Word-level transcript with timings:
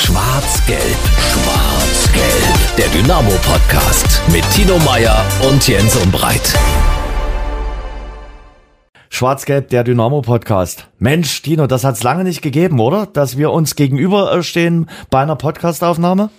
Schwarz-Gelb, 0.00 0.96
Schwarz-Gelb. 1.18 2.76
Der 2.78 2.86
Dynamo-Podcast 2.88 4.22
mit 4.32 4.48
Tino 4.52 4.78
Meyer 4.78 5.24
und 5.50 5.66
Jens 5.66 5.96
Umbreit. 5.96 6.54
Schwarz-Gelb, 9.10 9.70
der 9.70 9.82
Dynamo-Podcast. 9.82 10.86
Mensch, 11.00 11.42
Tino, 11.42 11.66
das 11.66 11.82
hat's 11.82 12.04
lange 12.04 12.22
nicht 12.22 12.42
gegeben, 12.42 12.78
oder? 12.78 13.06
Dass 13.06 13.38
wir 13.38 13.50
uns 13.50 13.74
gegenüberstehen 13.74 14.88
bei 15.10 15.20
einer 15.20 15.34
Podcastaufnahme? 15.36 16.30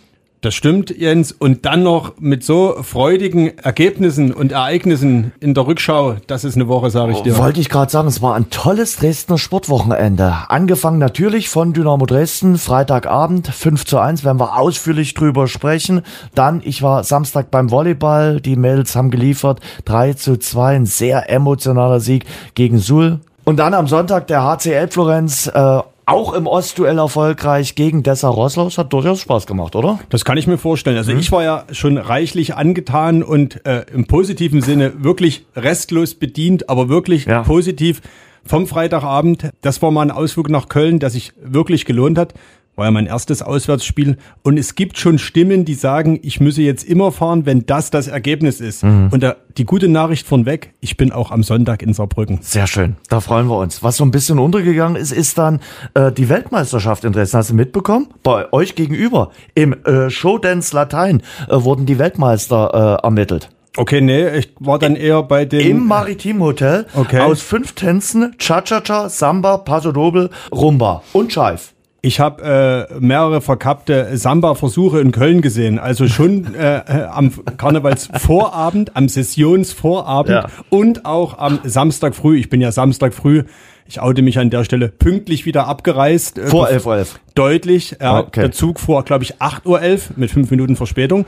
Das 0.41 0.55
stimmt, 0.55 0.89
Jens. 0.97 1.33
Und 1.33 1.65
dann 1.65 1.83
noch 1.83 2.13
mit 2.17 2.45
so 2.45 2.77
freudigen 2.81 3.57
Ergebnissen 3.57 4.33
und 4.33 4.53
Ereignissen 4.53 5.33
in 5.41 5.53
der 5.53 5.67
Rückschau. 5.67 6.15
Das 6.27 6.45
ist 6.45 6.55
eine 6.55 6.69
Woche, 6.69 6.89
sage 6.89 7.11
ich 7.11 7.19
dir. 7.19 7.37
Wollte 7.37 7.59
ich 7.59 7.67
gerade 7.67 7.91
sagen, 7.91 8.07
es 8.07 8.21
war 8.21 8.35
ein 8.35 8.49
tolles 8.49 8.95
Dresdner 8.95 9.37
Sportwochenende. 9.37 10.33
Angefangen 10.47 10.97
natürlich 10.97 11.49
von 11.49 11.73
Dynamo 11.73 12.05
Dresden, 12.05 12.57
Freitagabend 12.57 13.47
5 13.47 13.83
zu 13.83 13.99
1, 13.99 14.23
werden 14.23 14.39
wir 14.39 14.57
ausführlich 14.57 15.13
drüber 15.13 15.49
sprechen. 15.49 16.03
Dann, 16.35 16.61
ich 16.63 16.81
war 16.81 17.03
Samstag 17.03 17.51
beim 17.51 17.69
Volleyball, 17.69 18.39
die 18.39 18.55
Mädels 18.55 18.95
haben 18.95 19.11
geliefert, 19.11 19.59
3 19.83 20.13
zu 20.13 20.37
2, 20.37 20.77
ein 20.77 20.85
sehr 20.85 21.29
emotionaler 21.29 21.99
Sieg 21.99 22.23
gegen 22.55 22.79
Suhl. 22.79 23.19
Und 23.43 23.57
dann 23.57 23.73
am 23.73 23.87
Sonntag 23.87 24.27
der 24.27 24.43
HCL 24.43 24.87
Florenz, 24.89 25.47
äh, 25.47 25.79
auch 26.09 26.33
im 26.33 26.47
Ostduell 26.47 26.97
erfolgreich 26.97 27.75
gegen 27.75 28.03
Dessa 28.03 28.29
Rosslau. 28.29 28.67
Es 28.67 28.77
hat 28.77 28.91
durchaus 28.91 29.21
Spaß 29.21 29.45
gemacht, 29.47 29.75
oder? 29.75 29.99
Das 30.09 30.25
kann 30.25 30.37
ich 30.37 30.47
mir 30.47 30.57
vorstellen. 30.57 30.97
Also 30.97 31.13
mhm. 31.13 31.19
ich 31.19 31.31
war 31.31 31.43
ja 31.43 31.65
schon 31.71 31.97
reichlich 31.97 32.55
angetan 32.55 33.23
und 33.23 33.65
äh, 33.65 33.85
im 33.93 34.05
positiven 34.05 34.61
Sinne 34.61 35.03
wirklich 35.03 35.45
restlos 35.55 36.15
bedient, 36.15 36.69
aber 36.69 36.89
wirklich 36.89 37.25
ja. 37.25 37.43
positiv 37.43 38.01
vom 38.43 38.67
Freitagabend. 38.67 39.51
Das 39.61 39.81
war 39.81 39.91
mal 39.91 40.01
ein 40.01 40.11
Ausflug 40.11 40.49
nach 40.49 40.67
Köln, 40.69 40.99
der 40.99 41.09
sich 41.09 41.33
wirklich 41.41 41.85
gelohnt 41.85 42.17
hat 42.17 42.33
war 42.79 42.85
ja 42.85 42.91
mein 42.91 43.05
erstes 43.05 43.41
Auswärtsspiel. 43.41 44.17
Und 44.41 44.57
es 44.57 44.73
gibt 44.73 44.97
schon 44.97 45.19
Stimmen, 45.19 45.65
die 45.65 45.75
sagen, 45.75 46.19
ich 46.23 46.39
müsse 46.39 46.61
jetzt 46.63 46.83
immer 46.83 47.11
fahren, 47.11 47.45
wenn 47.45 47.65
das 47.65 47.91
das 47.91 48.07
Ergebnis 48.07 48.61
ist. 48.61 48.83
Mhm. 48.83 49.09
Und 49.11 49.21
da, 49.21 49.35
die 49.57 49.65
gute 49.65 49.87
Nachricht 49.87 50.25
von 50.25 50.45
weg, 50.45 50.73
ich 50.79 50.97
bin 50.97 51.11
auch 51.11 51.29
am 51.29 51.43
Sonntag 51.43 51.83
in 51.83 51.93
Saarbrücken. 51.93 52.39
Sehr 52.41 52.65
schön, 52.65 52.95
da 53.09 53.19
freuen 53.19 53.47
wir 53.47 53.57
uns. 53.57 53.83
Was 53.83 53.97
so 53.97 54.05
ein 54.05 54.11
bisschen 54.11 54.39
untergegangen 54.39 54.95
ist, 54.95 55.11
ist 55.11 55.37
dann 55.37 55.59
äh, 55.93 56.11
die 56.11 56.29
Weltmeisterschaft 56.29 57.03
in 57.03 57.11
Dresden. 57.13 57.37
Hast 57.37 57.49
du 57.51 57.53
mitbekommen? 57.53 58.07
Bei 58.23 58.51
euch 58.53 58.75
gegenüber 58.75 59.31
im 59.53 59.73
äh, 59.85 60.09
Showdance 60.09 60.73
Latein 60.73 61.21
äh, 61.49 61.61
wurden 61.61 61.85
die 61.85 61.99
Weltmeister 61.99 62.97
äh, 63.01 63.05
ermittelt. 63.05 63.49
Okay, 63.77 64.01
nee, 64.01 64.29
ich 64.37 64.49
war 64.59 64.79
dann 64.79 64.95
eher 64.95 65.21
bei 65.23 65.45
dem... 65.45 65.61
Im 65.61 65.87
Maritim 65.87 66.41
Hotel 66.41 66.85
okay. 66.95 67.19
aus 67.19 67.41
fünf 67.41 67.73
Tänzen, 67.73 68.35
Cha-Cha-Cha, 68.37 69.09
Samba, 69.09 69.57
Paso 69.57 69.91
Doble, 69.91 70.29
Rumba 70.51 71.03
und 71.13 71.31
Scheif. 71.31 71.73
Ich 72.01 72.19
habe 72.19 72.87
äh, 72.89 72.99
mehrere 72.99 73.41
verkappte 73.41 74.15
Samba-Versuche 74.15 75.01
in 75.01 75.11
Köln 75.11 75.41
gesehen. 75.41 75.79
Also 75.79 76.07
schon 76.07 76.55
äh, 76.55 76.77
äh, 76.87 77.03
am 77.11 77.31
Karnevalsvorabend, 77.57 78.95
am 78.95 79.09
Sessionsvorabend 79.09 80.31
ja. 80.31 80.47
und 80.69 81.05
auch 81.05 81.37
am 81.37 81.59
Samstag 81.63 82.15
früh. 82.15 82.37
Ich 82.37 82.49
bin 82.49 82.61
ja 82.61 82.71
Samstag 82.71 83.13
früh, 83.13 83.43
ich 83.85 83.99
oute 83.99 84.21
mich 84.21 84.39
an 84.39 84.49
der 84.49 84.63
Stelle, 84.63 84.87
pünktlich 84.87 85.45
wieder 85.45 85.67
abgereist. 85.67 86.37
Äh, 86.37 86.47
vor 86.47 86.67
11.11 86.67 86.85
Uhr. 86.85 86.95
11. 86.95 87.19
Deutlich. 87.35 87.95
Ja, 87.99 88.19
okay. 88.19 88.41
Der 88.41 88.51
Zug 88.51 88.79
fuhr, 88.79 89.03
glaube 89.03 89.23
ich, 89.25 89.37
8.11 89.37 89.65
Uhr 89.65 89.99
mit 90.15 90.31
fünf 90.31 90.51
Minuten 90.51 90.75
Verspätung. 90.75 91.25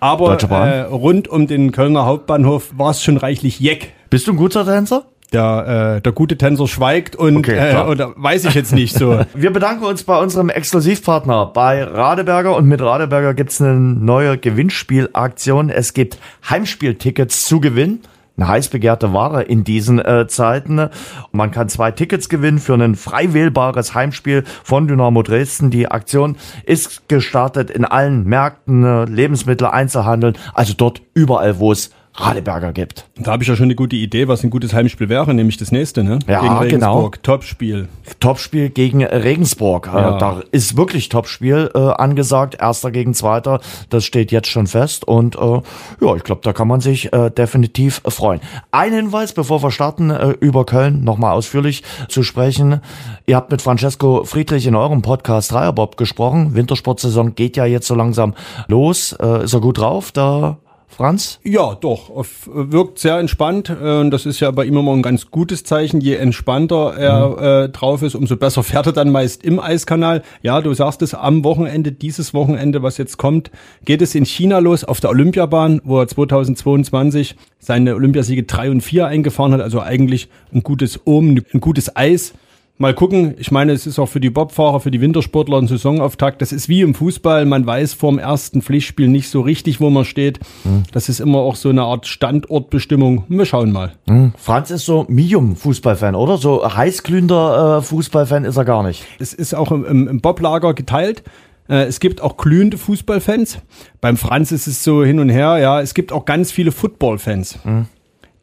Aber 0.00 0.40
äh, 0.42 0.82
rund 0.82 1.28
um 1.28 1.46
den 1.46 1.72
Kölner 1.72 2.06
Hauptbahnhof 2.06 2.72
war 2.76 2.90
es 2.90 3.02
schon 3.02 3.16
reichlich 3.16 3.60
jeck. 3.60 3.92
Bist 4.10 4.26
du 4.26 4.32
ein 4.32 4.36
guter 4.36 4.64
Tänzer? 4.64 5.06
Der, 5.34 5.96
äh, 5.96 6.00
der 6.00 6.12
gute 6.12 6.38
Tänzer 6.38 6.66
schweigt 6.66 7.16
und 7.16 7.36
okay, 7.38 7.72
äh, 7.72 7.86
oder 7.86 8.12
weiß 8.16 8.44
ich 8.46 8.54
jetzt 8.54 8.72
nicht 8.72 8.96
so. 8.96 9.20
Wir 9.34 9.52
bedanken 9.52 9.84
uns 9.84 10.04
bei 10.04 10.18
unserem 10.18 10.48
Exklusivpartner 10.48 11.46
bei 11.46 11.82
Radeberger 11.82 12.56
und 12.56 12.66
mit 12.66 12.80
Radeberger 12.80 13.34
gibt's 13.34 13.60
eine 13.60 13.74
neue 13.74 14.38
Gewinnspielaktion. 14.38 15.70
Es 15.70 15.92
gibt 15.92 16.18
Heimspieltickets 16.48 17.44
zu 17.44 17.60
gewinnen 17.60 18.00
eine 18.36 18.48
heiß 18.48 18.68
begehrte 18.68 19.12
Ware 19.12 19.42
in 19.42 19.64
diesen 19.64 20.00
äh, 20.00 20.26
Zeiten. 20.26 20.88
Man 21.30 21.50
kann 21.50 21.68
zwei 21.68 21.92
Tickets 21.92 22.28
gewinnen 22.28 22.58
für 22.58 22.74
ein 22.74 22.96
frei 22.96 23.32
wählbares 23.32 23.94
Heimspiel 23.94 24.42
von 24.64 24.88
Dynamo 24.88 25.22
Dresden. 25.22 25.70
Die 25.70 25.88
Aktion 25.88 26.36
ist 26.64 27.08
gestartet 27.08 27.70
in 27.70 27.84
allen 27.84 28.24
Märkten, 28.24 28.84
äh, 28.84 29.04
Lebensmittel, 29.04 29.68
Einzelhandel, 29.68 30.32
also 30.52 30.74
dort 30.76 31.02
überall, 31.14 31.60
wo 31.60 31.70
es 31.70 31.90
Radeberger 32.16 32.72
gibt. 32.72 33.06
Da 33.16 33.32
habe 33.32 33.42
ich 33.42 33.48
ja 33.48 33.56
schon 33.56 33.64
eine 33.64 33.74
gute 33.74 33.96
Idee, 33.96 34.28
was 34.28 34.44
ein 34.44 34.50
gutes 34.50 34.72
Heimspiel 34.72 35.08
wäre, 35.08 35.34
nämlich 35.34 35.56
das 35.56 35.72
nächste, 35.72 36.04
ne? 36.04 36.20
Ja, 36.28 36.40
gegen 36.42 36.54
Regensburg. 36.56 37.12
genau. 37.12 37.36
Topspiel. 37.36 37.88
Topspiel 38.20 38.70
gegen 38.70 39.04
Regensburg. 39.04 39.88
Äh, 39.92 39.96
ja. 39.96 40.18
Da 40.18 40.42
ist 40.52 40.76
wirklich 40.76 41.08
Topspiel 41.08 41.70
äh, 41.74 41.78
angesagt. 41.78 42.56
Erster 42.60 42.92
gegen 42.92 43.14
Zweiter. 43.14 43.60
Das 43.90 44.04
steht 44.04 44.30
jetzt 44.30 44.48
schon 44.48 44.68
fest. 44.68 45.06
Und 45.06 45.34
äh, 45.36 45.60
ja, 46.00 46.14
ich 46.14 46.22
glaube, 46.22 46.42
da 46.44 46.52
kann 46.52 46.68
man 46.68 46.80
sich 46.80 47.12
äh, 47.12 47.30
definitiv 47.30 48.00
freuen. 48.06 48.40
Ein 48.70 48.92
Hinweis, 48.92 49.32
bevor 49.32 49.62
wir 49.62 49.72
starten, 49.72 50.10
äh, 50.10 50.30
über 50.40 50.64
Köln 50.64 51.02
nochmal 51.02 51.32
ausführlich 51.32 51.82
zu 52.08 52.22
sprechen. 52.22 52.80
Ihr 53.26 53.34
habt 53.34 53.50
mit 53.50 53.60
Francesco 53.60 54.22
Friedrich 54.24 54.66
in 54.66 54.76
eurem 54.76 55.02
Podcast 55.02 55.50
Dreierbob 55.50 55.96
gesprochen. 55.96 56.54
Wintersportsaison 56.54 57.34
geht 57.34 57.56
ja 57.56 57.64
jetzt 57.64 57.88
so 57.88 57.96
langsam 57.96 58.34
los. 58.68 59.12
Äh, 59.20 59.44
ist 59.44 59.54
er 59.54 59.60
gut 59.60 59.78
drauf? 59.78 60.12
Da 60.12 60.58
Franz? 60.94 61.40
Ja, 61.42 61.74
doch. 61.74 62.10
Wirkt 62.46 62.98
sehr 62.98 63.18
entspannt. 63.18 63.68
Äh, 63.68 64.08
das 64.10 64.26
ist 64.26 64.40
ja 64.40 64.50
bei 64.50 64.64
ihm 64.64 64.76
immer 64.76 64.92
ein 64.92 65.02
ganz 65.02 65.30
gutes 65.30 65.64
Zeichen. 65.64 66.00
Je 66.00 66.14
entspannter 66.14 66.94
er 66.96 67.28
mhm. 67.28 67.64
äh, 67.64 67.68
drauf 67.70 68.02
ist, 68.02 68.14
umso 68.14 68.36
besser 68.36 68.62
fährt 68.62 68.86
er 68.86 68.92
dann 68.92 69.10
meist 69.10 69.44
im 69.44 69.58
Eiskanal. 69.58 70.22
Ja, 70.42 70.60
du 70.60 70.72
sagst 70.72 71.02
es, 71.02 71.14
am 71.14 71.44
Wochenende, 71.44 71.92
dieses 71.92 72.32
Wochenende, 72.32 72.82
was 72.82 72.96
jetzt 72.96 73.18
kommt, 73.18 73.50
geht 73.84 74.02
es 74.02 74.14
in 74.14 74.24
China 74.24 74.60
los, 74.60 74.84
auf 74.84 75.00
der 75.00 75.10
Olympiabahn, 75.10 75.80
wo 75.84 76.00
er 76.00 76.08
2022 76.08 77.36
seine 77.58 77.94
Olympiasiege 77.94 78.44
3 78.44 78.70
und 78.70 78.80
4 78.80 79.06
eingefahren 79.06 79.52
hat. 79.52 79.60
Also 79.60 79.80
eigentlich 79.80 80.28
ein 80.52 80.62
gutes 80.62 81.00
Ohm, 81.04 81.42
ein 81.52 81.60
gutes 81.60 81.96
Eis 81.96 82.34
mal 82.78 82.94
gucken. 82.94 83.34
Ich 83.38 83.50
meine, 83.50 83.72
es 83.72 83.86
ist 83.86 83.98
auch 83.98 84.08
für 84.08 84.20
die 84.20 84.30
Bobfahrer, 84.30 84.80
für 84.80 84.90
die 84.90 85.00
Wintersportler 85.00 85.58
ein 85.58 85.68
Saisonauftakt. 85.68 86.42
Das 86.42 86.52
ist 86.52 86.68
wie 86.68 86.80
im 86.80 86.94
Fußball. 86.94 87.44
Man 87.44 87.66
weiß 87.66 87.94
vorm 87.94 88.18
ersten 88.18 88.62
Pflichtspiel 88.62 89.08
nicht 89.08 89.28
so 89.28 89.40
richtig, 89.40 89.80
wo 89.80 89.90
man 89.90 90.04
steht. 90.04 90.40
Mhm. 90.64 90.82
Das 90.92 91.08
ist 91.08 91.20
immer 91.20 91.38
auch 91.38 91.56
so 91.56 91.68
eine 91.68 91.82
Art 91.82 92.06
Standortbestimmung. 92.06 93.24
Wir 93.28 93.46
schauen 93.46 93.72
mal. 93.72 93.92
Mhm. 94.06 94.32
Franz 94.36 94.70
ist 94.70 94.86
so 94.86 95.06
Medium-Fußballfan, 95.08 96.14
oder? 96.14 96.38
So 96.38 96.64
heißglühender 96.64 97.78
äh, 97.78 97.82
Fußballfan 97.82 98.44
ist 98.44 98.56
er 98.56 98.64
gar 98.64 98.82
nicht. 98.82 99.04
Es 99.18 99.32
ist 99.32 99.54
auch 99.54 99.70
im, 99.70 99.84
im, 99.84 100.08
im 100.08 100.20
Boblager 100.20 100.74
geteilt. 100.74 101.22
Äh, 101.68 101.84
es 101.84 102.00
gibt 102.00 102.20
auch 102.20 102.36
glühende 102.36 102.76
Fußballfans. 102.76 103.58
Beim 104.00 104.16
Franz 104.16 104.52
ist 104.52 104.66
es 104.66 104.82
so 104.82 105.04
hin 105.04 105.20
und 105.20 105.28
her. 105.28 105.58
Ja, 105.58 105.80
es 105.80 105.94
gibt 105.94 106.12
auch 106.12 106.24
ganz 106.24 106.50
viele 106.50 106.72
Footballfans. 106.72 107.58
Mhm 107.64 107.86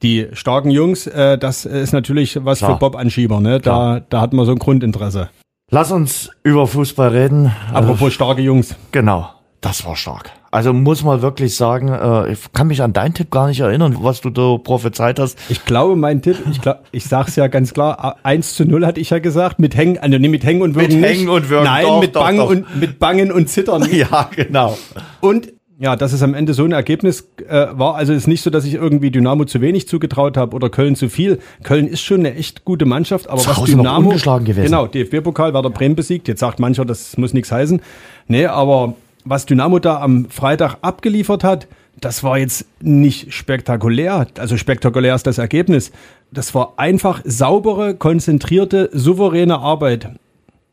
die 0.01 0.27
starken 0.33 0.71
Jungs, 0.71 1.07
äh, 1.07 1.37
das 1.37 1.65
ist 1.65 1.93
natürlich 1.93 2.37
was 2.43 2.59
Klar. 2.59 2.73
für 2.73 2.79
Bob-Anschieber. 2.79 3.39
Ne? 3.39 3.59
Da, 3.59 4.01
da 4.09 4.21
hat 4.21 4.33
man 4.33 4.45
so 4.45 4.51
ein 4.51 4.59
Grundinteresse. 4.59 5.29
Lass 5.69 5.91
uns 5.91 6.29
über 6.43 6.67
Fußball 6.67 7.09
reden. 7.09 7.51
Apropos 7.73 8.09
äh, 8.09 8.11
starke 8.11 8.41
Jungs. 8.41 8.75
Genau, 8.91 9.29
das 9.61 9.85
war 9.85 9.95
stark. 9.95 10.31
Also 10.53 10.73
muss 10.73 11.01
man 11.01 11.21
wirklich 11.21 11.55
sagen, 11.55 11.87
äh, 11.87 12.33
ich 12.33 12.39
kann 12.51 12.67
mich 12.67 12.81
an 12.81 12.91
deinen 12.91 13.13
Tipp 13.13 13.31
gar 13.31 13.47
nicht 13.47 13.61
erinnern, 13.61 13.95
was 14.01 14.19
du 14.19 14.29
da 14.29 14.57
prophezeit 14.57 15.17
hast. 15.17 15.39
Ich 15.47 15.63
glaube, 15.63 15.95
mein 15.95 16.21
Tipp, 16.21 16.37
ich, 16.51 16.61
glaub, 16.61 16.83
ich 16.91 17.05
sag's 17.05 17.37
ja 17.37 17.47
ganz 17.47 17.73
klar, 17.73 18.17
1 18.23 18.55
zu 18.55 18.65
0 18.65 18.85
hatte 18.85 18.99
ich 18.99 19.11
ja 19.11 19.19
gesagt, 19.19 19.59
mit 19.59 19.77
Hängen, 19.77 19.97
also 19.97 20.17
nee, 20.17 20.27
mit 20.27 20.43
Hängen 20.43 20.61
und 20.61 20.75
Würgen 20.75 20.99
Mit 20.99 21.09
Hängen 21.09 21.29
und 21.29 21.47
Würgen, 21.47 21.63
Nein, 21.63 21.85
doch, 21.85 22.01
mit, 22.01 22.11
Bangen 22.11 22.37
doch. 22.37 22.49
Und, 22.49 22.75
mit 22.75 22.99
Bangen 22.99 23.31
und 23.31 23.47
Zittern. 23.47 23.87
Ja, 23.91 24.29
genau. 24.35 24.77
Und 25.21 25.53
ja, 25.81 25.95
dass 25.95 26.13
es 26.13 26.21
am 26.21 26.35
Ende 26.35 26.53
so 26.53 26.63
ein 26.63 26.73
Ergebnis 26.73 27.27
äh, 27.49 27.65
war. 27.71 27.95
Also 27.95 28.13
es 28.13 28.19
ist 28.19 28.27
nicht 28.27 28.43
so, 28.43 28.51
dass 28.51 28.65
ich 28.65 28.75
irgendwie 28.75 29.09
Dynamo 29.09 29.45
zu 29.45 29.61
wenig 29.61 29.87
zugetraut 29.87 30.37
habe 30.37 30.55
oder 30.55 30.69
Köln 30.69 30.95
zu 30.95 31.09
viel. 31.09 31.39
Köln 31.63 31.87
ist 31.87 32.01
schon 32.01 32.19
eine 32.19 32.35
echt 32.35 32.65
gute 32.65 32.85
Mannschaft, 32.85 33.27
aber 33.27 33.43
was 33.43 33.63
Dynamo 33.63 34.09
ungeschlagen 34.09 34.45
gewesen. 34.45 34.65
Genau, 34.65 34.85
DFB-Pokal 34.85 35.55
Werder 35.55 35.71
Bremen 35.71 35.95
besiegt. 35.95 36.27
Jetzt 36.27 36.39
sagt 36.39 36.59
mancher, 36.59 36.85
das 36.85 37.17
muss 37.17 37.33
nichts 37.33 37.51
heißen. 37.51 37.81
Nee, 38.27 38.45
aber 38.45 38.93
was 39.25 39.47
Dynamo 39.47 39.79
da 39.79 39.99
am 39.99 40.29
Freitag 40.29 40.77
abgeliefert 40.83 41.43
hat, 41.43 41.67
das 41.99 42.23
war 42.23 42.37
jetzt 42.37 42.67
nicht 42.79 43.33
spektakulär. 43.33 44.27
Also 44.37 44.57
spektakulär 44.57 45.15
ist 45.15 45.25
das 45.25 45.39
Ergebnis. 45.39 45.91
Das 46.31 46.53
war 46.53 46.73
einfach 46.77 47.21
saubere, 47.25 47.95
konzentrierte, 47.95 48.91
souveräne 48.93 49.57
Arbeit. 49.57 50.09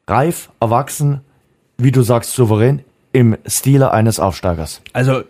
Reif, 0.06 0.50
erwachsen, 0.60 1.22
wie 1.78 1.92
du 1.92 2.02
sagst, 2.02 2.34
souverän 2.34 2.82
im 3.18 3.36
Stile 3.46 3.90
eines 3.90 4.20
Aufsteigers. 4.20 4.80
Also 4.92 5.22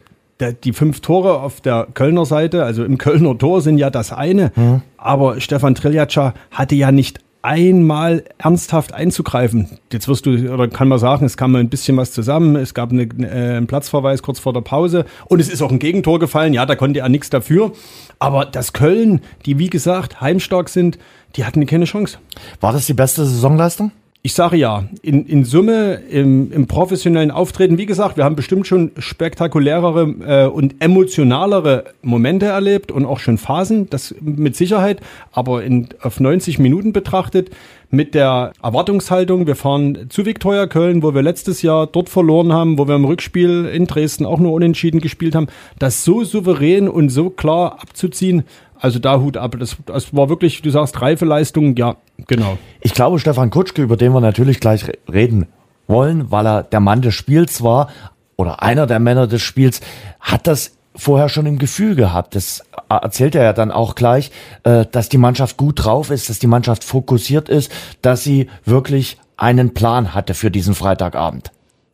die 0.62 0.74
fünf 0.74 1.00
Tore 1.00 1.40
auf 1.40 1.62
der 1.62 1.88
Kölner 1.94 2.26
Seite, 2.26 2.62
also 2.62 2.84
im 2.84 2.98
Kölner 2.98 3.36
Tor 3.38 3.62
sind 3.62 3.78
ja 3.78 3.88
das 3.88 4.12
eine, 4.12 4.52
mhm. 4.54 4.82
aber 4.98 5.40
Stefan 5.40 5.74
Triljatscha 5.74 6.34
hatte 6.50 6.74
ja 6.74 6.92
nicht 6.92 7.20
einmal 7.40 8.24
ernsthaft 8.36 8.92
einzugreifen. 8.92 9.78
Jetzt 9.90 10.06
wirst 10.06 10.26
du, 10.26 10.52
oder 10.52 10.68
kann 10.68 10.88
man 10.88 10.98
sagen, 10.98 11.24
es 11.24 11.38
kam 11.38 11.52
mal 11.52 11.60
ein 11.60 11.70
bisschen 11.70 11.96
was 11.96 12.12
zusammen, 12.12 12.56
es 12.56 12.74
gab 12.74 12.92
eine, 12.92 13.04
äh, 13.04 13.56
einen 13.56 13.66
Platzverweis 13.66 14.22
kurz 14.22 14.38
vor 14.38 14.52
der 14.52 14.60
Pause 14.60 15.06
und 15.26 15.40
es 15.40 15.48
ist 15.48 15.62
auch 15.62 15.72
ein 15.72 15.78
Gegentor 15.78 16.18
gefallen, 16.18 16.52
ja, 16.52 16.66
da 16.66 16.76
konnte 16.76 17.00
er 17.00 17.08
nichts 17.08 17.30
dafür. 17.30 17.72
Aber 18.18 18.44
das 18.44 18.74
Köln, 18.74 19.22
die 19.46 19.58
wie 19.58 19.70
gesagt 19.70 20.20
heimstark 20.20 20.68
sind, 20.68 20.98
die 21.36 21.46
hatten 21.46 21.64
keine 21.64 21.86
Chance. 21.86 22.18
War 22.60 22.74
das 22.74 22.84
die 22.84 22.94
beste 22.94 23.24
Saisonleistung? 23.24 23.92
Ich 24.28 24.34
sage 24.34 24.58
ja, 24.58 24.84
in, 25.00 25.24
in 25.24 25.46
Summe, 25.46 26.02
im, 26.10 26.52
im 26.52 26.66
professionellen 26.66 27.30
Auftreten, 27.30 27.78
wie 27.78 27.86
gesagt, 27.86 28.18
wir 28.18 28.24
haben 28.24 28.36
bestimmt 28.36 28.66
schon 28.66 28.90
spektakulärere 28.98 30.16
äh, 30.20 30.46
und 30.48 30.82
emotionalere 30.82 31.84
Momente 32.02 32.44
erlebt 32.44 32.92
und 32.92 33.06
auch 33.06 33.20
schon 33.20 33.38
Phasen, 33.38 33.88
das 33.88 34.14
mit 34.20 34.54
Sicherheit, 34.54 35.00
aber 35.32 35.64
in, 35.64 35.88
auf 36.02 36.20
90 36.20 36.58
Minuten 36.58 36.92
betrachtet, 36.92 37.52
mit 37.90 38.14
der 38.14 38.52
Erwartungshaltung, 38.62 39.46
wir 39.46 39.56
fahren 39.56 40.10
zu 40.10 40.26
Viktoria 40.26 40.66
Köln, 40.66 41.02
wo 41.02 41.14
wir 41.14 41.22
letztes 41.22 41.62
Jahr 41.62 41.86
dort 41.86 42.10
verloren 42.10 42.52
haben, 42.52 42.76
wo 42.76 42.86
wir 42.86 42.96
im 42.96 43.06
Rückspiel 43.06 43.64
in 43.64 43.86
Dresden 43.86 44.26
auch 44.26 44.40
nur 44.40 44.52
unentschieden 44.52 45.00
gespielt 45.00 45.34
haben, 45.34 45.46
das 45.78 46.04
so 46.04 46.22
souverän 46.22 46.86
und 46.86 47.08
so 47.08 47.30
klar 47.30 47.80
abzuziehen, 47.80 48.44
also 48.80 48.98
da 48.98 49.20
Hut 49.20 49.36
ab. 49.36 49.56
Das, 49.58 49.76
das 49.86 50.14
war 50.14 50.28
wirklich, 50.28 50.62
du 50.62 50.70
sagst, 50.70 51.00
reife 51.00 51.24
Leistung, 51.24 51.76
ja, 51.76 51.96
genau. 52.26 52.58
Ich 52.80 52.94
glaube, 52.94 53.18
Stefan 53.18 53.50
Kutschke, 53.50 53.82
über 53.82 53.96
den 53.96 54.12
wir 54.12 54.20
natürlich 54.20 54.60
gleich 54.60 54.84
reden 55.10 55.46
wollen, 55.86 56.30
weil 56.30 56.46
er 56.46 56.62
der 56.62 56.80
Mann 56.80 57.02
des 57.02 57.14
Spiels 57.14 57.62
war 57.62 57.88
oder 58.36 58.62
einer 58.62 58.86
der 58.86 58.98
Männer 58.98 59.26
des 59.26 59.42
Spiels, 59.42 59.80
hat 60.20 60.46
das 60.46 60.76
vorher 60.94 61.28
schon 61.28 61.46
im 61.46 61.58
Gefühl 61.58 61.94
gehabt. 61.94 62.34
Das 62.34 62.64
erzählt 62.88 63.34
er 63.34 63.44
ja 63.44 63.52
dann 63.52 63.70
auch 63.70 63.94
gleich, 63.94 64.30
äh, 64.64 64.84
dass 64.90 65.08
die 65.08 65.18
Mannschaft 65.18 65.56
gut 65.56 65.84
drauf 65.84 66.10
ist, 66.10 66.28
dass 66.28 66.38
die 66.38 66.46
Mannschaft 66.46 66.84
fokussiert 66.84 67.48
ist, 67.48 67.72
dass 68.02 68.24
sie 68.24 68.48
wirklich 68.64 69.18
einen 69.36 69.74
Plan 69.74 70.14
hatte 70.14 70.34
für 70.34 70.50
diesen 70.50 70.74
Freitagabend. 70.74 71.52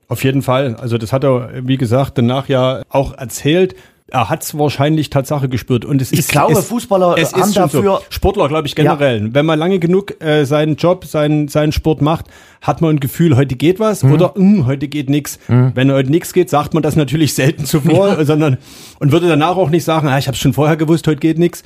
Auf 0.08 0.25
jeden 0.25 0.42
Fall. 0.42 0.76
Also 0.76 0.98
das 0.98 1.12
hat 1.12 1.25
er, 1.25 1.50
wie 1.66 1.76
gesagt, 1.76 2.19
danach 2.19 2.48
ja 2.48 2.82
auch 2.88 3.14
erzählt 3.16 3.75
er 4.11 4.29
hat 4.29 4.43
es 4.43 4.56
wahrscheinlich 4.59 5.09
Tatsache 5.11 5.49
gespürt. 5.49 5.85
Und 5.85 6.03
es 6.03 6.12
ich 6.12 6.21
ist, 6.21 6.31
glaube, 6.31 6.53
es, 6.53 6.67
Fußballer 6.67 7.17
es 7.19 7.33
haben 7.35 7.53
dafür. 7.55 7.83
So. 7.83 8.01
Sportler, 8.11 8.49
glaube 8.49 8.67
ich, 8.67 8.75
generell. 8.75 9.23
Ja. 9.23 9.35
Wenn 9.35 9.47
man 9.47 9.59
lange 9.59 9.79
genug 9.79 10.23
äh, 10.23 10.45
seinen 10.45 10.77
Job, 10.77 11.06
seinen, 11.06 11.49
seinen 11.49 11.73
Sport 11.73 12.03
macht, 12.03 12.27
hat 12.61 12.81
man 12.83 12.97
ein 12.97 13.01
Gefühl, 13.01 13.37
heute 13.37 13.56
geht 13.56 13.81
was 13.81 14.03
mhm. 14.03 14.12
oder 14.12 14.35
mh, 14.37 14.67
heute 14.67 14.89
geht 14.89 15.09
nichts. 15.09 15.39
Mhm. 15.49 15.73
Wenn 15.75 15.91
heute 15.91 16.11
nichts 16.11 16.33
geht, 16.33 16.51
sagt 16.51 16.75
man 16.75 16.83
das 16.83 16.97
natürlich 16.97 17.35
selten 17.35 17.65
zuvor, 17.65 18.09
ja. 18.19 18.25
sondern 18.25 18.59
und 18.99 19.11
würde 19.11 19.29
danach 19.29 19.56
auch 19.56 19.71
nicht 19.71 19.85
sagen, 19.85 20.09
ah, 20.09 20.19
ich 20.19 20.27
habe 20.27 20.37
schon 20.37 20.53
vorher 20.53 20.77
gewusst, 20.77 21.06
heute 21.06 21.21
geht 21.21 21.39
nichts. 21.39 21.62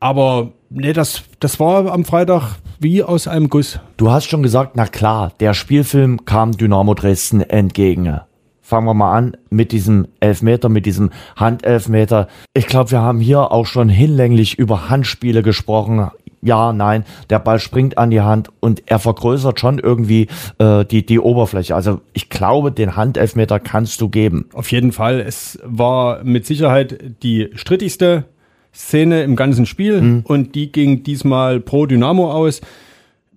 Aber 0.00 0.52
nee, 0.70 0.92
das, 0.92 1.22
das 1.40 1.60
war 1.60 1.92
am 1.92 2.04
Freitag 2.04 2.56
wie 2.78 3.02
aus 3.02 3.26
einem 3.28 3.48
Guss. 3.48 3.80
Du 3.96 4.10
hast 4.10 4.26
schon 4.26 4.42
gesagt, 4.42 4.72
na 4.74 4.86
klar, 4.86 5.32
der 5.40 5.54
Spielfilm 5.54 6.24
kam 6.24 6.52
Dynamo 6.52 6.94
Dresden 6.94 7.42
entgegen 7.42 8.20
fangen 8.70 8.86
wir 8.86 8.94
mal 8.94 9.12
an 9.12 9.36
mit 9.50 9.72
diesem 9.72 10.06
Elfmeter, 10.20 10.68
mit 10.68 10.86
diesem 10.86 11.10
Handelfmeter. 11.36 12.28
Ich 12.54 12.68
glaube, 12.68 12.92
wir 12.92 13.00
haben 13.00 13.18
hier 13.18 13.50
auch 13.50 13.66
schon 13.66 13.88
hinlänglich 13.88 14.58
über 14.58 14.88
Handspiele 14.88 15.42
gesprochen. 15.42 16.08
Ja, 16.40 16.72
nein, 16.72 17.04
der 17.28 17.40
Ball 17.40 17.58
springt 17.58 17.98
an 17.98 18.10
die 18.10 18.20
Hand 18.22 18.48
und 18.60 18.84
er 18.86 19.00
vergrößert 19.00 19.60
schon 19.60 19.78
irgendwie 19.78 20.28
äh, 20.58 20.84
die, 20.84 21.04
die 21.04 21.18
Oberfläche. 21.18 21.74
Also 21.74 22.00
ich 22.12 22.30
glaube, 22.30 22.70
den 22.72 22.96
Handelfmeter 22.96 23.58
kannst 23.58 24.00
du 24.00 24.08
geben. 24.08 24.46
Auf 24.54 24.70
jeden 24.70 24.92
Fall. 24.92 25.20
Es 25.20 25.58
war 25.64 26.22
mit 26.22 26.46
Sicherheit 26.46 26.96
die 27.22 27.50
strittigste 27.56 28.24
Szene 28.72 29.24
im 29.24 29.34
ganzen 29.34 29.66
Spiel 29.66 30.00
mhm. 30.00 30.20
und 30.24 30.54
die 30.54 30.70
ging 30.70 31.02
diesmal 31.02 31.58
pro 31.58 31.86
Dynamo 31.86 32.30
aus 32.30 32.60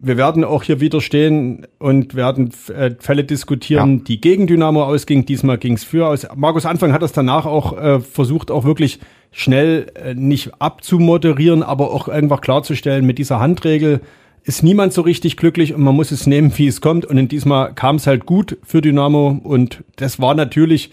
wir 0.03 0.17
werden 0.17 0.43
auch 0.43 0.63
hier 0.63 0.81
wieder 0.81 0.99
stehen 0.99 1.65
und 1.79 2.13
werden 2.13 2.51
äh, 2.75 2.91
Fälle 2.99 3.23
diskutieren, 3.23 3.99
ja. 3.99 4.03
die 4.03 4.19
gegen 4.19 4.47
Dynamo 4.47 4.83
ausgingen. 4.83 5.25
Diesmal 5.25 5.57
ging 5.57 5.73
es 5.73 5.85
für 5.85 6.07
aus. 6.07 6.27
Markus 6.35 6.65
Anfang 6.65 6.91
hat 6.91 7.01
das 7.01 7.13
danach 7.13 7.45
auch 7.45 7.77
äh, 7.77 7.99
versucht, 8.01 8.51
auch 8.51 8.65
wirklich 8.65 8.99
schnell 9.31 9.87
äh, 9.95 10.13
nicht 10.13 10.51
abzumoderieren, 10.59 11.63
aber 11.63 11.91
auch 11.91 12.09
einfach 12.09 12.41
klarzustellen, 12.41 13.05
mit 13.05 13.17
dieser 13.17 13.39
Handregel 13.39 14.01
ist 14.43 14.61
niemand 14.61 14.91
so 14.91 15.01
richtig 15.01 15.37
glücklich 15.37 15.73
und 15.73 15.81
man 15.81 15.95
muss 15.95 16.11
es 16.11 16.27
nehmen, 16.27 16.51
wie 16.57 16.67
es 16.67 16.81
kommt. 16.81 17.05
Und 17.05 17.17
in 17.17 17.29
diesmal 17.29 17.73
kam 17.73 17.95
es 17.95 18.05
halt 18.05 18.25
gut 18.25 18.57
für 18.61 18.81
Dynamo 18.81 19.39
und 19.41 19.85
das 19.95 20.19
war 20.19 20.35
natürlich 20.35 20.89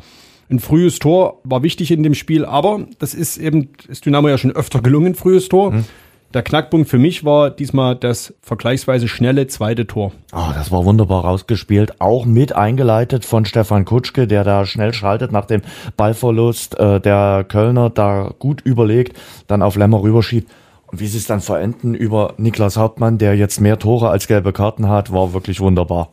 ein 0.50 0.60
frühes 0.60 1.00
Tor, 1.00 1.40
war 1.42 1.64
wichtig 1.64 1.90
in 1.90 2.04
dem 2.04 2.14
Spiel, 2.14 2.44
aber 2.44 2.86
das 3.00 3.14
ist 3.14 3.38
eben, 3.38 3.70
ist 3.88 4.06
Dynamo 4.06 4.28
ja 4.28 4.38
schon 4.38 4.52
öfter 4.52 4.80
gelungen, 4.80 5.16
frühes 5.16 5.48
Tor. 5.48 5.72
Mhm. 5.72 5.84
Der 6.32 6.42
Knackpunkt 6.42 6.88
für 6.88 6.98
mich 6.98 7.24
war 7.24 7.50
diesmal 7.50 7.96
das 7.96 8.34
vergleichsweise 8.40 9.08
schnelle 9.08 9.48
zweite 9.48 9.88
Tor. 9.88 10.12
Oh, 10.32 10.52
das 10.54 10.70
war 10.70 10.84
wunderbar 10.84 11.24
rausgespielt. 11.24 12.00
Auch 12.00 12.24
mit 12.24 12.54
eingeleitet 12.54 13.24
von 13.24 13.44
Stefan 13.44 13.84
Kutschke, 13.84 14.28
der 14.28 14.44
da 14.44 14.64
schnell 14.64 14.94
schaltet 14.94 15.32
nach 15.32 15.46
dem 15.46 15.62
Ballverlust. 15.96 16.78
Äh, 16.78 17.00
der 17.00 17.44
Kölner 17.48 17.90
da 17.90 18.32
gut 18.38 18.60
überlegt, 18.60 19.18
dann 19.48 19.60
auf 19.60 19.74
Lemmer 19.74 20.02
rüberschiebt. 20.02 20.48
Und 20.86 21.00
wie 21.00 21.08
sie 21.08 21.18
es 21.18 21.26
dann 21.26 21.40
verenden 21.40 21.94
über 21.94 22.34
Niklas 22.36 22.76
Hauptmann, 22.76 23.18
der 23.18 23.34
jetzt 23.34 23.60
mehr 23.60 23.80
Tore 23.80 24.10
als 24.10 24.28
gelbe 24.28 24.52
Karten 24.52 24.88
hat, 24.88 25.12
war 25.12 25.32
wirklich 25.32 25.58
wunderbar. 25.58 26.10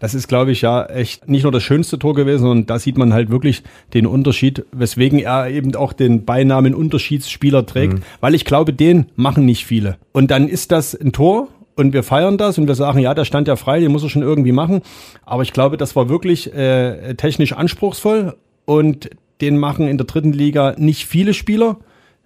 Das 0.00 0.14
ist, 0.14 0.26
glaube 0.28 0.50
ich, 0.50 0.62
ja 0.62 0.84
echt 0.86 1.28
nicht 1.28 1.44
nur 1.44 1.52
das 1.52 1.62
schönste 1.62 1.98
Tor 1.98 2.14
gewesen, 2.14 2.42
sondern 2.42 2.66
da 2.66 2.78
sieht 2.78 2.98
man 2.98 3.12
halt 3.12 3.30
wirklich 3.30 3.62
den 3.94 4.06
Unterschied, 4.06 4.64
weswegen 4.72 5.20
er 5.20 5.48
eben 5.48 5.74
auch 5.76 5.92
den 5.92 6.24
Beinamen 6.24 6.74
Unterschiedsspieler 6.74 7.66
trägt, 7.66 7.94
mhm. 7.94 8.02
weil 8.20 8.34
ich 8.34 8.44
glaube, 8.44 8.72
den 8.72 9.06
machen 9.14 9.44
nicht 9.44 9.66
viele. 9.66 9.98
Und 10.12 10.30
dann 10.30 10.48
ist 10.48 10.72
das 10.72 10.94
ein 10.94 11.12
Tor 11.12 11.48
und 11.76 11.92
wir 11.92 12.02
feiern 12.02 12.38
das 12.38 12.58
und 12.58 12.66
wir 12.66 12.74
sagen, 12.74 12.98
ja, 12.98 13.14
der 13.14 13.24
stand 13.24 13.46
ja 13.46 13.56
frei, 13.56 13.80
den 13.80 13.92
muss 13.92 14.02
er 14.02 14.08
schon 14.08 14.22
irgendwie 14.22 14.52
machen. 14.52 14.80
Aber 15.24 15.42
ich 15.42 15.52
glaube, 15.52 15.76
das 15.76 15.94
war 15.94 16.08
wirklich 16.08 16.52
äh, 16.52 17.14
technisch 17.14 17.52
anspruchsvoll 17.52 18.36
und 18.64 19.10
den 19.40 19.58
machen 19.58 19.86
in 19.86 19.98
der 19.98 20.06
dritten 20.06 20.32
Liga 20.32 20.74
nicht 20.76 21.06
viele 21.06 21.34
Spieler 21.34 21.76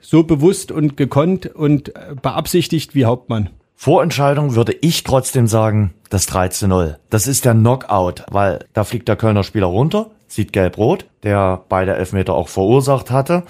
so 0.00 0.22
bewusst 0.22 0.70
und 0.70 0.96
gekonnt 0.96 1.46
und 1.46 1.94
äh, 1.96 2.14
beabsichtigt 2.20 2.94
wie 2.94 3.04
Hauptmann. 3.04 3.50
Vorentscheidung 3.84 4.54
würde 4.54 4.74
ich 4.80 5.04
trotzdem 5.04 5.46
sagen, 5.46 5.92
das 6.08 6.26
13-0. 6.26 6.94
Das 7.10 7.26
ist 7.26 7.44
der 7.44 7.52
Knockout, 7.52 8.24
weil 8.30 8.64
da 8.72 8.82
fliegt 8.82 9.08
der 9.08 9.16
Kölner 9.16 9.44
Spieler 9.44 9.66
runter, 9.66 10.06
sieht 10.26 10.54
gelb-rot, 10.54 11.04
der 11.22 11.64
beide 11.68 11.94
Elfmeter 11.94 12.32
auch 12.32 12.48
verursacht 12.48 13.10
hatte. 13.10 13.42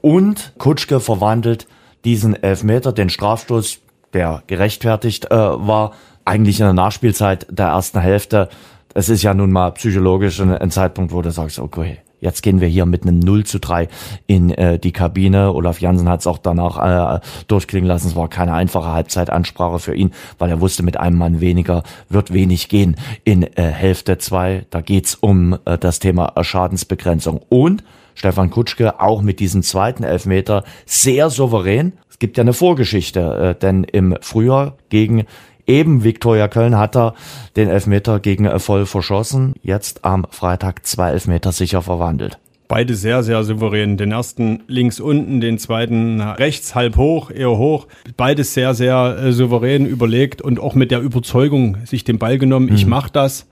Und 0.00 0.54
Kutschke 0.58 0.98
verwandelt 0.98 1.68
diesen 2.04 2.34
Elfmeter, 2.34 2.90
den 2.90 3.10
Strafstoß, 3.10 3.78
der 4.12 4.42
gerechtfertigt 4.48 5.26
äh, 5.26 5.36
war, 5.36 5.92
eigentlich 6.24 6.58
in 6.58 6.66
der 6.66 6.72
Nachspielzeit 6.72 7.46
der 7.48 7.66
ersten 7.66 8.00
Hälfte. 8.00 8.48
Es 8.92 9.08
ist 9.08 9.22
ja 9.22 9.34
nun 9.34 9.52
mal 9.52 9.70
psychologisch 9.70 10.40
ein 10.40 10.72
Zeitpunkt, 10.72 11.12
wo 11.12 11.22
du 11.22 11.30
sagst, 11.30 11.60
okay, 11.60 11.98
Jetzt 12.26 12.42
gehen 12.42 12.60
wir 12.60 12.66
hier 12.66 12.86
mit 12.86 13.02
einem 13.02 13.20
0 13.20 13.44
zu 13.44 13.60
3 13.60 13.86
in 14.26 14.50
äh, 14.50 14.80
die 14.80 14.90
Kabine. 14.90 15.52
Olaf 15.52 15.80
Jansen 15.80 16.08
hat 16.08 16.20
es 16.20 16.26
auch 16.26 16.38
danach 16.38 17.18
äh, 17.18 17.20
durchklingen 17.46 17.86
lassen. 17.86 18.08
Es 18.08 18.16
war 18.16 18.28
keine 18.28 18.52
einfache 18.52 18.88
Halbzeitansprache 18.88 19.78
für 19.78 19.94
ihn, 19.94 20.10
weil 20.36 20.50
er 20.50 20.60
wusste, 20.60 20.82
mit 20.82 20.96
einem 20.96 21.18
Mann 21.18 21.40
weniger 21.40 21.84
wird 22.08 22.32
wenig 22.32 22.68
gehen 22.68 22.96
in 23.22 23.44
äh, 23.44 23.62
Hälfte 23.62 24.18
2. 24.18 24.66
Da 24.70 24.80
geht's 24.80 25.14
um 25.14 25.56
äh, 25.66 25.78
das 25.78 26.00
Thema 26.00 26.32
Schadensbegrenzung. 26.42 27.42
Und 27.48 27.84
Stefan 28.16 28.50
Kutschke 28.50 28.98
auch 29.00 29.22
mit 29.22 29.38
diesem 29.38 29.62
zweiten 29.62 30.02
Elfmeter 30.02 30.64
sehr 30.84 31.30
souverän. 31.30 31.92
Es 32.10 32.18
gibt 32.18 32.38
ja 32.38 32.42
eine 32.42 32.54
Vorgeschichte, 32.54 33.54
äh, 33.54 33.60
denn 33.60 33.84
im 33.84 34.16
Frühjahr 34.20 34.74
gegen 34.88 35.26
eben 35.66 36.04
Viktoria 36.04 36.48
Köln 36.48 36.76
hat 36.76 36.96
er 36.96 37.14
den 37.56 37.68
Elfmeter 37.68 38.20
gegen 38.20 38.58
voll 38.58 38.86
verschossen. 38.86 39.54
Jetzt 39.62 40.04
am 40.04 40.26
Freitag 40.30 40.86
zwei 40.86 41.10
Elfmeter 41.10 41.52
sicher 41.52 41.82
verwandelt. 41.82 42.38
Beide 42.68 42.94
sehr, 42.96 43.22
sehr 43.22 43.44
souverän. 43.44 43.96
Den 43.96 44.10
ersten 44.10 44.64
links 44.66 44.98
unten, 44.98 45.40
den 45.40 45.58
zweiten 45.58 46.20
rechts, 46.20 46.74
halb 46.74 46.96
hoch, 46.96 47.30
eher 47.30 47.56
hoch. 47.56 47.86
Beides 48.16 48.54
sehr, 48.54 48.74
sehr 48.74 49.16
äh, 49.18 49.32
souverän 49.32 49.86
überlegt 49.86 50.42
und 50.42 50.58
auch 50.58 50.74
mit 50.74 50.90
der 50.90 51.00
Überzeugung 51.00 51.76
sich 51.84 52.02
den 52.02 52.18
Ball 52.18 52.38
genommen. 52.38 52.66
Mhm. 52.66 52.74
Ich 52.74 52.86
mach 52.86 53.08
das. 53.08 53.46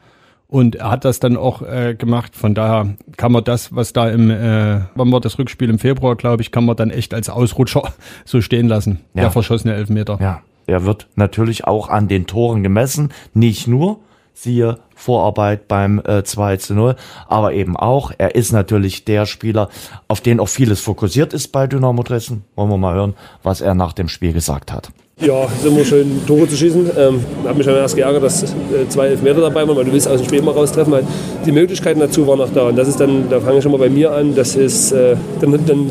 Und 0.49 0.77
er 0.77 0.91
hat 0.91 1.05
das 1.05 1.21
dann 1.21 1.37
auch 1.37 1.63
äh, 1.63 1.95
gemacht. 1.95 2.37
Von 2.37 2.55
daher 2.55 2.95
kann 3.17 3.33
man 3.33 3.45
das, 3.45 3.75
was 3.75 3.93
da 3.93 4.09
im, 4.11 4.31
äh, 4.31 4.81
wann 4.95 5.13
war 5.13 5.21
das 5.21 5.39
Rückspiel 5.39 5.71
im 5.71 5.79
Februar, 5.79 6.17
glaube 6.17 6.43
ich, 6.43 6.51
kann 6.51 6.65
man 6.65 6.77
dann 6.77 6.91
echt 6.91 7.15
als 7.15 7.31
Ausrutscher 7.31 7.93
so 8.25 8.41
stehen 8.41 8.69
lassen. 8.69 9.01
Ja. 9.15 9.23
Der 9.23 9.31
verschossene 9.31 9.75
Elfmeter. 9.75 10.19
Ja. 10.21 10.43
Er 10.67 10.85
wird 10.85 11.09
natürlich 11.17 11.67
auch 11.67 11.89
an 11.89 12.09
den 12.09 12.27
Toren 12.27 12.63
gemessen, 12.63 13.13
nicht 13.33 13.67
nur, 13.67 13.99
siehe 14.33 14.79
Vorarbeit 14.95 15.69
beim 15.69 16.01
äh, 16.05 16.25
2 16.25 16.57
zu 16.57 16.75
0, 16.75 16.97
aber 17.29 17.53
eben 17.53 17.77
auch, 17.77 18.13
er 18.17 18.35
ist 18.35 18.53
natürlich 18.53 19.05
der 19.05 19.27
Spieler, 19.27 19.69
auf 20.09 20.21
den 20.21 20.41
auch 20.41 20.49
vieles 20.49 20.81
fokussiert 20.81 21.33
ist 21.33 21.49
bei 21.49 21.67
Dynamo 21.67 22.03
Dresden. 22.03 22.45
Wollen 22.57 22.71
wir 22.71 22.79
mal 22.79 22.95
hören, 22.95 23.15
was 23.43 23.61
er 23.61 23.75
nach 23.75 23.93
dem 23.93 24.09
Spiel 24.09 24.33
gesagt 24.33 24.73
hat. 24.73 24.91
Ja, 25.21 25.45
es 25.45 25.59
ist 25.59 25.67
immer 25.67 25.85
schön, 25.85 26.27
Tore 26.27 26.49
zu 26.49 26.57
schießen. 26.57 26.91
Ähm, 26.99 27.25
habe 27.45 27.55
mich 27.55 27.67
dann 27.67 27.77
erst 27.77 27.95
geärgert, 27.95 28.25
dass 28.25 28.43
äh, 28.43 28.89
zwei 28.89 29.07
Elfmeter 29.07 29.43
dabei 29.43 29.67
waren, 29.67 29.77
weil 29.77 29.85
du 29.85 29.93
willst 29.93 30.09
aus 30.09 30.21
dem 30.21 30.27
Spiel 30.27 30.41
immer 30.41 30.53
raustreffen. 30.53 30.93
Weil 30.93 31.07
die 31.47 31.53
Möglichkeiten 31.53 32.01
dazu 32.01 32.27
waren 32.27 32.39
noch 32.39 32.53
da. 32.53 32.69
Und 32.69 32.77
das 32.77 32.89
ist 32.89 32.99
dann, 32.99 33.31
da 33.31 33.41
fange 33.41 33.59
ich 33.59 33.63
schon 33.63 33.71
mal 33.71 33.79
bei 33.79 33.89
mir 33.89 34.11
an, 34.11 34.35
das 34.35 34.57
ist, 34.57 34.91
äh, 34.91 35.15
dann, 35.41 35.53
dann 35.67 35.91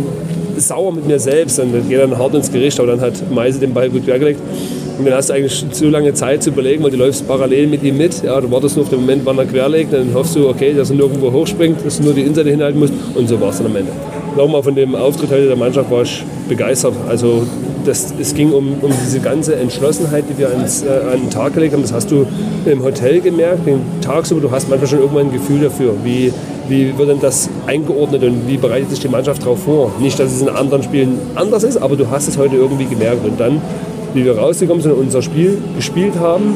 sauer 0.58 0.92
mit 0.92 1.08
mir 1.08 1.20
selbst. 1.20 1.60
Dann 1.60 1.72
geht 1.88 2.00
dann 2.00 2.18
hart 2.18 2.34
ins 2.34 2.52
Gericht, 2.52 2.80
aber 2.80 2.90
dann 2.90 3.02
hat 3.02 3.14
Meise 3.32 3.60
den 3.60 3.74
Ball 3.74 3.90
gut 3.90 4.06
quergelegt. 4.06 4.40
Und 4.98 5.06
dann 5.06 5.16
hast 5.16 5.30
du 5.30 5.34
eigentlich 5.34 5.66
zu 5.72 5.90
lange 5.90 6.14
Zeit 6.14 6.44
zu 6.44 6.52
überlegen, 6.52 6.84
weil 6.84 6.92
du 6.92 6.98
läufst 6.98 7.28
parallel 7.28 7.68
mit 7.68 7.84
ihm 7.84 7.98
mit. 7.98 8.24
Ja, 8.24 8.40
du 8.40 8.52
wartest 8.52 8.76
nur 8.76 8.86
auf 8.86 8.90
den 8.90 9.02
Moment, 9.02 9.26
wann 9.26 9.38
er 9.38 9.46
querlegt. 9.46 9.92
Dann 9.94 10.14
hoffst 10.14 10.36
du, 10.36 10.48
okay, 10.48 10.74
dass 10.74 10.92
er 10.92 10.96
nirgendwo 10.96 11.32
hochspringt, 11.32 11.84
dass 11.84 11.98
du 11.98 12.04
nur 12.04 12.14
die 12.14 12.22
Innenseite 12.22 12.50
hinhalten 12.50 12.80
musst. 12.80 12.94
Und 13.16 13.28
so 13.28 13.40
war 13.42 13.50
es 13.50 13.58
dann 13.58 13.68
am 13.68 13.76
Ende. 13.76 13.92
Nochmal 14.38 14.64
von 14.64 14.76
dem 14.76 14.96
Auftritt 14.96 15.32
heute 15.32 15.48
der 15.48 15.56
Mannschaft 15.56 15.90
war 15.90 16.04
ich 16.04 16.24
begeistert. 16.48 16.94
Also 17.08 17.44
das, 17.86 18.14
es 18.20 18.34
ging 18.34 18.52
um, 18.52 18.76
um 18.82 18.92
diese 19.06 19.20
ganze 19.20 19.56
Entschlossenheit, 19.56 20.26
die 20.30 20.38
wir 20.38 20.50
ans, 20.50 20.84
äh, 20.84 20.90
an 21.12 21.22
den 21.22 21.30
Tag 21.30 21.54
gelegt 21.54 21.74
haben. 21.74 21.82
Das 21.82 21.94
hast 21.94 22.12
du 22.12 22.26
im 22.66 22.84
Hotel 22.84 23.22
gemerkt, 23.22 23.66
den 23.66 23.82
tagsüber. 24.02 24.42
Du 24.42 24.52
hast 24.52 24.70
manchmal 24.70 24.90
schon 24.90 25.00
irgendwann 25.00 25.28
ein 25.28 25.34
Gefühl 25.34 25.62
dafür, 25.62 25.94
wie, 26.04 26.34
wie 26.68 26.98
wird 26.98 27.10
denn 27.10 27.20
das 27.20 27.50
eingeordnet 27.68 28.24
und 28.24 28.48
wie 28.48 28.58
bereitet 28.58 28.90
sich 28.90 29.00
die 29.00 29.10
Mannschaft 29.10 29.44
darauf 29.44 29.64
vor. 29.64 29.92
Nicht, 30.00 30.20
dass 30.20 30.32
es 30.32 30.42
in 30.42 30.50
anderen 30.50 30.84
Spielen 30.84 31.20
anders 31.36 31.64
ist, 31.64 31.78
aber 31.78 31.96
du 31.96 32.10
hast 32.10 32.28
es 32.28 32.38
heute 32.38 32.56
irgendwie 32.56 32.86
gemerkt. 32.86 33.26
Und 33.26 33.40
dann, 33.40 33.62
wie 34.14 34.26
wir 34.26 34.38
rausgekommen 34.38 34.82
sind 34.82 34.94
und 34.94 35.00
unser 35.00 35.22
Spiel 35.22 35.58
gespielt 35.76 36.14
haben, 36.20 36.56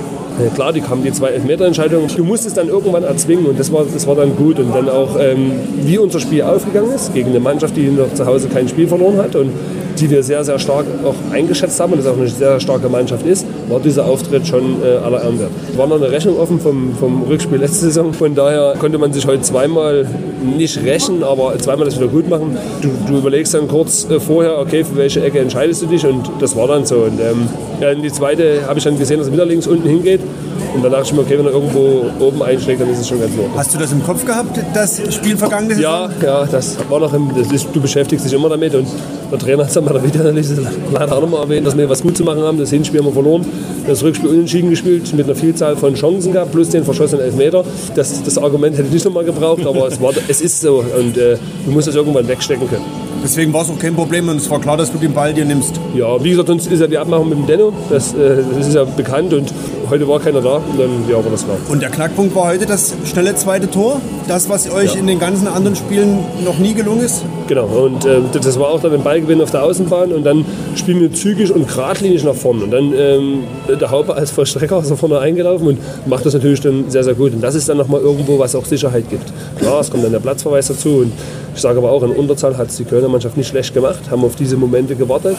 klar, 0.53 0.71
die 0.71 0.81
kamen 0.81 1.03
die 1.03 1.11
zwei 1.11 1.29
Elfmeterentscheidungen. 1.29 2.09
Du 2.15 2.23
musst 2.23 2.45
es 2.45 2.53
dann 2.53 2.67
irgendwann 2.67 3.03
erzwingen 3.03 3.45
und 3.45 3.59
das 3.59 3.71
war, 3.71 3.85
das 3.91 4.05
war 4.07 4.15
dann 4.15 4.35
gut. 4.35 4.59
Und 4.59 4.73
dann 4.73 4.89
auch, 4.89 5.17
ähm, 5.19 5.51
wie 5.81 5.97
unser 5.97 6.19
Spiel 6.19 6.43
aufgegangen 6.43 6.93
ist, 6.93 7.13
gegen 7.13 7.29
eine 7.29 7.39
Mannschaft, 7.39 7.75
die 7.75 7.87
noch 7.87 8.13
zu 8.13 8.25
Hause 8.25 8.47
kein 8.47 8.67
Spiel 8.67 8.87
verloren 8.87 9.17
hat 9.17 9.35
und 9.35 9.51
die 9.99 10.09
wir 10.09 10.23
sehr, 10.23 10.43
sehr 10.43 10.59
stark 10.59 10.85
auch 11.03 11.15
eingeschätzt 11.31 11.79
haben 11.79 11.93
und 11.93 11.99
das 11.99 12.07
auch 12.07 12.17
eine 12.17 12.27
sehr 12.27 12.59
starke 12.59 12.89
Mannschaft 12.89 13.25
ist, 13.25 13.45
war 13.69 13.79
dieser 13.79 14.05
Auftritt 14.05 14.47
schon 14.47 14.81
äh, 14.83 14.97
aller 14.97 15.23
Ehren 15.23 15.39
wert. 15.39 15.51
War 15.75 15.87
noch 15.87 15.97
eine 15.97 16.11
Rechnung 16.11 16.37
offen 16.39 16.59
vom, 16.59 16.95
vom 16.99 17.23
Rückspiel 17.23 17.57
letzte 17.57 17.85
Saison. 17.85 18.13
Von 18.13 18.35
daher 18.35 18.75
konnte 18.79 18.97
man 18.97 19.13
sich 19.13 19.25
heute 19.25 19.41
zweimal 19.41 20.07
nicht 20.57 20.83
rächen, 20.83 21.23
aber 21.23 21.57
zweimal 21.57 21.85
das 21.85 21.97
wieder 21.97 22.07
gut 22.07 22.29
machen. 22.29 22.57
Du, 22.81 22.89
du 23.07 23.17
überlegst 23.17 23.53
dann 23.53 23.67
kurz 23.67 24.09
äh, 24.09 24.19
vorher, 24.19 24.59
okay, 24.59 24.83
für 24.83 24.95
welche 24.95 25.23
Ecke 25.23 25.39
entscheidest 25.39 25.81
du 25.81 25.87
dich 25.87 26.05
und 26.05 26.29
das 26.39 26.55
war 26.55 26.67
dann 26.67 26.85
so. 26.85 26.97
Und 26.97 27.19
ähm, 27.19 27.47
ja, 27.81 27.91
in 27.91 28.01
die 28.01 28.11
zweite 28.11 28.67
habe 28.67 28.79
ich 28.79 28.85
dann 28.85 28.97
gesehen, 28.97 29.19
dass 29.19 29.27
er 29.27 29.33
wieder 29.33 29.45
links 29.45 29.67
unten 29.67 29.87
hingeht. 29.87 30.21
Und 30.77 30.83
dann 30.83 30.91
dachte 30.91 31.05
ich 31.07 31.13
mir, 31.13 31.21
okay, 31.21 31.39
wenn 31.39 31.45
er 31.47 31.53
irgendwo 31.53 32.05
oben 32.19 32.43
einschlägt, 32.43 32.79
dann 32.79 32.89
ist 32.91 32.99
es 32.99 33.07
schon 33.07 33.19
ganz 33.19 33.31
Ordnung. 33.31 33.57
Hast 33.57 33.73
du 33.73 33.79
das 33.79 33.91
im 33.91 34.03
Kopf 34.03 34.23
gehabt, 34.23 34.59
das 34.75 35.01
Spiel 35.11 35.35
vergangene 35.35 35.73
Saison? 35.73 36.11
Ja, 36.21 36.41
ja, 36.41 36.45
das 36.45 36.77
war 36.87 36.99
noch 36.99 37.11
im, 37.13 37.31
das 37.35 37.51
ist, 37.51 37.67
du 37.73 37.81
beschäftigst 37.81 38.23
dich 38.23 38.33
immer 38.33 38.47
damit 38.47 38.75
und 38.75 38.87
der 39.31 39.39
Trainer 39.39 39.63
hat 39.63 39.75
es 39.75 39.81
mal 39.81 40.03
wieder 40.03 40.31
leider 40.93 41.17
auch 41.17 41.21
nochmal 41.21 41.41
erwähnt, 41.41 41.65
dass 41.65 41.75
wir 41.75 41.89
was 41.89 42.03
gut 42.03 42.15
zu 42.15 42.23
machen 42.23 42.43
haben. 42.43 42.59
Das 42.59 42.69
Hinspiel 42.69 42.99
haben 42.99 43.07
wir 43.07 43.13
verloren, 43.13 43.43
das 43.87 44.03
Rückspiel 44.03 44.29
unentschieden 44.29 44.69
gespielt 44.69 45.11
mit 45.15 45.25
einer 45.25 45.35
Vielzahl 45.35 45.75
von 45.75 45.95
Chancen 45.95 46.31
gehabt, 46.31 46.51
plus 46.51 46.69
den 46.69 46.83
verschossenen 46.83 47.25
Elfmeter. 47.25 47.63
Das, 47.95 48.21
das 48.21 48.37
Argument 48.37 48.77
hätte 48.77 48.87
ich 48.87 48.93
nicht 48.93 49.05
nochmal 49.05 49.25
gebraucht, 49.25 49.65
aber 49.65 49.87
es, 49.87 49.99
war, 49.99 50.13
es 50.27 50.41
ist 50.41 50.61
so 50.61 50.83
und 50.97 51.17
äh, 51.17 51.37
du 51.65 51.71
musst 51.71 51.87
es 51.87 51.95
irgendwann 51.95 52.27
wegstecken 52.27 52.69
können. 52.69 52.85
Deswegen 53.23 53.51
war 53.51 53.63
es 53.63 53.69
auch 53.69 53.79
kein 53.79 53.95
Problem 53.95 54.29
und 54.29 54.37
es 54.37 54.49
war 54.49 54.61
klar, 54.61 54.77
dass 54.77 54.91
du 54.91 54.99
den 54.99 55.13
Ball 55.13 55.33
dir 55.33 55.43
nimmst. 55.43 55.79
Ja, 55.95 56.23
wie 56.23 56.29
gesagt, 56.29 56.47
sonst 56.47 56.71
ist 56.71 56.79
ja 56.79 56.87
die 56.87 56.97
Abmachung 56.97 57.29
mit 57.29 57.39
dem 57.39 57.47
Denno, 57.47 57.73
das, 57.89 58.13
äh, 58.13 58.43
das 58.55 58.67
ist 58.67 58.75
ja 58.75 58.83
bekannt 58.83 59.33
und 59.33 59.51
heute 59.89 60.07
war 60.07 60.19
keiner 60.19 60.41
da 60.41 60.55
und 60.55 60.79
dann, 60.79 61.09
ja, 61.09 61.17
aber 61.17 61.29
das 61.29 61.47
war. 61.47 61.57
Und 61.69 61.81
der 61.81 61.89
Knackpunkt 61.89 62.35
war 62.35 62.47
heute 62.47 62.65
das 62.65 62.93
schnelle 63.05 63.35
zweite 63.35 63.69
Tor, 63.69 64.01
das, 64.27 64.49
was 64.49 64.69
euch 64.71 64.93
ja. 64.93 64.99
in 64.99 65.07
den 65.07 65.19
ganzen 65.19 65.47
anderen 65.47 65.75
Spielen 65.75 66.19
noch 66.43 66.57
nie 66.57 66.73
gelungen 66.73 67.01
ist? 67.01 67.23
Genau, 67.47 67.65
und 67.65 68.05
äh, 68.05 68.21
das 68.33 68.59
war 68.59 68.67
auch 68.69 68.81
dann 68.81 68.93
ein 68.93 69.03
Ballgewinn 69.03 69.41
auf 69.41 69.51
der 69.51 69.63
Außenbahn 69.63 70.11
und 70.11 70.23
dann 70.25 70.45
spielen 70.75 70.99
wir 70.99 71.13
zügig 71.13 71.53
und 71.53 71.67
geradlinig 71.67 72.23
nach 72.23 72.35
vorne. 72.35 72.65
Und 72.65 72.71
dann 72.71 72.93
ähm, 72.93 73.43
der 73.79 73.89
Haupe 73.89 74.13
als 74.13 74.31
Vollstrecker 74.31 74.79
ist 74.79 74.89
nach 74.89 74.97
vorne 74.97 75.19
eingelaufen 75.19 75.67
und 75.67 76.07
macht 76.07 76.25
das 76.25 76.33
natürlich 76.33 76.61
dann 76.61 76.89
sehr, 76.89 77.03
sehr 77.03 77.13
gut. 77.13 77.33
Und 77.33 77.41
das 77.41 77.55
ist 77.55 77.69
dann 77.69 77.77
nochmal 77.77 78.01
irgendwo, 78.01 78.37
was 78.37 78.55
auch 78.55 78.65
Sicherheit 78.65 79.09
gibt. 79.09 79.31
Klar, 79.59 79.79
es 79.79 79.89
kommt 79.89 80.03
dann 80.03 80.11
der 80.11 80.19
Platzverweis 80.19 80.67
dazu 80.67 80.89
und 80.89 81.13
ich 81.57 81.63
sage 81.63 81.79
aber 81.79 81.91
auch, 81.91 82.03
in 82.03 82.11
Unterzahl 82.11 82.55
hat 82.55 82.69
es 82.69 82.77
die 82.77 82.85
Kölner 82.85 83.09
Mannschaft 83.09 83.35
nicht 83.35 83.47
schlecht 83.47 83.73
gemacht, 83.73 84.11
haben 84.11 84.23
auf 84.23 84.35
diese 84.35 84.57
Momente 84.57 84.95
gewartet. 84.95 85.35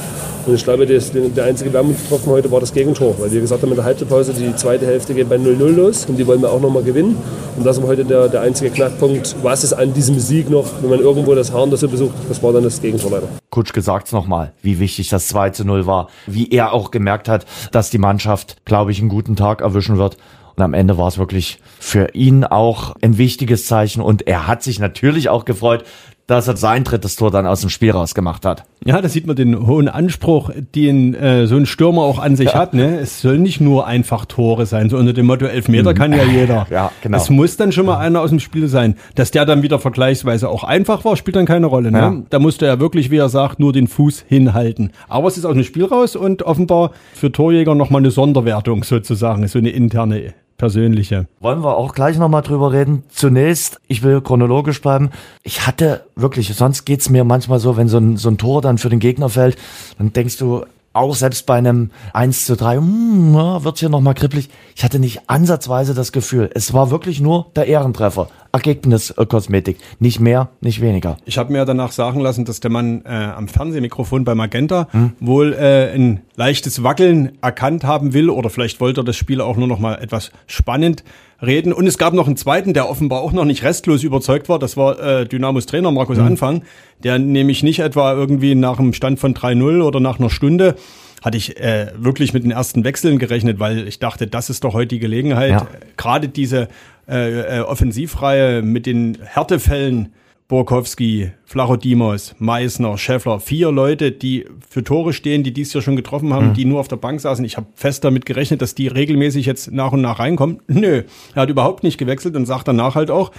Und 0.46 0.54
ich 0.56 0.64
glaube, 0.64 0.84
das, 0.84 1.12
der 1.12 1.44
einzige 1.44 1.72
Wermutstropfen 1.72 2.32
heute 2.32 2.50
war 2.50 2.58
das 2.58 2.72
Gegentor, 2.72 3.14
weil 3.20 3.30
wir 3.30 3.40
gesagt 3.40 3.62
haben, 3.62 3.70
in 3.70 3.76
der 3.76 3.84
Halbzeitpause, 3.84 4.32
die 4.32 4.52
zweite 4.56 4.84
Hälfte 4.84 5.14
geht 5.14 5.28
bei 5.28 5.36
0-0 5.36 5.76
los 5.76 6.06
und 6.06 6.16
die 6.16 6.26
wollen 6.26 6.42
wir 6.42 6.50
auch 6.50 6.60
nochmal 6.60 6.82
gewinnen. 6.82 7.16
Und 7.56 7.64
das 7.64 7.80
war 7.80 7.86
heute 7.86 8.04
der, 8.04 8.28
der 8.28 8.40
einzige 8.40 8.70
Knackpunkt. 8.70 9.36
Was 9.44 9.62
ist 9.62 9.74
an 9.74 9.94
diesem 9.94 10.18
Sieg 10.18 10.50
noch, 10.50 10.66
wenn 10.82 10.90
man 10.90 10.98
irgendwo 10.98 11.36
das 11.36 11.52
Hahn 11.52 11.70
dazu 11.70 11.88
besucht, 11.88 12.14
das 12.28 12.42
war 12.42 12.52
dann 12.52 12.64
das 12.64 12.82
Gegentor 12.82 13.12
leider. 13.12 13.28
Kutsch 13.50 13.70
sagt 13.76 14.08
es 14.08 14.12
nochmal, 14.12 14.52
wie 14.60 14.80
wichtig 14.80 15.10
das 15.10 15.28
2 15.28 15.52
0 15.62 15.86
war, 15.86 16.08
wie 16.26 16.50
er 16.50 16.72
auch 16.72 16.90
gemerkt 16.90 17.28
hat, 17.28 17.46
dass 17.70 17.90
die 17.90 17.98
Mannschaft, 17.98 18.56
glaube 18.64 18.90
ich, 18.90 18.98
einen 18.98 19.08
guten 19.08 19.36
Tag 19.36 19.60
erwischen 19.60 19.98
wird. 19.98 20.16
Und 20.58 20.64
am 20.64 20.74
Ende 20.74 20.98
war 20.98 21.06
es 21.06 21.18
wirklich 21.18 21.60
für 21.78 22.14
ihn 22.14 22.42
auch 22.42 22.96
ein 23.00 23.16
wichtiges 23.16 23.66
Zeichen. 23.66 24.02
Und 24.02 24.26
er 24.26 24.48
hat 24.48 24.64
sich 24.64 24.80
natürlich 24.80 25.28
auch 25.28 25.44
gefreut, 25.44 25.84
dass 26.28 26.46
er 26.46 26.56
sein 26.56 26.84
drittes 26.84 27.16
Tor 27.16 27.30
dann 27.30 27.46
aus 27.46 27.62
dem 27.62 27.70
Spiel 27.70 27.90
rausgemacht 27.90 28.44
hat. 28.44 28.64
Ja, 28.84 29.00
da 29.00 29.08
sieht 29.08 29.26
man 29.26 29.34
den 29.34 29.66
hohen 29.66 29.88
Anspruch, 29.88 30.50
den 30.74 31.14
äh, 31.14 31.46
so 31.46 31.56
ein 31.56 31.64
Stürmer 31.64 32.02
auch 32.02 32.18
an 32.18 32.36
sich 32.36 32.50
ja. 32.50 32.54
hat. 32.54 32.74
Ne? 32.74 32.98
Es 33.00 33.22
soll 33.22 33.38
nicht 33.38 33.62
nur 33.62 33.86
einfach 33.86 34.26
Tore 34.26 34.66
sein, 34.66 34.90
so 34.90 34.98
unter 34.98 35.14
dem 35.14 35.26
Motto 35.26 35.46
Elfmeter 35.46 35.92
mhm. 35.92 35.96
kann 35.96 36.12
ja 36.12 36.24
jeder. 36.24 36.66
Ja, 36.70 36.92
genau. 37.00 37.16
Es 37.16 37.30
muss 37.30 37.56
dann 37.56 37.72
schon 37.72 37.86
mal 37.86 37.96
einer 37.96 38.20
aus 38.20 38.28
dem 38.28 38.40
Spiel 38.40 38.68
sein. 38.68 38.96
Dass 39.14 39.30
der 39.30 39.46
dann 39.46 39.62
wieder 39.62 39.78
vergleichsweise 39.78 40.50
auch 40.50 40.64
einfach 40.64 41.04
war, 41.04 41.16
spielt 41.16 41.36
dann 41.36 41.46
keine 41.46 41.66
Rolle. 41.66 41.90
Ne? 41.90 41.98
Ja. 41.98 42.16
Da 42.28 42.38
musste 42.38 42.66
er 42.66 42.78
wirklich, 42.78 43.10
wie 43.10 43.16
er 43.16 43.30
sagt, 43.30 43.58
nur 43.58 43.72
den 43.72 43.88
Fuß 43.88 44.24
hinhalten. 44.28 44.92
Aber 45.08 45.28
es 45.28 45.38
ist 45.38 45.46
aus 45.46 45.54
dem 45.54 45.64
Spiel 45.64 45.86
raus 45.86 46.14
und 46.14 46.42
offenbar 46.42 46.90
für 47.14 47.32
Torjäger 47.32 47.74
nochmal 47.74 48.02
eine 48.02 48.10
Sonderwertung 48.10 48.84
sozusagen, 48.84 49.48
so 49.48 49.58
eine 49.58 49.70
interne 49.70 50.34
persönliche. 50.58 51.26
Wollen 51.40 51.62
wir 51.64 51.76
auch 51.76 51.94
gleich 51.94 52.18
nochmal 52.18 52.42
drüber 52.42 52.72
reden. 52.72 53.04
Zunächst, 53.08 53.80
ich 53.86 54.02
will 54.02 54.20
chronologisch 54.20 54.82
bleiben. 54.82 55.10
Ich 55.42 55.66
hatte 55.66 56.04
wirklich, 56.16 56.54
sonst 56.54 56.84
geht's 56.84 57.08
mir 57.08 57.24
manchmal 57.24 57.60
so, 57.60 57.76
wenn 57.76 57.88
so 57.88 57.98
ein, 57.98 58.16
so 58.16 58.28
ein 58.28 58.36
Tor 58.36 58.60
dann 58.60 58.76
für 58.76 58.90
den 58.90 58.98
Gegner 58.98 59.28
fällt, 59.30 59.56
dann 59.96 60.12
denkst 60.12 60.36
du, 60.36 60.64
auch 60.92 61.14
selbst 61.14 61.46
bei 61.46 61.54
einem 61.54 61.90
1 62.12 62.46
zu 62.46 62.56
3, 62.56 62.76
hm, 62.76 63.34
ja, 63.34 63.62
wird's 63.62 63.80
hier 63.80 63.88
nochmal 63.88 64.14
kribbelig. 64.14 64.48
Ich 64.74 64.84
hatte 64.84 64.98
nicht 64.98 65.22
ansatzweise 65.28 65.94
das 65.94 66.12
Gefühl. 66.12 66.50
Es 66.54 66.72
war 66.72 66.90
wirklich 66.90 67.20
nur 67.20 67.46
der 67.54 67.66
Ehrentreffer. 67.66 68.28
Ergebniskosmetik. 68.52 69.76
Nicht 69.98 70.20
mehr, 70.20 70.48
nicht 70.60 70.80
weniger. 70.80 71.16
Ich 71.24 71.38
habe 71.38 71.52
mir 71.52 71.64
danach 71.64 71.92
sagen 71.92 72.20
lassen, 72.20 72.44
dass 72.44 72.60
der 72.60 72.70
Mann 72.70 73.02
äh, 73.04 73.08
am 73.08 73.48
Fernsehmikrofon 73.48 74.24
bei 74.24 74.34
Magenta 74.34 74.88
hm. 74.90 75.12
wohl 75.20 75.52
äh, 75.52 75.92
ein 75.94 76.22
leichtes 76.36 76.82
Wackeln 76.82 77.32
erkannt 77.42 77.84
haben 77.84 78.14
will 78.14 78.30
oder 78.30 78.50
vielleicht 78.50 78.80
wollte 78.80 79.02
er 79.02 79.04
das 79.04 79.16
Spiel 79.16 79.40
auch 79.40 79.56
nur 79.56 79.68
noch 79.68 79.78
mal 79.78 79.96
etwas 79.96 80.30
spannend 80.46 81.04
reden. 81.42 81.72
Und 81.72 81.86
es 81.86 81.98
gab 81.98 82.14
noch 82.14 82.26
einen 82.26 82.36
zweiten, 82.36 82.72
der 82.72 82.88
offenbar 82.88 83.20
auch 83.20 83.32
noch 83.32 83.44
nicht 83.44 83.62
restlos 83.62 84.02
überzeugt 84.02 84.48
war. 84.48 84.58
Das 84.58 84.76
war 84.76 84.98
äh, 84.98 85.26
Dynamos 85.26 85.66
Trainer 85.66 85.90
Markus 85.90 86.18
mhm. 86.18 86.24
Anfang, 86.24 86.62
der 87.02 87.18
nämlich 87.18 87.62
nicht 87.62 87.80
etwa 87.80 88.12
irgendwie 88.12 88.54
nach 88.54 88.78
einem 88.78 88.92
Stand 88.92 89.20
von 89.20 89.34
3-0 89.34 89.82
oder 89.82 90.00
nach 90.00 90.18
einer 90.18 90.30
Stunde 90.30 90.74
hatte 91.22 91.36
ich 91.36 91.58
äh, 91.58 91.88
wirklich 91.96 92.32
mit 92.32 92.44
den 92.44 92.52
ersten 92.52 92.84
Wechseln 92.84 93.18
gerechnet, 93.18 93.58
weil 93.58 93.88
ich 93.88 93.98
dachte, 93.98 94.28
das 94.28 94.50
ist 94.50 94.64
doch 94.64 94.74
heute 94.74 94.88
die 94.88 94.98
Gelegenheit, 95.00 95.50
ja. 95.50 95.66
gerade 95.96 96.28
diese 96.28 96.68
äh, 97.08 97.58
äh, 97.58 97.60
Offensivreihe 97.60 98.62
mit 98.62 98.86
den 98.86 99.18
Härtefällen 99.22 100.12
Borkowski, 100.48 101.30
Flachodimos, 101.44 102.34
Meissner, 102.38 102.96
Scheffler, 102.96 103.38
vier 103.38 103.70
Leute, 103.70 104.12
die 104.12 104.46
für 104.66 104.82
Tore 104.82 105.12
stehen, 105.12 105.42
die 105.42 105.52
dies 105.52 105.74
Jahr 105.74 105.82
schon 105.82 105.94
getroffen 105.94 106.32
haben, 106.32 106.48
mhm. 106.48 106.54
die 106.54 106.64
nur 106.64 106.80
auf 106.80 106.88
der 106.88 106.96
Bank 106.96 107.20
saßen. 107.20 107.44
Ich 107.44 107.58
habe 107.58 107.66
fest 107.74 108.02
damit 108.02 108.24
gerechnet, 108.24 108.62
dass 108.62 108.74
die 108.74 108.88
regelmäßig 108.88 109.44
jetzt 109.44 109.70
nach 109.72 109.92
und 109.92 110.00
nach 110.00 110.18
reinkommen. 110.18 110.60
Nö, 110.66 111.02
er 111.34 111.42
hat 111.42 111.50
überhaupt 111.50 111.82
nicht 111.82 111.98
gewechselt 111.98 112.34
und 112.34 112.46
sagt 112.46 112.66
danach 112.66 112.94
halt 112.94 113.10
auch, 113.10 113.30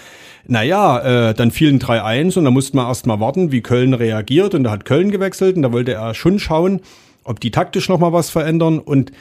naja, 0.46 1.30
äh, 1.30 1.34
dann 1.34 1.50
fielen 1.50 1.80
3-1 1.80 2.38
und 2.38 2.46
da 2.46 2.52
musste 2.52 2.78
man 2.78 2.86
erst 2.86 3.08
mal 3.08 3.20
warten, 3.20 3.52
wie 3.52 3.62
Köln 3.62 3.96
reagiert 3.96 4.54
und 4.54 4.64
da 4.64 4.70
hat 4.70 4.86
Köln 4.86 5.10
gewechselt 5.10 5.56
und 5.56 5.64
da 5.64 5.74
wollte 5.74 5.94
er 5.94 6.14
schon 6.14 6.38
schauen, 6.38 6.82
ob 7.24 7.40
die 7.40 7.50
taktisch 7.50 7.90
noch 7.90 8.00
mal 8.00 8.14
was 8.14 8.30
verändern 8.30 8.78
und 8.78 9.12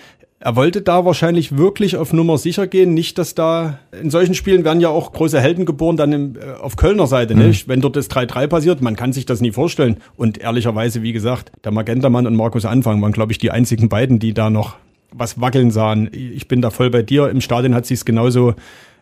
er 0.40 0.54
wollte 0.54 0.82
da 0.82 1.04
wahrscheinlich 1.04 1.56
wirklich 1.56 1.96
auf 1.96 2.12
Nummer 2.12 2.38
sicher 2.38 2.66
gehen, 2.68 2.94
nicht, 2.94 3.18
dass 3.18 3.34
da 3.34 3.80
in 4.00 4.10
solchen 4.10 4.34
Spielen 4.34 4.64
werden 4.64 4.80
ja 4.80 4.88
auch 4.88 5.12
große 5.12 5.40
Helden 5.40 5.66
geboren, 5.66 5.96
dann 5.96 6.12
im, 6.12 6.36
äh, 6.36 6.52
auf 6.60 6.76
Kölner 6.76 7.08
Seite, 7.08 7.34
mhm. 7.34 7.48
nicht? 7.48 7.68
Wenn 7.68 7.80
dort 7.80 7.96
das 7.96 8.08
3-3 8.08 8.46
passiert, 8.46 8.80
man 8.80 8.94
kann 8.94 9.12
sich 9.12 9.26
das 9.26 9.40
nie 9.40 9.50
vorstellen. 9.50 9.96
Und 10.16 10.38
ehrlicherweise, 10.38 11.02
wie 11.02 11.12
gesagt, 11.12 11.50
der 11.64 11.72
Magentamann 11.72 12.26
und 12.26 12.36
Markus 12.36 12.64
Anfang 12.64 13.02
waren, 13.02 13.12
glaube 13.12 13.32
ich, 13.32 13.38
die 13.38 13.50
einzigen 13.50 13.88
beiden, 13.88 14.20
die 14.20 14.32
da 14.32 14.48
noch 14.48 14.76
was 15.10 15.40
wackeln 15.40 15.70
sahen. 15.70 16.08
Ich 16.12 16.46
bin 16.46 16.62
da 16.62 16.70
voll 16.70 16.90
bei 16.90 17.02
dir. 17.02 17.30
Im 17.30 17.40
Stadion 17.40 17.74
hat 17.74 17.86
sich 17.86 18.04
genauso 18.04 18.54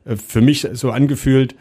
äh, 0.05 0.17
für 0.17 0.41
mich 0.41 0.67
so 0.73 0.91
angefühlt. 0.91 1.55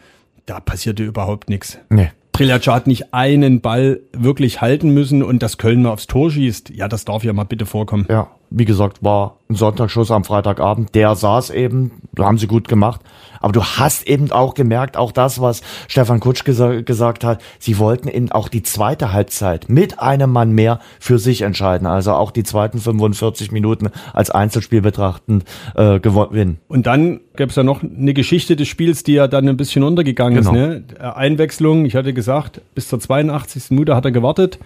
Da 0.46 0.60
passierte 0.60 1.02
überhaupt 1.02 1.50
nichts. 1.50 1.78
Nee. 1.90 2.10
Triljac 2.32 2.66
hat 2.66 2.86
nicht 2.86 3.14
einen 3.14 3.62
Ball 3.62 4.00
wirklich 4.12 4.60
halten 4.60 4.90
müssen 4.90 5.22
und 5.22 5.42
dass 5.42 5.56
Köln 5.56 5.82
mal 5.82 5.90
aufs 5.90 6.06
Tor 6.06 6.30
schießt, 6.30 6.68
ja, 6.68 6.86
das 6.86 7.06
darf 7.06 7.24
ja 7.24 7.32
mal 7.32 7.44
bitte 7.44 7.64
vorkommen. 7.64 8.06
Ja, 8.10 8.30
wie 8.50 8.64
gesagt, 8.64 9.02
war 9.02 9.38
ein 9.48 9.54
Sonntagsschuss 9.54 10.10
am 10.10 10.24
Freitagabend. 10.24 10.94
Der 10.94 11.14
saß 11.14 11.50
eben, 11.50 12.02
da 12.14 12.24
haben 12.24 12.38
sie 12.38 12.46
gut 12.46 12.68
gemacht. 12.68 13.00
Aber 13.40 13.52
du 13.52 13.62
hast 13.62 14.06
eben 14.08 14.32
auch 14.32 14.54
gemerkt, 14.54 14.96
auch 14.96 15.12
das, 15.12 15.40
was 15.40 15.62
Stefan 15.88 16.20
Kutsch 16.20 16.44
gesa 16.44 16.80
gesagt 16.80 17.22
hat, 17.22 17.40
sie 17.58 17.78
wollten 17.78 18.08
eben 18.08 18.32
auch 18.32 18.48
die 18.48 18.62
zweite 18.62 19.12
Halbzeit 19.12 19.68
mit 19.68 20.00
einem 20.00 20.32
Mann 20.32 20.52
mehr 20.52 20.80
für 20.98 21.18
sich 21.18 21.42
entscheiden. 21.42 21.86
Also 21.86 22.12
auch 22.12 22.30
die 22.30 22.42
zweiten 22.42 22.78
45 22.78 23.52
Minuten 23.52 23.90
als 24.12 24.30
Einzelspiel 24.30 24.80
betrachtend 24.80 25.44
äh, 25.74 26.00
gewinnen. 26.00 26.58
Und 26.68 26.86
dann 26.86 27.20
gab 27.36 27.50
es 27.50 27.56
ja 27.56 27.62
noch 27.62 27.82
eine 27.82 28.14
Geschichte 28.14 28.56
des 28.56 28.68
Spiels, 28.68 29.02
die 29.02 29.14
ja 29.14 29.28
dann 29.28 29.48
ein 29.48 29.56
bisschen 29.56 29.82
untergegangen 29.82 30.42
genau. 30.42 30.50
ist. 30.50 30.98
Ne? 30.98 31.14
Einwechslung, 31.14 31.84
ich 31.84 31.94
hatte 31.94 32.12
gesagt, 32.12 32.60
bis 32.74 32.88
zur 32.88 33.00
82. 33.00 33.70
Minute 33.70 33.94
hat 33.94 34.04
er 34.04 34.12
gewartet. 34.12 34.58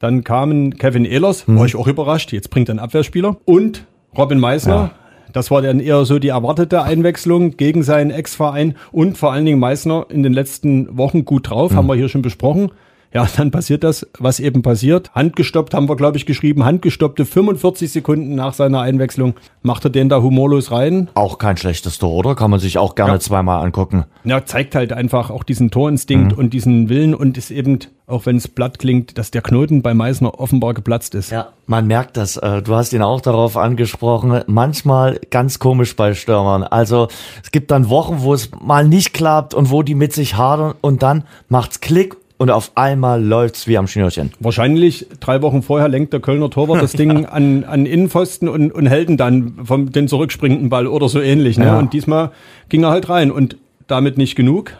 Dann 0.00 0.24
kamen 0.24 0.76
Kevin 0.76 1.04
Ehlers, 1.04 1.46
hm. 1.46 1.58
war 1.58 1.66
ich 1.66 1.76
auch 1.76 1.86
überrascht, 1.86 2.32
jetzt 2.32 2.50
bringt 2.50 2.68
er 2.68 2.72
einen 2.72 2.78
Abwehrspieler. 2.80 3.36
Und 3.44 3.86
Robin 4.16 4.40
Meissner, 4.40 4.74
ja. 4.74 4.90
Das 5.32 5.50
war 5.50 5.62
dann 5.62 5.80
eher 5.80 6.04
so 6.04 6.18
die 6.18 6.28
erwartete 6.28 6.82
Einwechslung 6.82 7.56
gegen 7.56 7.82
seinen 7.82 8.10
Ex-Verein 8.10 8.74
und 8.92 9.16
vor 9.16 9.32
allen 9.32 9.44
Dingen 9.44 9.60
Meißner 9.60 10.06
in 10.08 10.22
den 10.22 10.32
letzten 10.32 10.98
Wochen 10.98 11.24
gut 11.24 11.50
drauf, 11.50 11.72
mhm. 11.72 11.76
haben 11.76 11.86
wir 11.86 11.94
hier 11.94 12.08
schon 12.08 12.22
besprochen. 12.22 12.72
Ja, 13.12 13.26
dann 13.36 13.50
passiert 13.50 13.82
das, 13.82 14.06
was 14.18 14.38
eben 14.38 14.62
passiert. 14.62 15.10
Handgestoppt 15.14 15.74
haben 15.74 15.88
wir, 15.88 15.96
glaube 15.96 16.16
ich, 16.16 16.26
geschrieben. 16.26 16.64
Handgestoppte 16.64 17.24
45 17.24 17.90
Sekunden 17.90 18.34
nach 18.36 18.52
seiner 18.54 18.80
Einwechslung 18.82 19.34
macht 19.62 19.84
er 19.84 19.90
den 19.90 20.08
da 20.08 20.22
humorlos 20.22 20.70
rein. 20.70 21.08
Auch 21.14 21.38
kein 21.38 21.56
schlechtes 21.56 21.98
Tor, 21.98 22.12
oder? 22.12 22.34
Kann 22.36 22.50
man 22.50 22.60
sich 22.60 22.78
auch 22.78 22.94
gerne 22.94 23.14
Ja. 23.14 23.18
zweimal 23.20 23.64
angucken. 23.64 24.04
Ja, 24.24 24.44
zeigt 24.44 24.74
halt 24.76 24.92
einfach 24.92 25.30
auch 25.30 25.42
diesen 25.42 25.70
Torinstinkt 25.72 26.32
und 26.32 26.54
diesen 26.54 26.88
Willen 26.88 27.14
und 27.14 27.36
ist 27.36 27.50
eben, 27.50 27.80
auch 28.06 28.26
wenn 28.26 28.36
es 28.36 28.46
platt 28.46 28.78
klingt, 28.78 29.18
dass 29.18 29.30
der 29.32 29.42
Knoten 29.42 29.82
bei 29.82 29.92
Meißner 29.92 30.38
offenbar 30.38 30.72
geplatzt 30.74 31.14
ist. 31.16 31.30
Ja, 31.30 31.48
man 31.66 31.86
merkt 31.88 32.16
das. 32.16 32.36
äh, 32.36 32.62
Du 32.62 32.74
hast 32.76 32.92
ihn 32.92 33.02
auch 33.02 33.20
darauf 33.20 33.56
angesprochen. 33.56 34.42
Manchmal 34.46 35.20
ganz 35.30 35.58
komisch 35.58 35.96
bei 35.96 36.14
Stürmern. 36.14 36.62
Also 36.62 37.08
es 37.42 37.50
gibt 37.50 37.70
dann 37.72 37.88
Wochen, 37.88 38.18
wo 38.20 38.34
es 38.34 38.50
mal 38.62 38.86
nicht 38.86 39.14
klappt 39.14 39.52
und 39.54 39.70
wo 39.70 39.82
die 39.82 39.94
mit 39.96 40.12
sich 40.12 40.36
hadern 40.36 40.74
und 40.80 41.02
dann 41.02 41.24
macht's 41.48 41.80
Klick 41.80 42.16
und 42.40 42.50
auf 42.50 42.72
einmal 42.74 43.22
läuft's 43.22 43.66
wie 43.66 43.76
am 43.76 43.86
Schnürchen. 43.86 44.32
Wahrscheinlich 44.40 45.06
drei 45.20 45.42
Wochen 45.42 45.60
vorher 45.60 45.90
lenkt 45.90 46.14
der 46.14 46.20
Kölner 46.20 46.48
Torwart 46.48 46.80
das 46.80 46.92
Ding 46.92 47.26
an, 47.30 47.64
an 47.64 47.84
Innenpfosten 47.84 48.48
und, 48.48 48.72
und 48.72 48.86
hält 48.86 49.10
ihn 49.10 49.18
dann 49.18 49.58
vom 49.62 49.92
den 49.92 50.08
zurückspringenden 50.08 50.70
Ball 50.70 50.86
oder 50.86 51.10
so 51.10 51.20
ähnlich. 51.20 51.58
Ne? 51.58 51.66
Ja. 51.66 51.78
Und 51.78 51.92
diesmal 51.92 52.30
ging 52.70 52.82
er 52.82 52.90
halt 52.92 53.10
rein 53.10 53.30
und 53.30 53.58
damit 53.88 54.16
nicht 54.16 54.36
genug. 54.36 54.72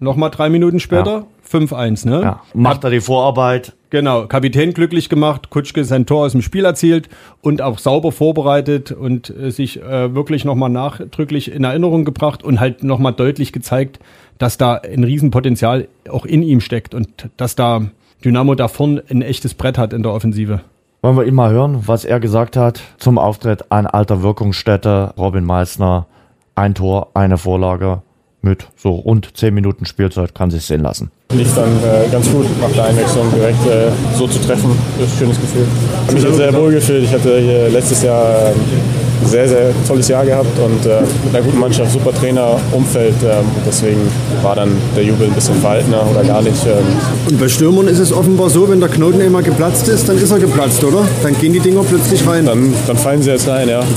Nochmal 0.00 0.30
drei 0.30 0.48
Minuten 0.48 0.80
später, 0.80 1.26
5-1. 1.48 2.08
Ne? 2.08 2.20
Ja, 2.20 2.42
macht 2.52 2.82
er 2.82 2.90
die 2.90 3.00
Vorarbeit. 3.00 3.74
Genau, 3.90 4.26
Kapitän 4.26 4.74
glücklich 4.74 5.08
gemacht, 5.08 5.50
Kutschke 5.50 5.84
sein 5.84 6.06
Tor 6.06 6.26
aus 6.26 6.32
dem 6.32 6.42
Spiel 6.42 6.64
erzielt 6.64 7.08
und 7.42 7.62
auch 7.62 7.78
sauber 7.78 8.10
vorbereitet 8.10 8.90
und 8.90 9.30
äh, 9.30 9.52
sich 9.52 9.80
äh, 9.80 10.12
wirklich 10.16 10.44
nochmal 10.44 10.70
nachdrücklich 10.70 11.52
in 11.52 11.62
Erinnerung 11.62 12.04
gebracht 12.04 12.42
und 12.42 12.58
halt 12.58 12.82
nochmal 12.82 13.12
deutlich 13.12 13.52
gezeigt, 13.52 14.00
dass 14.38 14.58
da 14.58 14.74
ein 14.74 15.04
Riesenpotenzial 15.04 15.88
auch 16.08 16.26
in 16.26 16.42
ihm 16.42 16.60
steckt 16.60 16.94
und 16.94 17.30
dass 17.36 17.56
da 17.56 17.82
Dynamo 18.24 18.54
da 18.54 18.68
vorn 18.68 19.00
ein 19.10 19.22
echtes 19.22 19.54
Brett 19.54 19.78
hat 19.78 19.92
in 19.92 20.02
der 20.02 20.12
Offensive. 20.12 20.60
Wollen 21.02 21.16
wir 21.16 21.24
ihn 21.24 21.34
mal 21.34 21.50
hören, 21.50 21.82
was 21.86 22.06
er 22.06 22.18
gesagt 22.18 22.56
hat 22.56 22.80
zum 22.96 23.18
Auftritt 23.18 23.70
an 23.70 23.86
alter 23.86 24.22
Wirkungsstätte. 24.22 25.12
Robin 25.18 25.44
Meissner, 25.44 26.06
ein 26.54 26.74
Tor, 26.74 27.08
eine 27.12 27.36
Vorlage 27.36 28.00
mit 28.40 28.68
so 28.76 28.90
rund 28.92 29.36
zehn 29.36 29.54
Minuten 29.54 29.86
Spielzeit 29.86 30.34
kann 30.34 30.50
sich 30.50 30.64
sehen 30.64 30.82
lassen. 30.82 31.10
lief 31.32 31.54
dann 31.54 31.68
äh, 31.82 32.08
ganz 32.10 32.30
gut 32.30 32.46
nach 32.60 32.70
der 32.72 32.84
Einwechslung 32.84 33.30
direkt 33.34 33.66
äh, 33.66 33.90
so 34.16 34.26
zu 34.26 34.38
treffen. 34.38 34.70
Das 34.98 35.08
ist 35.08 35.14
ein 35.14 35.18
schönes 35.18 35.40
Gefühl. 35.40 35.66
Ich 36.08 36.14
habe 36.14 36.28
mich 36.28 36.36
sehr 36.36 36.54
wohl 36.54 36.72
gefühlt. 36.72 37.04
Ich 37.04 37.12
hatte 37.12 37.38
hier 37.38 37.68
letztes 37.70 38.02
Jahr 38.02 38.50
ähm, 38.50 39.03
sehr, 39.26 39.48
sehr 39.48 39.72
tolles 39.86 40.08
Jahr 40.08 40.24
gehabt 40.24 40.58
und 40.58 40.86
äh, 40.86 41.00
mit 41.24 41.34
einer 41.34 41.44
guten 41.44 41.58
Mannschaft, 41.58 41.92
super 41.92 42.12
Trainer, 42.12 42.58
Umfeld. 42.72 43.14
Ähm, 43.24 43.44
deswegen 43.66 44.00
war 44.42 44.54
dann 44.54 44.76
der 44.96 45.04
Jubel 45.04 45.26
ein 45.28 45.32
bisschen 45.32 45.56
verhaltener 45.56 46.06
oder 46.10 46.22
gar 46.24 46.42
nicht. 46.42 46.64
Ähm, 46.66 46.84
Und 47.28 47.40
bei 47.40 47.48
Stürmern 47.48 47.88
ist 47.88 47.98
es 47.98 48.12
offenbar 48.12 48.50
so, 48.50 48.68
wenn 48.68 48.80
der 48.80 48.88
Knoten 48.88 49.20
einmal 49.20 49.42
geplatzt 49.42 49.88
ist, 49.88 50.08
dann 50.08 50.16
ist 50.16 50.30
er 50.30 50.38
geplatzt, 50.38 50.82
oder? 50.84 51.06
Dann 51.22 51.38
gehen 51.38 51.52
die 51.52 51.60
Dinger 51.60 51.82
plötzlich 51.82 52.26
rein. 52.26 52.46
dann, 52.46 52.72
dann 52.86 52.96
fallen 52.96 53.22
sie 53.22 53.30
jetzt 53.30 53.48
rein, 53.48 53.68
ja. 53.68 53.82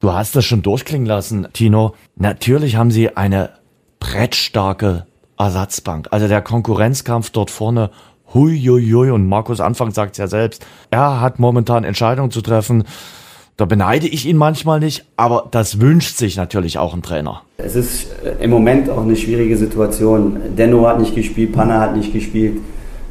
Du 0.00 0.12
hast 0.12 0.36
das 0.36 0.44
schon 0.44 0.62
durchklingen 0.62 1.06
lassen, 1.06 1.48
Tino. 1.52 1.94
Natürlich 2.16 2.76
haben 2.76 2.92
sie 2.92 3.16
eine 3.16 3.50
brettstarke 3.98 5.06
Ersatzbank. 5.38 6.08
Also 6.10 6.28
der 6.28 6.40
Konkurrenzkampf 6.42 7.30
dort 7.30 7.50
vorne, 7.50 7.90
hui, 8.34 8.60
hui, 8.60 8.90
hui. 8.92 9.10
Und 9.10 9.26
Markus 9.28 9.60
Anfang 9.60 9.90
sagt 9.92 10.12
es 10.12 10.18
ja 10.18 10.26
selbst, 10.26 10.64
er 10.90 11.20
hat 11.20 11.38
momentan 11.38 11.84
Entscheidungen 11.84 12.30
zu 12.30 12.42
treffen. 12.42 12.84
Da 13.58 13.64
beneide 13.64 14.06
ich 14.06 14.24
ihn 14.24 14.36
manchmal 14.36 14.78
nicht, 14.78 15.04
aber 15.16 15.48
das 15.50 15.80
wünscht 15.80 16.16
sich 16.16 16.36
natürlich 16.36 16.78
auch 16.78 16.94
ein 16.94 17.02
Trainer. 17.02 17.42
Es 17.56 17.74
ist 17.74 18.06
äh, 18.24 18.44
im 18.44 18.50
Moment 18.50 18.88
auch 18.88 19.02
eine 19.02 19.16
schwierige 19.16 19.56
Situation. 19.56 20.36
Denno 20.56 20.86
hat 20.86 21.00
nicht 21.00 21.16
gespielt, 21.16 21.54
Panna 21.54 21.80
hat 21.80 21.96
nicht 21.96 22.12
gespielt. 22.12 22.58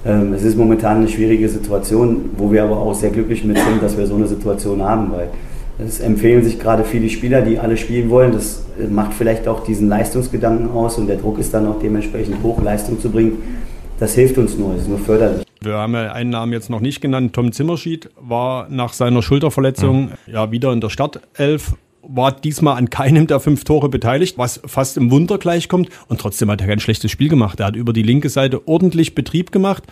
Ähm, 0.06 0.32
Es 0.32 0.44
ist 0.44 0.58
momentan 0.58 1.00
eine 1.00 1.10
schwierige 1.10 1.50
Situation, 1.50 2.30
wo 2.38 2.50
wir 2.50 2.64
aber 2.64 2.78
auch 2.78 2.94
sehr 2.94 3.10
glücklich 3.10 3.44
mit 3.44 3.58
sind, 3.58 3.84
dass 3.84 3.98
wir 3.98 4.08
so 4.08 4.16
eine 4.16 4.26
Situation 4.26 4.82
haben, 4.82 5.12
weil 5.12 5.28
es 5.86 6.00
empfehlen 6.00 6.42
sich 6.46 6.58
gerade 6.58 6.86
viele 6.86 7.10
Spieler, 7.10 7.42
die 7.42 7.60
alle 7.60 7.76
spielen 7.76 8.10
wollen. 8.10 8.32
Das 8.32 8.64
äh, 8.80 8.88
macht 8.88 9.16
vielleicht 9.16 9.50
auch 9.50 9.66
diesen 9.66 9.90
Leistungsgedanken 9.90 10.72
aus 10.72 10.98
und 10.98 11.08
der 11.08 11.18
Druck 11.18 11.40
ist 11.40 11.54
dann 11.54 11.68
auch 11.68 11.80
dementsprechend 11.82 12.42
hoch, 12.42 12.62
Leistung 12.62 13.02
zu 13.02 13.10
bringen. 13.10 13.44
Das 14.00 14.16
hilft 14.16 14.38
uns 14.38 14.58
nur, 14.58 14.76
es 14.76 14.84
ist 14.84 14.88
nur 14.88 15.00
förderlich. 15.00 15.47
Wir 15.62 15.74
haben 15.74 15.94
ja 15.94 16.12
einen 16.12 16.30
Namen 16.30 16.54
jetzt 16.54 16.70
noch 16.70 16.82
nicht 16.82 17.02
genannt. 17.02 17.34
Tom 17.34 17.52
Zimmerschied 17.52 18.10
war 18.20 18.70
nach 18.70 18.94
seiner 18.94 19.22
Schulterverletzung 19.22 20.12
ja 20.28 20.52
wieder 20.52 20.72
in 20.72 20.82
der 20.82 20.90
Startelf, 20.90 21.76
war 22.02 22.32
diesmal 22.32 22.78
an 22.78 22.90
keinem 22.90 23.28
der 23.28 23.40
fünf 23.40 23.64
Tore 23.64 23.90
beteiligt, 23.90 24.38
was 24.38 24.62
fast 24.66 24.98
im 24.98 25.12
Wunder 25.12 25.38
gleichkommt. 25.38 25.90
Und 26.08 26.22
trotzdem 26.22 26.50
hat 26.52 26.62
er 26.62 26.68
kein 26.68 26.80
schlechtes 26.80 27.12
Spiel 27.12 27.30
gemacht. 27.30 27.60
Er 27.60 27.68
hat 27.68 27.76
über 27.76 27.94
die 27.94 28.04
linke 28.04 28.30
Seite 28.30 28.68
ordentlich 28.68 29.16
Betrieb 29.16 29.52
gemacht 29.52 29.84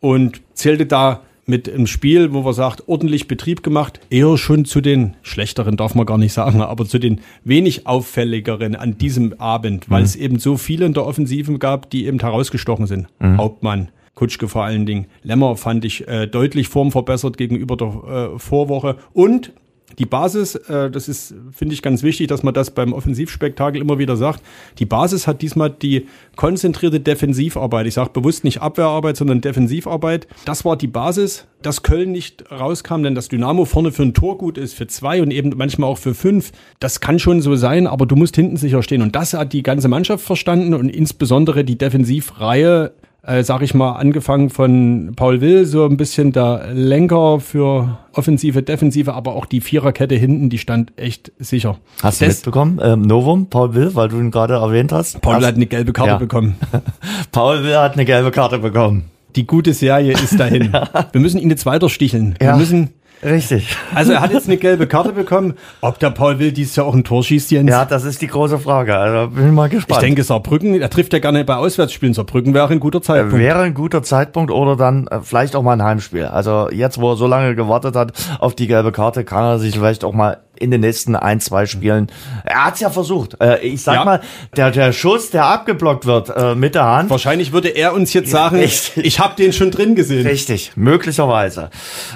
und 0.00 0.42
zählte 0.54 0.86
da 0.86 1.22
mit 1.48 1.72
einem 1.72 1.86
Spiel, 1.86 2.32
wo 2.32 2.42
man 2.42 2.52
sagt, 2.52 2.88
ordentlich 2.88 3.28
Betrieb 3.28 3.62
gemacht, 3.62 4.00
eher 4.10 4.36
schon 4.36 4.64
zu 4.64 4.80
den 4.80 5.14
schlechteren, 5.22 5.76
darf 5.76 5.94
man 5.94 6.04
gar 6.04 6.18
nicht 6.18 6.32
sagen, 6.32 6.60
aber 6.60 6.84
zu 6.86 6.98
den 6.98 7.20
wenig 7.44 7.86
auffälligeren 7.86 8.74
an 8.74 8.98
diesem 8.98 9.32
Abend, 9.38 9.88
weil 9.88 10.02
es 10.02 10.16
eben 10.16 10.40
so 10.40 10.56
viele 10.56 10.86
in 10.86 10.92
der 10.92 11.06
Offensive 11.06 11.56
gab, 11.58 11.88
die 11.90 12.06
eben 12.06 12.18
herausgestochen 12.18 12.88
sind. 12.88 13.06
Hauptmann, 13.22 13.90
Kutschke 14.16 14.48
vor 14.48 14.64
allen 14.64 14.86
Dingen. 14.86 15.06
Lemmer 15.22 15.56
fand 15.56 15.84
ich 15.84 16.08
äh, 16.08 16.26
deutlich 16.26 16.68
formverbessert 16.68 17.36
gegenüber 17.36 17.76
der 17.76 18.32
äh, 18.34 18.38
Vorwoche. 18.38 18.96
Und 19.12 19.52
die 19.98 20.06
Basis, 20.06 20.54
äh, 20.54 20.90
das 20.90 21.08
ist, 21.08 21.34
finde 21.52 21.74
ich, 21.74 21.82
ganz 21.82 22.02
wichtig, 22.02 22.26
dass 22.28 22.42
man 22.42 22.52
das 22.52 22.70
beim 22.70 22.92
Offensivspektakel 22.92 23.80
immer 23.80 23.98
wieder 23.98 24.16
sagt. 24.16 24.42
Die 24.78 24.86
Basis 24.86 25.26
hat 25.26 25.42
diesmal 25.42 25.70
die 25.70 26.06
konzentrierte 26.34 26.98
Defensivarbeit. 26.98 27.86
Ich 27.86 27.94
sage 27.94 28.10
bewusst 28.10 28.42
nicht 28.42 28.60
Abwehrarbeit, 28.60 29.16
sondern 29.16 29.40
Defensivarbeit. 29.40 30.26
Das 30.44 30.64
war 30.64 30.76
die 30.76 30.88
Basis, 30.88 31.46
dass 31.62 31.82
Köln 31.82 32.12
nicht 32.12 32.50
rauskam, 32.50 33.02
denn 33.02 33.14
das 33.14 33.28
Dynamo 33.28 33.64
vorne 33.64 33.92
für 33.92 34.02
ein 34.02 34.14
Tor 34.14 34.38
gut 34.38 34.58
ist, 34.58 34.74
für 34.74 34.86
zwei 34.86 35.22
und 35.22 35.30
eben 35.30 35.52
manchmal 35.56 35.88
auch 35.88 35.98
für 35.98 36.14
fünf. 36.14 36.52
Das 36.80 37.00
kann 37.00 37.18
schon 37.18 37.40
so 37.40 37.54
sein, 37.54 37.86
aber 37.86 38.06
du 38.06 38.16
musst 38.16 38.36
hinten 38.36 38.56
sicher 38.56 38.82
stehen. 38.82 39.02
Und 39.02 39.14
das 39.14 39.34
hat 39.34 39.52
die 39.52 39.62
ganze 39.62 39.88
Mannschaft 39.88 40.24
verstanden 40.24 40.74
und 40.74 40.88
insbesondere 40.88 41.64
die 41.64 41.78
Defensivreihe 41.78 42.92
äh, 43.26 43.42
sag 43.42 43.62
ich 43.62 43.74
mal, 43.74 43.92
angefangen 43.92 44.50
von 44.50 45.12
Paul 45.16 45.40
Will, 45.40 45.64
so 45.66 45.84
ein 45.84 45.96
bisschen 45.96 46.32
der 46.32 46.68
Lenker 46.72 47.40
für 47.40 47.98
Offensive, 48.12 48.62
Defensive, 48.62 49.12
aber 49.14 49.34
auch 49.34 49.46
die 49.46 49.60
Viererkette 49.60 50.14
hinten, 50.14 50.48
die 50.48 50.58
stand 50.58 50.92
echt 50.96 51.32
sicher. 51.38 51.78
Hast 52.02 52.20
du 52.20 52.26
Das- 52.26 52.36
mitbekommen? 52.36 52.78
Ähm, 52.82 53.02
Novum, 53.02 53.46
Paul 53.50 53.74
Will, 53.74 53.94
weil 53.94 54.08
du 54.08 54.18
ihn 54.18 54.30
gerade 54.30 54.54
erwähnt 54.54 54.92
hast. 54.92 55.20
Paul 55.20 55.34
hast, 55.36 55.44
hat 55.46 55.54
eine 55.56 55.66
gelbe 55.66 55.92
Karte 55.92 56.10
Ja. 56.12 56.18
bekommen. 56.18 56.56
Paul 57.32 57.62
Will 57.64 57.76
hat 57.76 57.94
eine 57.94 58.04
gelbe 58.04 58.30
Karte 58.30 58.58
bekommen. 58.58 59.04
Die 59.34 59.46
gute 59.46 59.74
Serie 59.74 60.12
ist 60.12 60.38
dahin. 60.40 60.72
Wir 61.12 61.20
müssen 61.20 61.38
ihn 61.40 61.50
jetzt 61.50 61.66
weiter 61.66 61.90
sticheln. 61.90 62.36
Wir 62.38 62.48
Ja. 62.48 62.56
müssen, 62.56 62.90
Richtig. 63.22 63.76
also 63.94 64.12
er 64.12 64.20
hat 64.20 64.32
jetzt 64.32 64.46
eine 64.46 64.56
gelbe 64.56 64.86
Karte 64.86 65.12
bekommen. 65.12 65.54
Ob 65.80 65.98
der 65.98 66.10
Paul 66.10 66.38
Will 66.38 66.52
dieses 66.52 66.76
Jahr 66.76 66.86
auch 66.86 66.94
ein 66.94 67.04
Tor 67.04 67.22
schießt, 67.22 67.50
Jens? 67.50 67.70
Ja, 67.70 67.84
das 67.84 68.04
ist 68.04 68.20
die 68.22 68.26
große 68.26 68.58
Frage. 68.58 68.96
Also 68.96 69.30
bin 69.30 69.54
mal 69.54 69.66
ich 69.66 69.72
gespannt. 69.72 70.02
denke, 70.02 70.22
Saarbrücken, 70.22 70.80
er 70.80 70.90
trifft 70.90 71.12
ja 71.12 71.18
gerne 71.18 71.44
bei 71.44 71.56
Auswärtsspielen. 71.56 72.14
Saarbrücken 72.14 72.52
wäre 72.54 72.68
ein 72.68 72.80
guter 72.80 73.02
Zeitpunkt. 73.02 73.38
Wäre 73.38 73.62
ein 73.62 73.74
guter 73.74 74.02
Zeitpunkt 74.02 74.50
oder 74.50 74.76
dann 74.76 75.06
äh, 75.08 75.20
vielleicht 75.22 75.56
auch 75.56 75.62
mal 75.62 75.72
ein 75.72 75.82
Heimspiel. 75.82 76.26
Also 76.26 76.68
jetzt, 76.70 77.00
wo 77.00 77.12
er 77.12 77.16
so 77.16 77.26
lange 77.26 77.54
gewartet 77.54 77.96
hat 77.96 78.12
auf 78.38 78.54
die 78.54 78.66
gelbe 78.66 78.92
Karte, 78.92 79.24
kann 79.24 79.44
er 79.44 79.58
sich 79.58 79.74
vielleicht 79.74 80.04
auch 80.04 80.12
mal 80.12 80.38
in 80.58 80.70
den 80.70 80.80
nächsten 80.80 81.14
ein, 81.16 81.40
zwei 81.40 81.66
Spielen. 81.66 82.10
Er 82.44 82.66
hat's 82.66 82.80
ja 82.80 82.90
versucht. 82.90 83.40
Äh, 83.40 83.60
ich 83.60 83.82
sag 83.82 83.94
Ja. 83.94 84.04
mal, 84.04 84.20
der, 84.56 84.70
der 84.70 84.92
Schuss, 84.92 85.30
der 85.30 85.46
abgeblockt 85.46 86.06
wird 86.06 86.30
äh, 86.36 86.54
mit 86.54 86.74
der 86.74 86.84
Hand. 86.84 87.10
Wahrscheinlich 87.10 87.52
würde 87.52 87.68
er 87.68 87.92
uns 87.94 88.12
jetzt 88.12 88.30
sagen, 88.30 88.56
Richtig. 88.56 89.04
ich 89.04 89.20
habe 89.20 89.34
den 89.36 89.52
schon 89.52 89.70
drin 89.70 89.94
gesehen. 89.94 90.26
Richtig, 90.26 90.72
möglicherweise. 90.76 91.70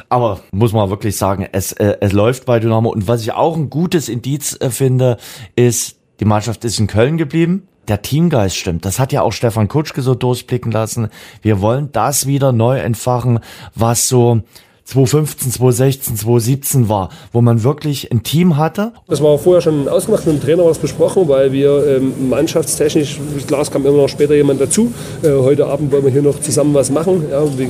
Aber 0.09 0.40
muss 0.53 0.72
man 0.72 0.90
wirklich 0.90 1.16
sagen, 1.16 1.48
es, 1.53 1.72
äh, 1.72 1.96
es 2.00 2.12
läuft 2.12 2.46
bei 2.46 2.59
Dynamo. 2.61 2.90
Und 2.90 3.09
was 3.09 3.22
ich 3.22 3.33
auch 3.33 3.57
ein 3.57 3.70
gutes 3.70 4.09
Indiz 4.09 4.57
äh, 4.61 4.70
finde, 4.70 5.16
ist, 5.57 5.96
die 6.20 6.24
Mannschaft 6.24 6.64
ist 6.64 6.79
in 6.79 6.87
Köln 6.87 7.16
geblieben. 7.16 7.66
Der 7.88 8.03
Teamgeist 8.03 8.57
stimmt. 8.57 8.85
Das 8.85 8.98
hat 9.00 9.11
ja 9.12 9.22
auch 9.22 9.33
Stefan 9.33 9.66
Kutschke 9.66 10.03
so 10.03 10.14
durchblicken 10.14 10.70
lassen. 10.70 11.09
Wir 11.42 11.61
wollen 11.61 11.90
das 11.92 12.26
wieder 12.26 12.53
neu 12.53 12.79
entfachen, 12.79 13.40
was 13.74 14.07
so 14.09 14.42
2015, 14.85 15.53
2016, 15.53 16.16
2017 16.16 16.88
war, 16.88 17.11
wo 17.33 17.40
man 17.40 17.62
wirklich 17.62 18.11
ein 18.11 18.23
Team 18.23 18.57
hatte. 18.57 18.93
Das 19.09 19.23
war 19.23 19.38
vorher 19.38 19.61
schon 19.61 19.88
ausgemacht, 19.88 20.27
mit 20.27 20.37
dem 20.37 20.43
Trainer 20.43 20.62
war 20.62 20.71
das 20.71 20.79
besprochen, 20.79 21.29
weil 21.29 21.53
wir 21.53 21.87
ähm, 21.87 22.29
mannschaftstechnisch, 22.29 23.21
klar, 23.47 23.62
es 23.62 23.71
kam 23.71 23.87
immer 23.87 23.97
noch 23.97 24.09
später 24.09 24.35
jemand 24.35 24.61
dazu. 24.61 24.93
Äh, 25.23 25.31
heute 25.31 25.66
Abend 25.66 25.93
wollen 25.93 26.05
wir 26.05 26.11
hier 26.11 26.23
noch 26.23 26.40
zusammen 26.40 26.75
was 26.75 26.90
machen. 26.90 27.25
Ja, 27.31 27.43
wie, 27.59 27.69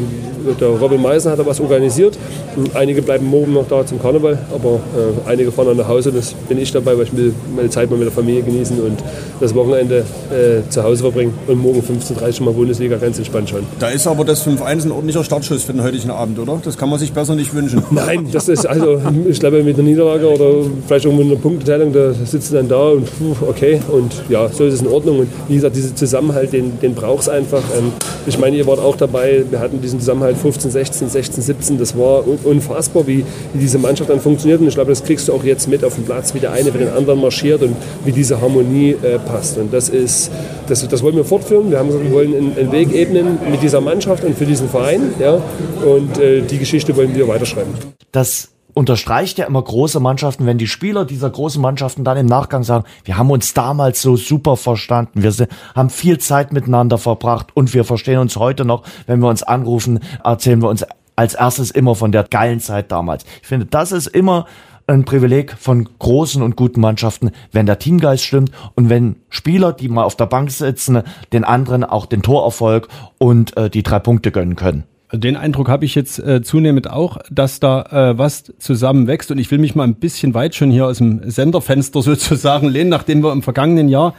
der 0.61 0.69
Robin 0.69 1.01
Meisen 1.01 1.31
hat 1.31 1.39
da 1.39 1.47
was 1.47 1.61
organisiert. 1.61 2.19
Und 2.57 2.75
einige 2.75 3.03
bleiben 3.03 3.27
morgen 3.27 3.53
noch 3.53 3.69
da 3.69 3.85
zum 3.87 4.01
Karneval, 4.01 4.39
aber 4.53 4.75
äh, 4.75 5.29
einige 5.29 5.53
fahren 5.53 5.69
dann 5.69 5.77
nach 5.77 5.89
Hause. 5.89 6.13
Das 6.13 6.33
bin 6.49 6.59
ich 6.59 6.73
dabei, 6.73 6.97
weil 6.97 7.05
ich 7.05 7.17
will 7.17 7.35
meine 7.55 7.71
Zeit 7.71 7.91
mal 7.91 7.97
mit 7.97 8.07
der 8.07 8.13
Familie 8.13 8.43
genießen 8.43 8.81
und 8.81 8.99
das 9.41 9.55
Wochenende 9.55 10.05
äh, 10.31 10.69
zu 10.69 10.83
Hause 10.83 11.03
verbringen. 11.03 11.35
Und 11.47 11.59
morgen 11.59 11.81
15.30 11.81 12.23
Uhr 12.23 12.33
schon 12.33 12.47
mal 12.47 12.55
Bundesliga 12.55 12.97
ganz 12.97 13.19
entspannt 13.19 13.51
schauen. 13.51 13.67
Da 13.79 13.89
ist 13.89 14.07
aber 14.07 14.25
das 14.25 14.47
5-1 14.47 14.87
ein 14.87 14.93
ordentlicher 14.93 15.25
Startschuss 15.25 15.65
für 15.65 15.73
den 15.73 15.83
heutigen 15.83 16.11
Abend, 16.11 16.39
oder? 16.39 16.61
Das 16.63 16.77
kann 16.77 16.89
man 16.89 16.99
sich 16.99 17.10
sich 17.11 17.15
besser 17.15 17.35
nicht 17.35 17.55
wünschen. 17.55 17.83
Nein, 17.91 18.29
das 18.33 18.49
ist 18.49 18.67
also, 18.67 19.01
ich 19.29 19.41
glaube, 19.41 19.63
mit 19.63 19.77
der 19.77 19.85
Niederlage 19.85 20.29
oder 20.29 20.69
vielleicht 20.87 21.05
irgendwo 21.05 21.23
in 21.23 21.31
einer 21.31 21.41
Punkteteilung, 21.41 21.93
da 21.93 22.13
sitzt 22.13 22.51
du 22.51 22.57
dann 22.57 22.69
da 22.69 22.91
und 22.91 23.09
okay, 23.47 23.81
und 23.91 24.13
ja, 24.29 24.49
so 24.49 24.65
ist 24.65 24.75
es 24.75 24.81
in 24.81 24.89
Ordnung. 24.89 25.21
Und 25.21 25.29
wie 25.49 25.55
gesagt, 25.55 25.77
dieser 25.77 25.95
Zusammenhalt, 25.95 26.53
den, 26.53 26.79
den 26.81 26.95
braucht 26.95 27.23
es 27.23 27.29
einfach. 27.29 27.63
Ähm, 27.77 27.93
ich 28.27 28.39
meine, 28.39 28.57
ihr 28.57 28.67
wart 28.67 28.79
auch 28.79 28.97
dabei, 28.97 29.45
wir 29.51 29.61
hatten 29.61 29.81
diesen 29.81 30.01
Zusammenhalt 30.01 30.37
15, 30.37 30.71
16, 30.71 31.09
16, 31.09 31.43
17, 31.43 31.79
das 31.79 31.97
war 31.97 32.25
unfassbar, 32.45 33.07
wie, 33.07 33.25
wie 33.53 33.59
diese 33.59 33.79
Mannschaft 33.79 34.11
dann 34.11 34.21
funktioniert. 34.21 34.61
Und 34.61 34.69
ich 34.69 34.75
glaube, 34.75 34.91
das 34.91 35.03
kriegst 35.03 35.29
du 35.29 35.33
auch 35.33 35.45
jetzt 35.45 35.69
mit 35.69 35.85
auf 35.85 35.95
dem 35.95 36.05
Platz, 36.05 36.35
wie 36.35 36.41
der 36.41 36.53
eine 36.53 36.71
für 36.71 36.79
den 36.79 36.91
anderen 36.91 37.21
marschiert 37.21 37.63
und 37.63 37.77
wie 38.05 38.13
diese 38.13 38.41
Harmonie 38.41 38.97
äh, 39.03 39.19
passt. 39.19 39.59
Und 39.59 39.73
das 39.73 39.89
ist, 39.89 40.31
das, 40.69 40.87
das 40.87 41.03
wollen 41.03 41.17
wir 41.17 41.25
fortführen. 41.25 41.71
Wir 41.71 41.79
haben 41.79 41.89
gesagt, 41.89 42.05
wir 42.05 42.13
wollen 42.13 42.35
einen, 42.35 42.57
einen 42.59 42.73
Weg 42.73 42.95
ebnen 42.95 43.39
mit 43.51 43.63
dieser 43.63 43.81
Mannschaft 43.81 44.25
und 44.25 44.37
für 44.37 44.47
diesen 44.47 44.69
Verein. 44.69 45.15
Ja? 45.19 45.41
Und 45.85 46.19
äh, 46.19 46.43
die 46.43 46.59
Geschichte 46.59 46.90
wollen 46.97 47.15
wir 47.15 47.29
weiterschreiben. 47.29 47.73
Das 48.13 48.51
unterstreicht 48.75 49.39
ja 49.39 49.47
immer 49.47 49.63
große 49.63 50.01
Mannschaften, 50.01 50.47
wenn 50.47 50.59
die 50.59 50.67
Spieler 50.67 51.05
dieser 51.05 51.31
großen 51.31 51.61
Mannschaften 51.61 52.05
dann 52.05 52.17
im 52.17 52.27
Nachgang 52.27 52.63
sagen, 52.63 52.85
wir 53.05 53.17
haben 53.17 53.31
uns 53.31 53.55
damals 53.55 54.01
so 54.03 54.17
super 54.17 54.57
verstanden, 54.57 55.23
wir 55.23 55.49
haben 55.75 55.91
viel 55.91 56.19
Zeit 56.19 56.53
miteinander 56.53 56.99
verbracht 56.99 57.49
und 57.55 57.75
wir 57.75 57.85
verstehen 57.85 58.19
uns 58.19 58.37
heute 58.37 58.65
noch, 58.65 58.85
wenn 59.07 59.21
wir 59.21 59.29
uns 59.29 59.43
anrufen, 59.43 60.01
erzählen 60.25 60.63
wir 60.63 60.69
uns 60.69 60.85
als 61.17 61.35
erstes 61.35 61.71
immer 61.71 61.95
von 61.95 62.13
der 62.13 62.25
geilen 62.25 62.61
Zeit 62.61 62.91
damals. 62.93 63.25
Ich 63.43 63.49
finde, 63.49 63.67
das 63.67 63.93
ist 63.93 64.07
immer 64.07 64.47
ein 64.87 65.05
Privileg 65.05 65.55
von 65.59 65.89
großen 65.99 66.43
und 66.43 66.57
guten 66.57 66.81
Mannschaften, 66.81 67.31
wenn 67.53 67.67
der 67.67 67.79
Teamgeist 67.79 68.25
stimmt 68.25 68.51
und 68.75 68.89
wenn 68.89 69.17
Spieler, 69.29 69.73
die 69.73 69.89
mal 69.89 70.05
auf 70.05 70.17
der 70.17 70.27
Bank 70.27 70.51
sitzen, 70.51 71.03
den 71.33 71.45
anderen 71.45 71.85
auch 71.85 72.07
den 72.07 72.23
Torerfolg 72.23 72.89
und 73.19 73.57
äh, 73.57 73.71
die 73.71 73.83
drei 73.83 73.99
Punkte 73.99 74.33
gönnen 74.33 74.57
können. 74.57 74.85
Den 75.13 75.37
Eindruck 75.37 75.69
habe 75.69 75.85
ich 75.85 75.95
jetzt 75.95 76.19
äh, 76.21 76.43
zunehmend 76.43 76.89
auch, 76.89 77.19
dass 77.31 77.59
da 77.59 77.83
äh, 78.13 78.19
was 78.19 78.53
zusammenwächst. 78.59 79.31
Und 79.31 79.39
ich 79.39 79.51
will 79.51 79.59
mich 79.59 79.75
mal 79.75 79.85
ein 79.85 79.97
bisschen 79.97 80.35
weit 80.35 80.55
schon 80.55 80.71
hier 80.71 80.87
aus 80.87 80.99
dem 80.99 81.29
Senderfenster 81.29 82.03
sozusagen 82.03 82.69
lehnen, 82.69 82.91
nachdem 82.91 83.23
wir 83.23 83.33
im 83.33 83.43
vergangenen 83.43 83.89
Jahr 83.89 84.15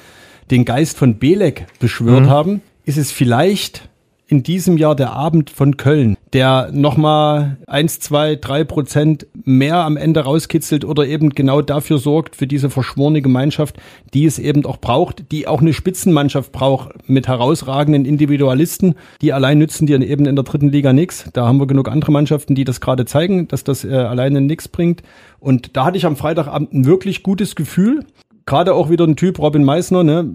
den 0.49 0.65
Geist 0.65 0.97
von 0.97 1.17
Belek 1.17 1.67
beschwört 1.79 2.23
mhm. 2.23 2.29
haben. 2.29 2.61
Ist 2.83 2.97
es 2.97 3.11
vielleicht 3.11 3.89
in 4.31 4.43
diesem 4.43 4.77
Jahr 4.77 4.95
der 4.95 5.11
Abend 5.11 5.49
von 5.49 5.75
Köln, 5.75 6.15
der 6.31 6.69
nochmal 6.71 7.57
eins, 7.67 7.99
zwei, 7.99 8.37
drei 8.37 8.63
Prozent 8.63 9.27
mehr 9.43 9.83
am 9.83 9.97
Ende 9.97 10.21
rauskitzelt 10.21 10.85
oder 10.85 11.05
eben 11.05 11.31
genau 11.31 11.61
dafür 11.61 11.97
sorgt, 11.97 12.37
für 12.37 12.47
diese 12.47 12.69
verschworene 12.69 13.21
Gemeinschaft, 13.21 13.75
die 14.13 14.25
es 14.25 14.39
eben 14.39 14.65
auch 14.65 14.77
braucht, 14.77 15.33
die 15.33 15.49
auch 15.49 15.59
eine 15.59 15.73
Spitzenmannschaft 15.73 16.53
braucht 16.53 17.09
mit 17.09 17.27
herausragenden 17.27 18.05
Individualisten, 18.05 18.95
die 19.21 19.33
allein 19.33 19.57
nützen 19.57 19.85
dir 19.85 20.01
eben 20.01 20.25
in 20.25 20.37
der 20.37 20.45
dritten 20.45 20.69
Liga 20.69 20.93
nichts. 20.93 21.29
Da 21.33 21.45
haben 21.45 21.59
wir 21.59 21.67
genug 21.67 21.89
andere 21.89 22.13
Mannschaften, 22.13 22.55
die 22.55 22.63
das 22.63 22.79
gerade 22.79 23.03
zeigen, 23.03 23.49
dass 23.49 23.65
das 23.65 23.83
äh, 23.83 23.93
alleine 23.93 24.39
nichts 24.39 24.69
bringt. 24.69 25.03
Und 25.41 25.75
da 25.75 25.83
hatte 25.83 25.97
ich 25.97 26.05
am 26.05 26.15
Freitagabend 26.15 26.71
ein 26.71 26.85
wirklich 26.85 27.21
gutes 27.21 27.55
Gefühl 27.55 28.05
gerade 28.51 28.73
auch 28.73 28.89
wieder 28.89 29.07
ein 29.07 29.15
Typ, 29.15 29.39
Robin 29.39 29.63
Meissner, 29.63 30.03
ne? 30.03 30.29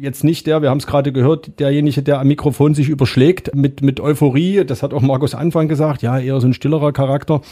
Jetzt 0.00 0.24
nicht 0.24 0.46
der, 0.46 0.62
wir 0.62 0.70
haben 0.70 0.78
es 0.78 0.86
gerade 0.86 1.12
gehört, 1.12 1.60
derjenige, 1.60 2.02
der 2.02 2.18
am 2.18 2.26
Mikrofon 2.26 2.72
sich 2.72 2.88
überschlägt 2.88 3.54
mit, 3.54 3.82
mit 3.82 4.00
Euphorie. 4.00 4.64
Das 4.64 4.82
hat 4.82 4.94
auch 4.94 5.02
Markus 5.02 5.34
Anfang 5.34 5.68
gesagt, 5.68 6.00
ja, 6.00 6.18
eher 6.18 6.40
so 6.40 6.46
ein 6.46 6.54
stillerer 6.54 6.92
Charakter. 6.92 7.42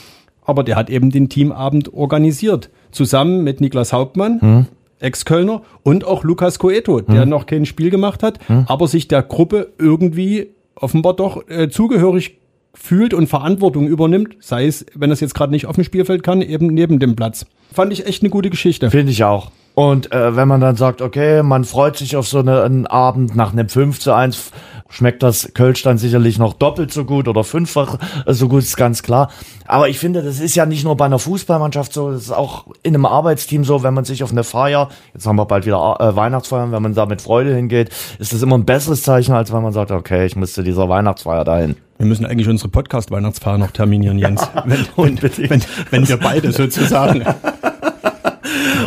Aber 0.43 0.65
der 0.65 0.77
hat 0.77 0.89
eben 0.89 1.11
den 1.11 1.29
Teamabend 1.29 1.93
organisiert. 1.93 2.71
Zusammen 2.93 3.45
mit 3.45 3.61
Niklas 3.61 3.93
Hauptmann, 3.93 4.41
hm. 4.41 4.67
Ex-Kölner, 5.01 5.61
und 5.83 6.07
auch 6.07 6.25
Lukas 6.25 6.59
Coeto, 6.59 7.03
der 7.03 7.23
hm. 7.23 7.29
noch 7.29 7.45
kein 7.45 7.67
Spiel 7.67 7.91
gemacht 7.91 8.23
hat, 8.23 8.39
hm. 8.49 8.65
aber 8.69 8.89
sich 8.89 9.09
der 9.09 9.23
Gruppe 9.23 9.75
irgendwie 9.77 10.49
offenbar 10.77 11.15
doch 11.15 11.47
äh, 11.47 11.69
zugehörig 11.69 12.39
fühlt 12.73 13.13
und 13.13 13.27
Verantwortung 13.27 13.87
übernimmt, 13.87 14.37
sei 14.41 14.67
es, 14.67 14.87
wenn 14.95 15.11
er 15.11 15.15
es 15.15 15.21
jetzt 15.21 15.35
gerade 15.35 15.53
nicht 15.53 15.67
auf 15.67 15.75
dem 15.75 15.85
Spielfeld 15.85 16.23
kann, 16.23 16.41
eben 16.41 16.69
neben 16.69 17.01
dem 17.01 17.17
Platz. 17.17 17.45
Fand 17.71 17.93
ich 17.93 18.07
echt 18.07 18.23
eine 18.23 18.31
gute 18.31 18.49
Geschichte. 18.49 18.91
Finde 18.91 19.13
ich 19.13 19.23
auch. 19.23 19.51
Und 19.77 20.11
äh, 20.11 20.35
wenn 20.35 20.49
man 20.49 20.63
dann 20.63 20.77
sagt, 20.77 21.03
okay, 21.03 21.43
man 21.43 21.65
freut 21.65 21.99
sich 21.99 22.17
auf 22.17 22.27
so 22.27 22.39
eine, 22.39 22.63
einen 22.63 22.87
Abend 22.87 23.37
nach 23.37 23.53
einem 23.53 23.69
5 23.69 24.01
zu 24.01 24.15
1, 24.15 24.51
schmeckt 24.89 25.23
das 25.23 25.53
Kölsch 25.53 25.83
dann 25.83 25.99
sicherlich 25.99 26.39
noch 26.39 26.55
doppelt 26.55 26.91
so 26.95 27.05
gut 27.05 27.29
oder 27.29 27.45
fünffach 27.45 27.99
so 28.25 28.49
gut, 28.49 28.63
ist 28.63 28.79
ganz 28.79 29.03
klar. 29.03 29.31
Aber 29.67 29.91
ich 29.91 29.99
finde, 29.99 30.23
das 30.23 30.41
ist 30.41 30.55
ja 30.55 30.65
nicht 30.65 30.85
nur 30.85 30.97
bei 30.97 31.05
einer 31.05 31.19
Fußballmannschaft 31.19 31.93
so, 31.93 32.11
das 32.11 32.23
ist 32.23 32.31
auch 32.31 32.65
in 32.85 32.95
einem 32.95 33.05
Arbeitsteam 33.05 33.65
so, 33.65 33.83
wenn 33.83 33.93
man 33.93 34.07
sich 34.07 34.23
auf 34.23 34.31
eine 34.33 34.45
Feier, 34.45 34.89
jetzt 35.13 35.27
haben 35.27 35.37
wir 35.37 35.45
bald 35.45 35.67
wieder 35.67 35.99
äh, 36.01 36.17
Weihnachtsfeiern, 36.17 36.73
wenn 36.73 36.83
man 36.83 36.95
da 36.95 37.05
mit 37.05 37.21
Freude 37.21 37.55
hingeht, 37.55 37.91
ist 38.19 38.33
das 38.33 38.41
immer 38.41 38.57
ein 38.57 38.65
besseres 38.65 39.03
Zeichen, 39.03 39.35
als 39.35 39.53
wenn 39.53 39.63
man 39.63 39.75
sagt, 39.75 39.91
okay, 39.91 40.25
ich 40.25 40.37
müsste 40.37 40.65
dieser 40.65 40.89
Weihnachtsfeier 40.89 41.45
dahin. 41.45 41.77
Wir 41.99 42.07
müssen 42.07 42.25
eigentlich 42.25 42.49
unsere 42.49 42.71
Podcast-Weihnachtsfeier 42.71 43.59
noch 43.59 43.73
terminieren, 43.73 44.17
Jens. 44.17 44.41
wenn, 44.65 44.87
wenn, 44.97 45.21
wenn, 45.51 45.63
wenn 45.91 46.09
wir 46.09 46.17
beide 46.17 46.51
sozusagen 46.53 47.23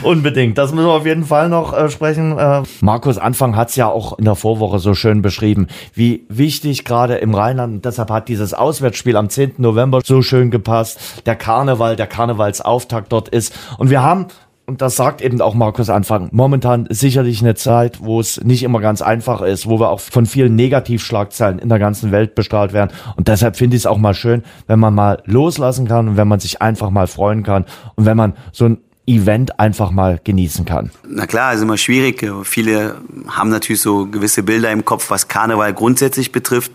Unbedingt. 0.03 0.57
Das 0.57 0.73
müssen 0.73 0.87
wir 0.87 0.93
auf 0.93 1.05
jeden 1.05 1.25
Fall 1.25 1.49
noch 1.49 1.73
äh, 1.73 1.89
sprechen. 1.89 2.37
Äh, 2.37 2.63
Markus 2.81 3.17
Anfang 3.17 3.55
hat 3.55 3.69
es 3.69 3.75
ja 3.75 3.87
auch 3.87 4.17
in 4.17 4.25
der 4.25 4.35
Vorwoche 4.35 4.79
so 4.79 4.93
schön 4.93 5.21
beschrieben, 5.21 5.67
wie 5.93 6.25
wichtig 6.29 6.85
gerade 6.85 7.15
im 7.15 7.33
Rheinland, 7.33 7.85
deshalb 7.85 8.11
hat 8.11 8.27
dieses 8.27 8.53
Auswärtsspiel 8.53 9.15
am 9.15 9.29
10. 9.29 9.53
November 9.57 10.01
so 10.03 10.21
schön 10.21 10.51
gepasst, 10.51 11.23
der 11.25 11.35
Karneval, 11.35 11.95
der 11.95 12.07
Karnevalsauftakt 12.07 13.11
dort 13.11 13.29
ist. 13.29 13.53
Und 13.77 13.89
wir 13.89 14.03
haben 14.03 14.27
und 14.69 14.83
das 14.83 14.95
sagt 14.95 15.23
eben 15.23 15.41
auch 15.41 15.55
Markus 15.55 15.89
Anfang, 15.89 16.29
momentan 16.31 16.85
sicherlich 16.91 17.41
eine 17.41 17.55
Zeit, 17.55 18.01
wo 18.03 18.19
es 18.19 18.43
nicht 18.43 18.61
immer 18.61 18.79
ganz 18.79 19.01
einfach 19.01 19.41
ist, 19.41 19.67
wo 19.67 19.79
wir 19.79 19.89
auch 19.89 19.99
von 19.99 20.27
vielen 20.27 20.53
Negativschlagzeilen 20.55 21.57
in 21.57 21.69
der 21.69 21.79
ganzen 21.79 22.11
Welt 22.11 22.35
bestrahlt 22.35 22.71
werden. 22.71 22.91
Und 23.15 23.27
deshalb 23.27 23.55
finde 23.55 23.75
ich 23.77 23.81
es 23.81 23.85
auch 23.87 23.97
mal 23.97 24.13
schön, 24.13 24.43
wenn 24.67 24.77
man 24.77 24.93
mal 24.93 25.23
loslassen 25.25 25.87
kann 25.87 26.09
und 26.09 26.17
wenn 26.17 26.27
man 26.27 26.39
sich 26.39 26.61
einfach 26.61 26.91
mal 26.91 27.07
freuen 27.07 27.41
kann 27.41 27.65
und 27.95 28.05
wenn 28.05 28.15
man 28.15 28.33
so 28.51 28.65
ein 28.65 28.77
Event 29.09 29.59
einfach 29.59 29.91
mal 29.91 30.21
genießen 30.23 30.65
kann? 30.65 30.91
Na 31.07 31.25
klar, 31.25 31.53
ist 31.53 31.61
immer 31.61 31.77
schwierig. 31.77 32.23
Viele 32.43 32.95
haben 33.27 33.49
natürlich 33.49 33.81
so 33.81 34.05
gewisse 34.05 34.43
Bilder 34.43 34.71
im 34.71 34.85
Kopf, 34.85 35.09
was 35.09 35.27
Karneval 35.27 35.73
grundsätzlich 35.73 36.31
betrifft. 36.31 36.71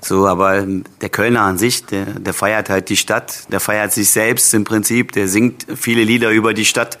So, 0.00 0.26
aber 0.26 0.66
der 1.00 1.08
Kölner 1.08 1.42
an 1.42 1.58
sich, 1.58 1.84
der, 1.86 2.04
der 2.06 2.34
feiert 2.34 2.68
halt 2.68 2.88
die 2.88 2.96
Stadt, 2.96 3.50
der 3.52 3.60
feiert 3.60 3.92
sich 3.92 4.10
selbst 4.10 4.52
im 4.54 4.64
Prinzip, 4.64 5.12
der 5.12 5.28
singt 5.28 5.66
viele 5.74 6.02
Lieder 6.02 6.30
über 6.30 6.54
die 6.54 6.64
Stadt. 6.64 6.98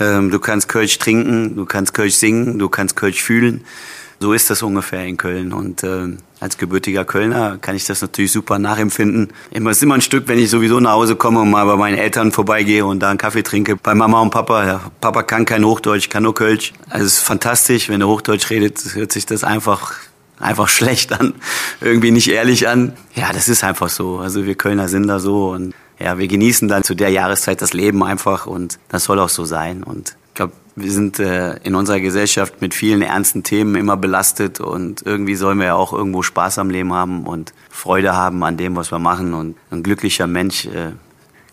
Ähm, 0.00 0.30
du 0.30 0.38
kannst 0.38 0.68
Kölsch 0.68 0.98
trinken, 0.98 1.56
du 1.56 1.64
kannst 1.64 1.94
Kölsch 1.94 2.14
singen, 2.14 2.58
du 2.58 2.68
kannst 2.68 2.96
Kölsch 2.96 3.22
fühlen. 3.22 3.64
So 4.24 4.32
ist 4.32 4.48
das 4.48 4.62
ungefähr 4.62 5.04
in 5.04 5.18
Köln. 5.18 5.52
Und 5.52 5.82
äh, 5.82 6.16
als 6.40 6.56
gebürtiger 6.56 7.04
Kölner 7.04 7.58
kann 7.60 7.76
ich 7.76 7.84
das 7.84 8.00
natürlich 8.00 8.32
super 8.32 8.58
nachempfinden. 8.58 9.34
Immer 9.50 9.72
ist 9.72 9.82
immer 9.82 9.96
ein 9.96 10.00
Stück, 10.00 10.28
wenn 10.28 10.38
ich 10.38 10.48
sowieso 10.48 10.80
nach 10.80 10.92
Hause 10.92 11.14
komme 11.14 11.40
und 11.40 11.50
mal 11.50 11.66
bei 11.66 11.76
meinen 11.76 11.98
Eltern 11.98 12.32
vorbeigehe 12.32 12.86
und 12.86 13.00
da 13.00 13.10
einen 13.10 13.18
Kaffee 13.18 13.42
trinke. 13.42 13.76
Bei 13.76 13.94
Mama 13.94 14.22
und 14.22 14.30
Papa. 14.30 14.66
Ja, 14.66 14.80
Papa 15.02 15.24
kann 15.24 15.44
kein 15.44 15.62
Hochdeutsch, 15.62 16.08
kann 16.08 16.22
nur 16.22 16.34
Kölsch. 16.34 16.72
Also 16.88 17.04
es 17.04 17.18
ist 17.18 17.22
fantastisch, 17.22 17.90
wenn 17.90 18.00
er 18.00 18.08
Hochdeutsch 18.08 18.48
redet, 18.48 18.94
hört 18.94 19.12
sich 19.12 19.26
das 19.26 19.44
einfach 19.44 19.92
einfach 20.40 20.68
schlecht 20.68 21.12
an, 21.12 21.34
irgendwie 21.82 22.10
nicht 22.10 22.28
ehrlich 22.28 22.66
an. 22.66 22.94
Ja, 23.14 23.30
das 23.30 23.50
ist 23.50 23.62
einfach 23.62 23.90
so. 23.90 24.20
Also 24.20 24.46
wir 24.46 24.54
Kölner 24.54 24.88
sind 24.88 25.06
da 25.06 25.18
so 25.18 25.50
und 25.50 25.74
ja, 25.98 26.16
wir 26.16 26.28
genießen 26.28 26.66
dann 26.66 26.82
zu 26.82 26.94
der 26.94 27.10
Jahreszeit 27.10 27.60
das 27.60 27.74
Leben 27.74 28.02
einfach 28.02 28.46
und 28.46 28.78
das 28.88 29.04
soll 29.04 29.20
auch 29.20 29.28
so 29.28 29.44
sein. 29.44 29.82
Und 29.82 30.16
ich 30.28 30.34
glaube, 30.34 30.54
wir 30.76 30.90
sind 30.90 31.18
äh, 31.20 31.56
in 31.62 31.74
unserer 31.74 32.00
Gesellschaft 32.00 32.60
mit 32.60 32.74
vielen 32.74 33.02
ernsten 33.02 33.42
Themen 33.42 33.76
immer 33.76 33.96
belastet 33.96 34.60
und 34.60 35.02
irgendwie 35.04 35.36
sollen 35.36 35.58
wir 35.58 35.66
ja 35.66 35.74
auch 35.74 35.92
irgendwo 35.92 36.22
Spaß 36.22 36.58
am 36.58 36.70
Leben 36.70 36.92
haben 36.92 37.26
und 37.26 37.52
Freude 37.70 38.14
haben 38.14 38.42
an 38.42 38.56
dem, 38.56 38.74
was 38.74 38.90
wir 38.90 38.98
machen. 38.98 39.34
Und 39.34 39.56
ein 39.70 39.82
glücklicher 39.82 40.26
Mensch, 40.26 40.66
äh, 40.66 40.92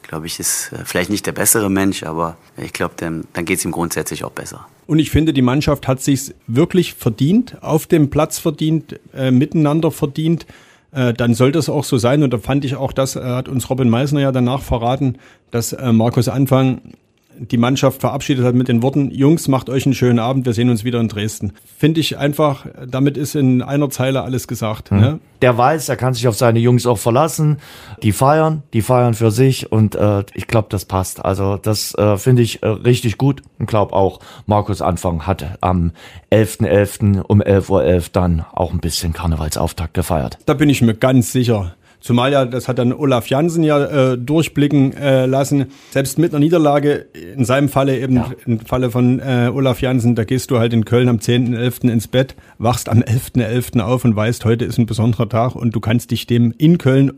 glaube 0.01 0.25
ich, 0.25 0.39
ist 0.39 0.71
äh, 0.73 0.85
vielleicht 0.85 1.11
nicht 1.11 1.25
der 1.25 1.33
bessere 1.33 1.69
Mensch, 1.69 2.03
aber 2.03 2.37
ich 2.57 2.73
glaube, 2.73 2.95
dann, 2.97 3.25
dann 3.33 3.45
geht 3.45 3.59
es 3.59 3.65
ihm 3.65 3.71
grundsätzlich 3.71 4.23
auch 4.23 4.31
besser. 4.31 4.67
Und 4.87 4.99
ich 4.99 5.11
finde, 5.11 5.33
die 5.33 5.43
Mannschaft 5.43 5.87
hat 5.87 6.01
sich 6.01 6.33
wirklich 6.47 6.95
verdient, 6.95 7.61
auf 7.61 7.85
dem 7.85 8.09
Platz 8.09 8.39
verdient, 8.39 8.99
äh, 9.13 9.29
miteinander 9.29 9.91
verdient. 9.91 10.47
Äh, 10.91 11.13
dann 11.13 11.35
soll 11.35 11.51
das 11.51 11.69
auch 11.69 11.83
so 11.83 11.97
sein. 11.97 12.23
Und 12.23 12.33
da 12.33 12.39
fand 12.39 12.65
ich 12.65 12.75
auch, 12.75 12.91
das 12.91 13.15
äh, 13.15 13.21
hat 13.21 13.47
uns 13.47 13.69
Robin 13.69 13.89
Meissner 13.89 14.21
ja 14.21 14.31
danach 14.31 14.63
verraten, 14.63 15.17
dass 15.51 15.73
äh, 15.73 15.93
Markus 15.93 16.27
Anfang 16.27 16.81
die 17.39 17.57
Mannschaft 17.57 18.01
verabschiedet 18.01 18.45
hat 18.45 18.55
mit 18.55 18.67
den 18.67 18.81
Worten, 18.81 19.11
Jungs, 19.11 19.47
macht 19.47 19.69
euch 19.69 19.85
einen 19.85 19.95
schönen 19.95 20.19
Abend, 20.19 20.45
wir 20.45 20.53
sehen 20.53 20.69
uns 20.69 20.83
wieder 20.83 20.99
in 20.99 21.07
Dresden. 21.07 21.53
Finde 21.77 21.99
ich 21.99 22.17
einfach, 22.17 22.65
damit 22.87 23.17
ist 23.17 23.35
in 23.35 23.61
einer 23.61 23.89
Zeile 23.89 24.23
alles 24.23 24.47
gesagt. 24.47 24.91
Mhm. 24.91 24.99
Ne? 24.99 25.19
Der 25.41 25.57
weiß, 25.57 25.89
er 25.89 25.95
kann 25.95 26.13
sich 26.13 26.27
auf 26.27 26.35
seine 26.35 26.59
Jungs 26.59 26.85
auch 26.85 26.97
verlassen. 26.97 27.57
Die 28.03 28.11
feiern, 28.11 28.63
die 28.73 28.81
feiern 28.81 29.13
für 29.13 29.31
sich 29.31 29.71
und 29.71 29.95
äh, 29.95 30.23
ich 30.33 30.47
glaube, 30.47 30.67
das 30.69 30.85
passt. 30.85 31.23
Also 31.23 31.57
das 31.57 31.95
äh, 31.95 32.17
finde 32.17 32.43
ich 32.43 32.61
äh, 32.61 32.67
richtig 32.67 33.17
gut 33.17 33.41
und 33.59 33.65
glaube 33.65 33.93
auch, 33.93 34.19
Markus 34.45 34.81
Anfang 34.81 35.25
hat 35.25 35.57
am 35.61 35.91
11.11. 36.31 37.15
.11. 37.15 37.21
um 37.21 37.41
11.11 37.41 37.69
Uhr 37.69 37.81
.11 37.81 38.09
dann 38.11 38.45
auch 38.53 38.71
ein 38.71 38.79
bisschen 38.79 39.13
Karnevalsauftakt 39.13 39.93
gefeiert. 39.93 40.37
Da 40.45 40.53
bin 40.53 40.69
ich 40.69 40.81
mir 40.81 40.93
ganz 40.93 41.31
sicher. 41.31 41.75
Zumal 42.01 42.31
ja, 42.31 42.45
das 42.45 42.67
hat 42.67 42.79
dann 42.79 42.93
Olaf 42.93 43.27
Jansen 43.27 43.63
ja 43.63 44.13
äh, 44.13 44.17
durchblicken 44.17 44.93
äh, 44.97 45.27
lassen. 45.27 45.67
Selbst 45.91 46.17
mit 46.17 46.31
einer 46.31 46.39
Niederlage, 46.39 47.05
in 47.35 47.45
seinem 47.45 47.69
Falle 47.69 47.99
eben, 47.99 48.15
ja. 48.15 48.31
im 48.47 48.59
Falle 48.59 48.89
von 48.89 49.19
äh, 49.19 49.51
Olaf 49.53 49.81
Jansen, 49.81 50.15
da 50.15 50.23
gehst 50.23 50.49
du 50.49 50.57
halt 50.57 50.73
in 50.73 50.83
Köln 50.83 51.07
am 51.07 51.17
10.11. 51.17 51.89
ins 51.91 52.07
Bett, 52.07 52.35
wachst 52.57 52.89
am 52.89 52.99
11.11. 52.99 53.75
.11. 53.75 53.79
auf 53.81 54.03
und 54.03 54.15
weißt, 54.15 54.43
heute 54.45 54.65
ist 54.65 54.79
ein 54.79 54.87
besonderer 54.87 55.29
Tag 55.29 55.55
und 55.55 55.75
du 55.75 55.79
kannst 55.79 56.09
dich 56.09 56.25
dem 56.25 56.53
in 56.57 56.79
Köln 56.79 57.13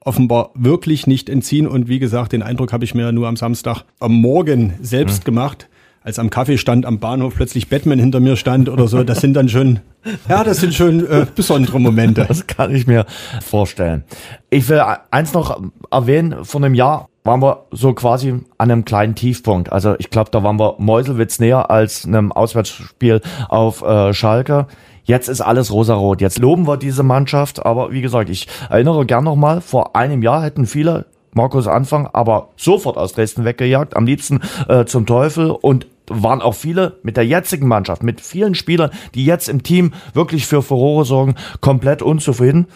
offenbar 0.00 0.50
wirklich 0.54 1.06
nicht 1.06 1.30
entziehen. 1.30 1.66
Und 1.66 1.88
wie 1.88 1.98
gesagt, 1.98 2.32
den 2.32 2.42
Eindruck 2.42 2.72
habe 2.72 2.84
ich 2.84 2.94
mir 2.94 3.10
nur 3.12 3.28
am 3.28 3.36
Samstag 3.36 3.84
am 3.98 4.12
Morgen 4.12 4.74
selbst 4.80 5.22
mhm. 5.22 5.24
gemacht 5.24 5.68
als 6.02 6.18
am 6.18 6.30
Kaffeestand 6.30 6.86
am 6.86 6.98
Bahnhof 6.98 7.34
plötzlich 7.36 7.68
Batman 7.68 7.98
hinter 7.98 8.20
mir 8.20 8.36
stand 8.36 8.68
oder 8.68 8.88
so, 8.88 9.02
das 9.04 9.20
sind 9.20 9.34
dann 9.34 9.48
schon, 9.48 9.80
ja, 10.28 10.44
das 10.44 10.58
sind 10.58 10.74
schon 10.74 11.06
äh, 11.06 11.26
besondere 11.34 11.80
Momente. 11.80 12.24
Das 12.26 12.46
kann 12.46 12.74
ich 12.74 12.86
mir 12.86 13.06
vorstellen. 13.42 14.04
Ich 14.50 14.68
will 14.68 14.82
eins 15.10 15.32
noch 15.32 15.60
erwähnen, 15.90 16.44
vor 16.44 16.62
einem 16.62 16.74
Jahr 16.74 17.08
waren 17.24 17.42
wir 17.42 17.66
so 17.72 17.92
quasi 17.92 18.30
an 18.56 18.70
einem 18.70 18.84
kleinen 18.84 19.14
Tiefpunkt. 19.14 19.70
Also 19.70 19.96
ich 19.98 20.08
glaube, 20.08 20.30
da 20.30 20.42
waren 20.42 20.58
wir 20.58 20.76
Meuselwitz 20.78 21.38
näher 21.40 21.70
als 21.70 22.06
einem 22.06 22.32
Auswärtsspiel 22.32 23.20
auf 23.48 23.82
äh, 23.82 24.14
Schalke. 24.14 24.66
Jetzt 25.04 25.28
ist 25.28 25.40
alles 25.40 25.72
rosarot. 25.72 26.20
Jetzt 26.20 26.38
loben 26.38 26.66
wir 26.66 26.76
diese 26.76 27.02
Mannschaft. 27.02 27.64
Aber 27.64 27.92
wie 27.92 28.00
gesagt, 28.00 28.30
ich 28.30 28.46
erinnere 28.70 29.04
gern 29.04 29.24
nochmal, 29.24 29.60
vor 29.60 29.94
einem 29.94 30.22
Jahr 30.22 30.42
hätten 30.42 30.66
viele 30.66 31.06
Markus 31.38 31.68
Anfang 31.68 32.08
aber 32.12 32.50
sofort 32.56 32.96
aus 32.96 33.12
Dresden 33.12 33.44
weggejagt, 33.44 33.96
am 33.96 34.06
liebsten 34.06 34.40
äh, 34.68 34.84
zum 34.84 35.06
Teufel 35.06 35.50
und 35.50 35.86
waren 36.08 36.42
auch 36.42 36.54
viele 36.54 36.98
mit 37.02 37.16
der 37.16 37.26
jetzigen 37.26 37.68
Mannschaft, 37.68 38.02
mit 38.02 38.20
vielen 38.20 38.54
Spielern, 38.54 38.90
die 39.14 39.24
jetzt 39.24 39.48
im 39.48 39.62
Team 39.62 39.92
wirklich 40.14 40.46
für 40.46 40.62
Furore 40.62 41.04
sorgen, 41.04 41.36
komplett 41.60 42.02
unzufrieden. 42.02 42.66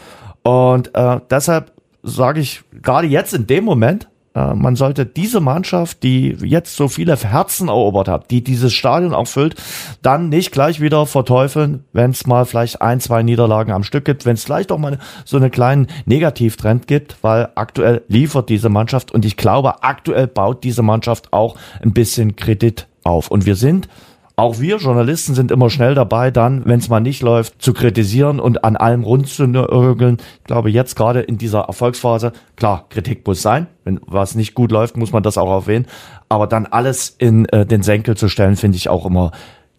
Und 0.45 0.95
äh, 0.95 1.21
deshalb 1.29 1.73
sage 2.05 2.41
ich 2.41 2.63
gerade 2.83 3.09
jetzt 3.09 3.35
in 3.35 3.47
dem 3.47 3.65
Moment, 3.65 4.09
man 4.35 4.77
sollte 4.77 5.05
diese 5.05 5.41
Mannschaft, 5.41 6.03
die 6.03 6.37
jetzt 6.43 6.75
so 6.77 6.89
viele 6.89 7.17
Herzen 7.17 7.69
erobert 7.69 8.09
hat, 8.09 8.31
die 8.31 8.43
dieses 8.43 8.73
Stadion 8.73 9.13
auch 9.13 9.27
füllt, 9.27 9.57
dann 10.01 10.31
nicht 10.31 10.53
gleich 10.53 10.81
wieder 10.81 11.05
verteufeln, 11.07 11.85
wenn 11.93 12.13
es 12.13 12.27
mal 12.27 12.47
vielleicht 12.47 12.81
ein, 12.81 13.01
zwei 13.01 13.23
Niederlagen 13.23 13.73
am 13.73 13.85
Stück 13.85 14.05
gibt, 14.05 14.25
wenn 14.25 14.35
es 14.35 14.45
vielleicht 14.45 14.73
auch 14.73 14.79
mal 14.79 14.99
so 15.25 15.37
einen 15.37 15.51
kleinen 15.51 15.89
Negativtrend 16.07 16.87
gibt, 16.87 17.17
weil 17.23 17.51
aktuell 17.55 18.03
liefert 18.09 18.49
diese 18.49 18.71
Mannschaft 18.71 19.13
und 19.13 19.25
ich 19.25 19.37
glaube, 19.37 19.83
aktuell 19.83 20.27
baut 20.27 20.65
diese 20.65 20.83
Mannschaft 20.83 21.33
auch 21.33 21.57
ein 21.83 21.93
bisschen 21.93 22.37
Kredit 22.37 22.87
auf. 23.05 23.31
Und 23.31 23.47
wir 23.47 23.57
sind 23.57 23.89
auch 24.37 24.61
wir 24.61 24.77
Journalisten 24.77 25.35
sind 25.35 25.51
immer 25.51 25.69
schnell 25.69 25.95
dabei, 25.95 26.31
dann, 26.31 26.65
wenn 26.65 26.79
es 26.79 26.89
mal 26.89 27.01
nicht 27.01 27.23
läuft, 27.23 27.61
zu 27.61 27.75
kritisieren 27.75 28.41
und 28.41 28.65
an 28.65 28.77
allem 28.77 29.03
rumzunörgeln. 29.03 30.19
Ich 30.39 30.45
glaube, 30.45 30.71
jetzt 30.71 30.97
gerade 30.97 31.21
in 31.21 31.37
dieser 31.39 31.61
Erfolgsphase, 31.61 32.33
klar, 32.57 32.87
Kritik 32.89 33.27
muss 33.27 33.43
sein. 33.43 33.67
Wenn 33.85 34.01
was 34.07 34.35
nicht 34.35 34.55
gut 34.55 34.73
läuft, 34.73 34.97
muss 34.97 35.13
man 35.13 35.23
das 35.23 35.37
auch 35.37 35.51
erwähnen. 35.51 35.87
Aber 36.29 36.47
dann 36.47 36.67
alles 36.67 37.15
in 37.19 37.45
äh, 37.47 37.67
den 37.67 37.83
Senkel 37.83 38.17
zu 38.17 38.29
stellen, 38.29 38.57
finde 38.57 38.77
ich 38.77 38.89
auch 38.89 39.05
immer 39.05 39.33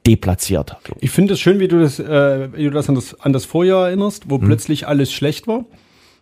deplatziert. 0.05 0.75
Ich 0.99 1.11
finde 1.11 1.33
es 1.33 1.39
schön, 1.39 1.59
wie 1.59 1.67
du 1.67 1.79
das, 1.79 1.99
äh, 1.99 2.49
wie 2.53 2.65
du 2.65 2.71
das 2.71 2.89
an 2.89 2.95
das, 2.95 3.19
an 3.21 3.33
das 3.33 3.45
Vorjahr 3.45 3.87
erinnerst, 3.87 4.29
wo 4.29 4.39
hm. 4.39 4.45
plötzlich 4.45 4.87
alles 4.87 5.11
schlecht 5.11 5.47
war. 5.47 5.65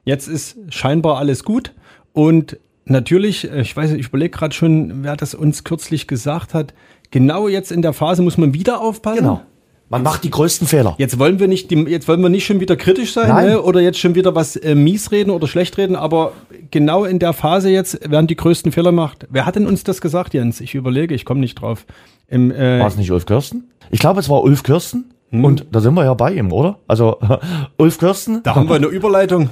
Jetzt 0.06 0.28
ist 0.28 0.58
scheinbar 0.70 1.18
alles 1.18 1.44
gut 1.44 1.74
und 2.14 2.58
natürlich, 2.86 3.52
äh, 3.52 3.62
ich 3.62 3.76
weiß, 3.76 3.92
ich 3.92 4.08
überlege 4.08 4.32
gerade 4.32 4.54
schon, 4.54 5.04
wer 5.04 5.16
das 5.16 5.34
uns 5.34 5.64
kürzlich 5.64 6.08
gesagt 6.08 6.54
hat, 6.54 6.74
genau 7.12 7.48
jetzt 7.48 7.72
in 7.72 7.82
der 7.82 7.94
Phase 7.94 8.22
muss 8.22 8.38
man 8.38 8.54
wieder 8.54 8.82
aufpassen. 8.82 9.20
Genau. 9.20 9.42
Man 9.90 10.04
macht 10.04 10.24
die 10.24 10.32
größten 10.32 10.68
Fehler. 10.68 10.96
Jetzt 10.98 11.20
wollen 11.20 11.40
wir 11.42 11.50
nicht, 11.50 11.70
die, 11.70 11.76
jetzt 11.76 12.08
wollen 12.08 12.22
wir 12.22 12.30
nicht 12.30 12.46
schon 12.46 12.62
wieder 12.62 12.78
kritisch 12.78 13.12
sein 13.12 13.46
ne? 13.46 13.62
oder 13.62 13.82
jetzt 13.82 14.00
schon 14.00 14.16
wieder 14.16 14.34
was 14.36 14.56
äh, 14.56 14.74
mies 14.74 15.12
reden 15.12 15.32
oder 15.32 15.48
schlecht 15.48 15.78
reden, 15.78 15.98
aber 15.98 16.32
genau 16.72 17.04
in 17.04 17.20
der 17.20 17.34
Phase 17.34 17.70
jetzt 17.70 18.10
werden 18.10 18.26
die 18.26 18.38
größten 18.38 18.72
Fehler 18.72 18.92
gemacht. 18.92 19.28
Wer 19.30 19.46
hat 19.46 19.58
denn 19.58 19.68
uns 19.68 19.84
das 19.84 20.00
gesagt, 20.00 20.34
Jens? 20.34 20.62
Ich 20.62 20.76
überlege, 20.76 21.14
ich 21.14 21.26
komme 21.26 21.42
nicht 21.42 21.56
drauf. 21.56 21.86
Im, 22.30 22.52
äh, 22.52 22.80
War 22.80 22.88
es 22.88 22.96
nicht 22.96 23.12
Ulf 23.12 23.26
Kirsten? 23.26 23.66
Ich 23.90 24.00
glaube, 24.00 24.22
es 24.22 24.30
war 24.30 24.42
Ulf 24.44 24.64
Kirsten. 24.64 25.12
Hm. 25.32 25.44
Und 25.44 25.66
da 25.74 25.82
sind 25.82 25.94
wir 25.94 26.06
ja 26.06 26.14
bei 26.14 26.36
ihm, 26.36 26.54
oder? 26.54 26.80
Also 26.88 27.20
Ulf 27.78 27.98
Kirsten. 27.98 28.44
Da 28.44 28.56
haben 28.56 28.70
wir 28.70 28.76
eine 28.78 28.88
Überleitung. 28.88 29.50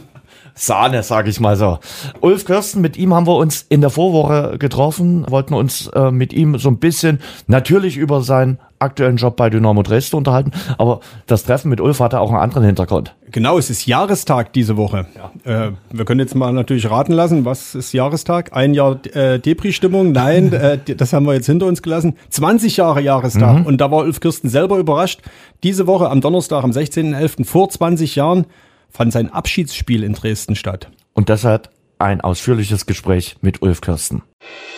Sahne, 0.53 1.03
sag 1.03 1.27
ich 1.27 1.39
mal 1.39 1.55
so. 1.55 1.79
Ulf 2.21 2.45
Kirsten, 2.45 2.81
mit 2.81 2.97
ihm 2.97 3.13
haben 3.13 3.27
wir 3.27 3.35
uns 3.35 3.65
in 3.69 3.81
der 3.81 3.89
Vorwoche 3.89 4.57
getroffen, 4.57 5.25
wollten 5.29 5.53
uns 5.53 5.88
äh, 5.88 6.12
mit 6.12 6.33
ihm 6.33 6.57
so 6.57 6.69
ein 6.69 6.77
bisschen 6.77 7.19
natürlich 7.47 7.97
über 7.97 8.21
seinen 8.21 8.59
aktuellen 8.79 9.17
Job 9.17 9.35
bei 9.35 9.49
Dynamo 9.49 9.83
Dresden 9.83 10.15
unterhalten, 10.15 10.51
aber 10.77 11.01
das 11.27 11.43
Treffen 11.43 11.69
mit 11.69 11.81
Ulf 11.81 11.99
hatte 11.99 12.19
auch 12.19 12.29
einen 12.29 12.39
anderen 12.39 12.63
Hintergrund. 12.63 13.13
Genau, 13.31 13.57
es 13.57 13.69
ist 13.69 13.85
Jahrestag 13.85 14.53
diese 14.53 14.77
Woche. 14.77 15.05
Ja. 15.45 15.67
Äh, 15.67 15.71
wir 15.91 16.05
können 16.05 16.19
jetzt 16.19 16.33
mal 16.33 16.51
natürlich 16.53 16.89
raten 16.89 17.13
lassen, 17.13 17.45
was 17.45 17.75
ist 17.75 17.93
Jahrestag? 17.93 18.53
Ein 18.53 18.73
Jahr 18.73 19.05
äh, 19.13 19.39
Depri-Stimmung? 19.39 20.13
Nein, 20.13 20.51
äh, 20.53 20.79
das 20.95 21.13
haben 21.13 21.25
wir 21.25 21.33
jetzt 21.33 21.45
hinter 21.45 21.67
uns 21.67 21.81
gelassen. 21.81 22.15
20 22.29 22.77
Jahre 22.77 23.01
Jahrestag. 23.01 23.59
Mhm. 23.59 23.65
Und 23.65 23.81
da 23.81 23.91
war 23.91 23.99
Ulf 23.99 24.19
Kirsten 24.19 24.49
selber 24.49 24.77
überrascht. 24.77 25.21
Diese 25.63 25.85
Woche 25.85 26.09
am 26.09 26.21
Donnerstag, 26.21 26.63
am 26.63 26.71
16.11. 26.71 27.45
vor 27.45 27.69
20 27.69 28.15
Jahren 28.15 28.45
fand 28.89 29.13
sein 29.13 29.32
Abschiedsspiel 29.32 30.04
in 30.04 30.13
Dresden 30.13 30.56
statt. 30.56 30.89
Und 31.13 31.30
deshalb 31.30 31.69
ein 31.99 32.21
ausführliches 32.21 32.86
Gespräch 32.86 33.36
mit 33.41 33.62
Ulf 33.62 33.82
Kirsten. 33.82 34.23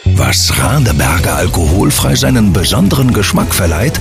Was 0.06 0.58
Radeberger 0.58 1.36
alkoholfrei 1.36 2.16
seinen 2.16 2.52
besonderen 2.52 3.14
Geschmack 3.14 3.54
verleiht? 3.54 4.00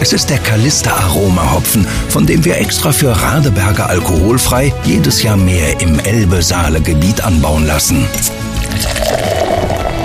Es 0.00 0.12
ist 0.12 0.30
der 0.30 0.38
Kalister 0.38 0.94
Aroma 0.94 1.52
Hopfen, 1.52 1.86
von 2.08 2.26
dem 2.26 2.44
wir 2.44 2.58
extra 2.58 2.92
für 2.92 3.10
Radeberger 3.10 3.88
alkoholfrei 3.88 4.72
jedes 4.84 5.22
Jahr 5.22 5.36
mehr 5.36 5.80
im 5.80 5.98
Elbe-Saale-Gebiet 5.98 7.22
anbauen 7.22 7.66
lassen. 7.66 8.06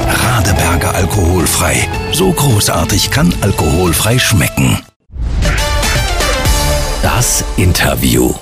Radeberger 0.07 0.95
alkoholfrei. 0.95 1.87
So 2.11 2.31
großartig 2.31 3.11
kann 3.11 3.33
alkoholfrei 3.41 4.19
schmecken. 4.19 4.79
Das 7.01 7.43
Interview. 7.55 8.33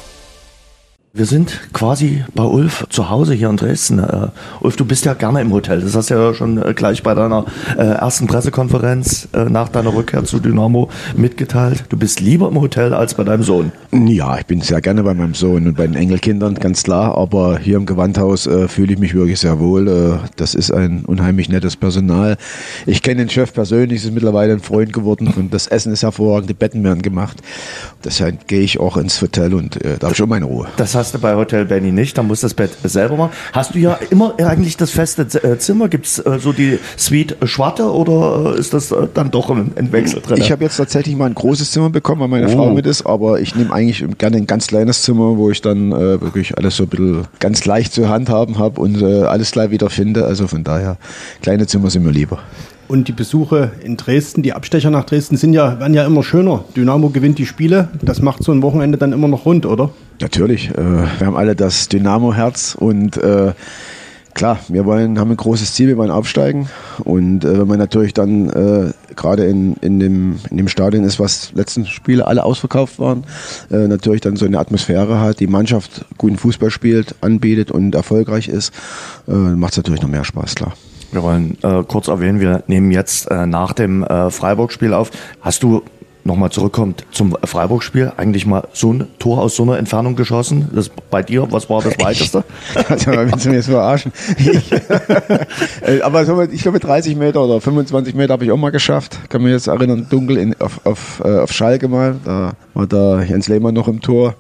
Wir 1.16 1.28
sind 1.28 1.60
quasi 1.74 2.24
bei 2.34 2.44
Ulf 2.44 2.88
zu 2.90 3.12
Hause 3.12 3.36
hier 3.36 3.48
in 3.48 3.56
Dresden. 3.56 4.00
Uh, 4.00 4.30
Ulf, 4.62 4.78
du 4.78 4.84
bist 4.84 5.06
ja 5.06 5.14
gerne 5.14 5.42
im 5.42 5.54
Hotel. 5.54 5.80
Das 5.80 5.96
hast 5.96 6.10
du 6.10 6.16
ja 6.16 6.34
schon 6.34 6.58
uh, 6.58 6.74
gleich 6.74 7.04
bei 7.04 7.14
deiner 7.14 7.46
uh, 7.78 7.82
ersten 7.82 8.26
Pressekonferenz 8.26 9.28
nach 9.32 9.70
deiner 9.70 9.94
Rückkehr 9.94 10.24
zu 10.24 10.40
Dynamo 10.40 10.90
mitgeteilt. 11.16 11.84
Du 11.90 11.98
bist 11.98 12.20
lieber 12.20 12.48
im 12.48 12.60
Hotel 12.60 12.96
als 12.96 13.14
bei 13.14 13.24
deinem 13.24 13.44
Sohn. 13.44 13.72
Ja, 13.92 14.40
ich 14.40 14.48
bin 14.48 14.62
sehr 14.62 14.82
gerne 14.82 15.04
bei 15.04 15.14
meinem 15.14 15.36
Sohn 15.36 15.68
und 15.68 15.78
bei 15.78 15.86
den 15.86 15.96
Enkelkindern, 15.96 16.56
ganz 16.56 16.82
klar. 16.82 17.16
Aber 17.16 17.60
hier 17.60 17.78
im 17.78 17.86
Gewandhaus 17.86 18.50
fühle 18.68 18.94
ich 18.94 18.98
mich 18.98 19.14
wirklich 19.14 19.40
sehr 19.40 19.60
wohl. 19.60 20.20
das 20.36 20.56
ist 20.56 20.72
ein 20.72 21.06
unheimlich 21.06 21.48
nettes 21.48 21.76
Personal. 21.76 22.38
Ich 22.88 23.04
kenne 23.04 23.18
den 23.18 23.30
Chef 23.30 23.54
persönlich, 23.54 24.04
ist 24.04 24.12
mittlerweile 24.12 24.54
ein 24.54 24.62
Freund 24.62 24.92
geworden 24.92 25.32
und 25.36 25.54
das 25.54 25.68
Essen 25.68 25.94
ist 25.94 26.02
hervorragend, 26.02 26.50
die 26.50 26.56
Betten 26.56 26.84
werden 26.84 27.04
gemacht. 27.04 27.38
Deshalb 28.04 28.48
gehe 28.48 28.62
ich 28.62 28.80
auch 28.80 28.98
ins 28.98 29.22
Hotel 29.22 29.54
und 29.54 29.78
da 29.84 30.02
habe 30.02 30.14
ich 30.14 30.18
schon 30.18 30.30
meine 30.30 30.46
Ruhe. 30.46 30.68
Das 30.78 31.03
hast 31.04 31.14
du 31.14 31.20
bei 31.20 31.36
Hotel 31.36 31.66
Benny 31.66 31.92
nicht, 31.92 32.18
da 32.18 32.24
musst 32.24 32.44
du 32.44 32.46
das 32.46 32.54
Bett 32.54 32.72
selber 32.82 33.18
machen. 33.18 33.32
Hast 33.52 33.76
du 33.76 33.80
ja 33.80 34.00
immer 34.10 34.36
eigentlich 34.38 34.78
das 34.78 34.92
feste 34.92 35.24
äh, 35.44 35.58
Zimmer? 35.58 35.90
Gibt's 35.90 36.18
äh, 36.18 36.40
so 36.40 36.54
die 36.54 36.80
Suite 36.96 37.36
Schwarte 37.44 37.92
oder 37.92 38.54
äh, 38.56 38.60
ist 38.60 38.74
das 38.74 38.96
dann 39.14 39.30
doch 39.30 39.50
ein, 39.50 39.74
ein 39.76 39.92
Wechsel 39.92 40.22
drin? 40.22 40.38
Ich 40.38 40.50
habe 40.50 40.64
jetzt 40.64 40.78
tatsächlich 40.78 41.18
mal 41.18 41.26
ein 41.26 41.36
großes 41.36 41.72
Zimmer 41.72 41.90
bekommen, 41.90 42.22
weil 42.22 42.30
meine 42.30 42.48
oh. 42.48 42.56
Frau 42.56 42.74
mit 42.74 42.86
ist, 42.86 43.06
aber 43.06 43.42
ich 43.42 43.54
nehme 43.54 43.74
eigentlich 43.74 44.06
gerne 44.18 44.38
ein 44.38 44.48
ganz 44.48 44.68
kleines 44.68 45.02
Zimmer, 45.02 45.36
wo 45.36 45.52
ich 45.52 45.62
dann 45.62 45.92
äh, 45.92 46.22
wirklich 46.22 46.58
alles 46.58 46.78
so 46.78 46.84
ein 46.84 46.90
bisschen 46.90 47.28
ganz 47.40 47.66
leicht 47.66 47.92
zu 47.92 48.08
handhaben 48.08 48.58
habe 48.58 48.80
und 48.80 49.02
äh, 49.02 49.24
alles 49.24 49.52
gleich 49.52 49.72
wieder 49.72 49.90
finde. 49.90 50.24
Also 50.24 50.48
von 50.48 50.64
daher, 50.64 50.96
kleine 51.42 51.68
Zimmer 51.68 51.90
sind 51.90 52.06
mir 52.06 52.12
lieber. 52.12 52.40
Und 52.88 53.08
die 53.08 53.14
Besuche 53.14 53.72
in 53.84 53.98
Dresden, 53.98 54.44
die 54.44 54.54
Abstecher 54.54 54.90
nach 54.90 55.06
Dresden 55.06 55.38
sind 55.38 55.54
ja, 55.54 55.80
werden 55.80 55.94
ja 55.94 56.06
immer 56.06 56.22
schöner. 56.22 56.64
Dynamo 56.76 57.10
gewinnt 57.10 57.40
die 57.40 57.46
Spiele. 57.46 57.90
Das 58.02 58.22
macht 58.22 58.44
so 58.44 58.52
ein 58.52 58.62
Wochenende 58.62 58.98
dann 58.98 59.14
immer 59.14 59.28
noch 59.28 59.46
rund, 59.46 59.66
oder? 59.66 59.90
Natürlich. 60.20 60.70
Äh, 60.70 60.76
wir 60.78 61.28
haben 61.28 61.36
alle 61.36 61.56
das 61.56 61.90
Dynamo-Herz 61.90 62.76
und 62.76 63.18
äh, 63.18 63.54
klar, 64.34 64.60
wir 64.68 64.86
wollen, 64.86 65.20
haben 65.20 65.32
ein 65.32 65.38
großes 65.38 65.74
Ziel, 65.74 65.88
wir 65.88 65.98
wollen 65.98 66.12
aufsteigen. 66.12 66.70
Und 67.04 67.46
äh, 67.46 67.60
wenn 67.60 67.68
man 67.68 67.80
natürlich 67.80 68.14
dann 68.14 68.50
äh, 68.50 68.92
gerade 69.16 69.46
in, 69.46 69.76
in, 69.82 70.00
dem, 70.00 70.40
in 70.50 70.58
dem 70.58 70.68
Stadion 70.68 71.04
ist, 71.04 71.20
was 71.20 71.52
letzten 71.54 71.86
Spiele 71.86 72.28
alle 72.28 72.44
ausverkauft 72.44 73.00
waren, 73.00 73.26
äh, 73.72 73.88
natürlich 73.88 74.22
dann 74.22 74.36
so 74.36 74.46
eine 74.46 74.60
Atmosphäre 74.60 75.20
hat, 75.20 75.40
die 75.40 75.48
Mannschaft 75.48 76.06
guten 76.18 76.38
Fußball 76.38 76.72
spielt, 76.72 77.16
anbietet 77.22 77.72
und 77.72 77.96
erfolgreich 77.96 78.48
ist, 78.48 78.74
äh, 79.28 79.32
macht 79.32 79.74
es 79.74 79.78
natürlich 79.78 80.02
noch 80.02 80.10
mehr 80.10 80.24
Spaß, 80.24 80.56
klar. 80.56 80.74
Wir 81.12 81.22
wollen 81.22 81.58
äh, 81.62 81.84
kurz 81.84 82.08
erwähnen, 82.08 82.40
wir 82.40 82.64
nehmen 82.66 82.92
jetzt 82.92 83.30
äh, 83.30 83.46
nach 83.46 83.74
dem 83.74 84.04
äh, 84.04 84.32
Freiburg-Spiel 84.32 84.94
auf. 84.94 85.12
Hast 85.42 85.62
du 85.62 85.84
nochmal 86.24 86.52
zurückkommt 86.52 87.06
zum 87.12 87.38
Freiburg-Spiel, 87.44 88.14
eigentlich 88.18 88.46
mal 88.46 88.68
so 88.74 88.94
ein 88.94 89.08
Tor 89.20 89.42
aus 89.42 89.56
so 89.56 89.64
einer 89.64 89.78
Entfernung 89.78 90.16
geschossen? 90.16 90.70
Das 90.74 90.90
bei 90.90 91.22
dir, 91.24 91.52
was 91.52 91.70
war 91.70 91.82
das 91.82 91.94
weiteste? 92.00 92.44
also, 92.88 93.12
willst 93.12 93.46
du 93.46 93.50
mir 93.50 93.56
jetzt 93.56 93.70
verarschen? 93.70 94.12
Ich, 94.38 94.72
aber 96.04 96.26
so, 96.26 96.42
ich 96.42 96.62
glaube 96.62 96.80
30 96.80 97.16
Meter 97.16 97.44
oder 97.44 97.62
25 97.62 98.16
Meter 98.16 98.34
habe 98.34 98.46
ich 98.46 98.52
auch 98.52 98.58
mal 98.58 98.72
geschafft. 98.72 99.18
Kann 99.30 99.44
mich 99.44 99.52
jetzt 99.52 99.68
erinnern, 99.68 100.08
dunkel 100.10 100.38
in, 100.38 100.60
auf, 100.60 100.86
auf, 100.86 101.22
äh, 101.24 101.40
auf 101.40 101.52
Schalke 101.52 101.88
mal. 101.88 102.16
Da 102.24 102.54
war 102.74 102.88
da 102.88 103.22
Jens 103.22 103.48
Lehmann 103.48 103.74
noch 103.74 103.88
im 103.88 104.02
Tor. 104.02 104.36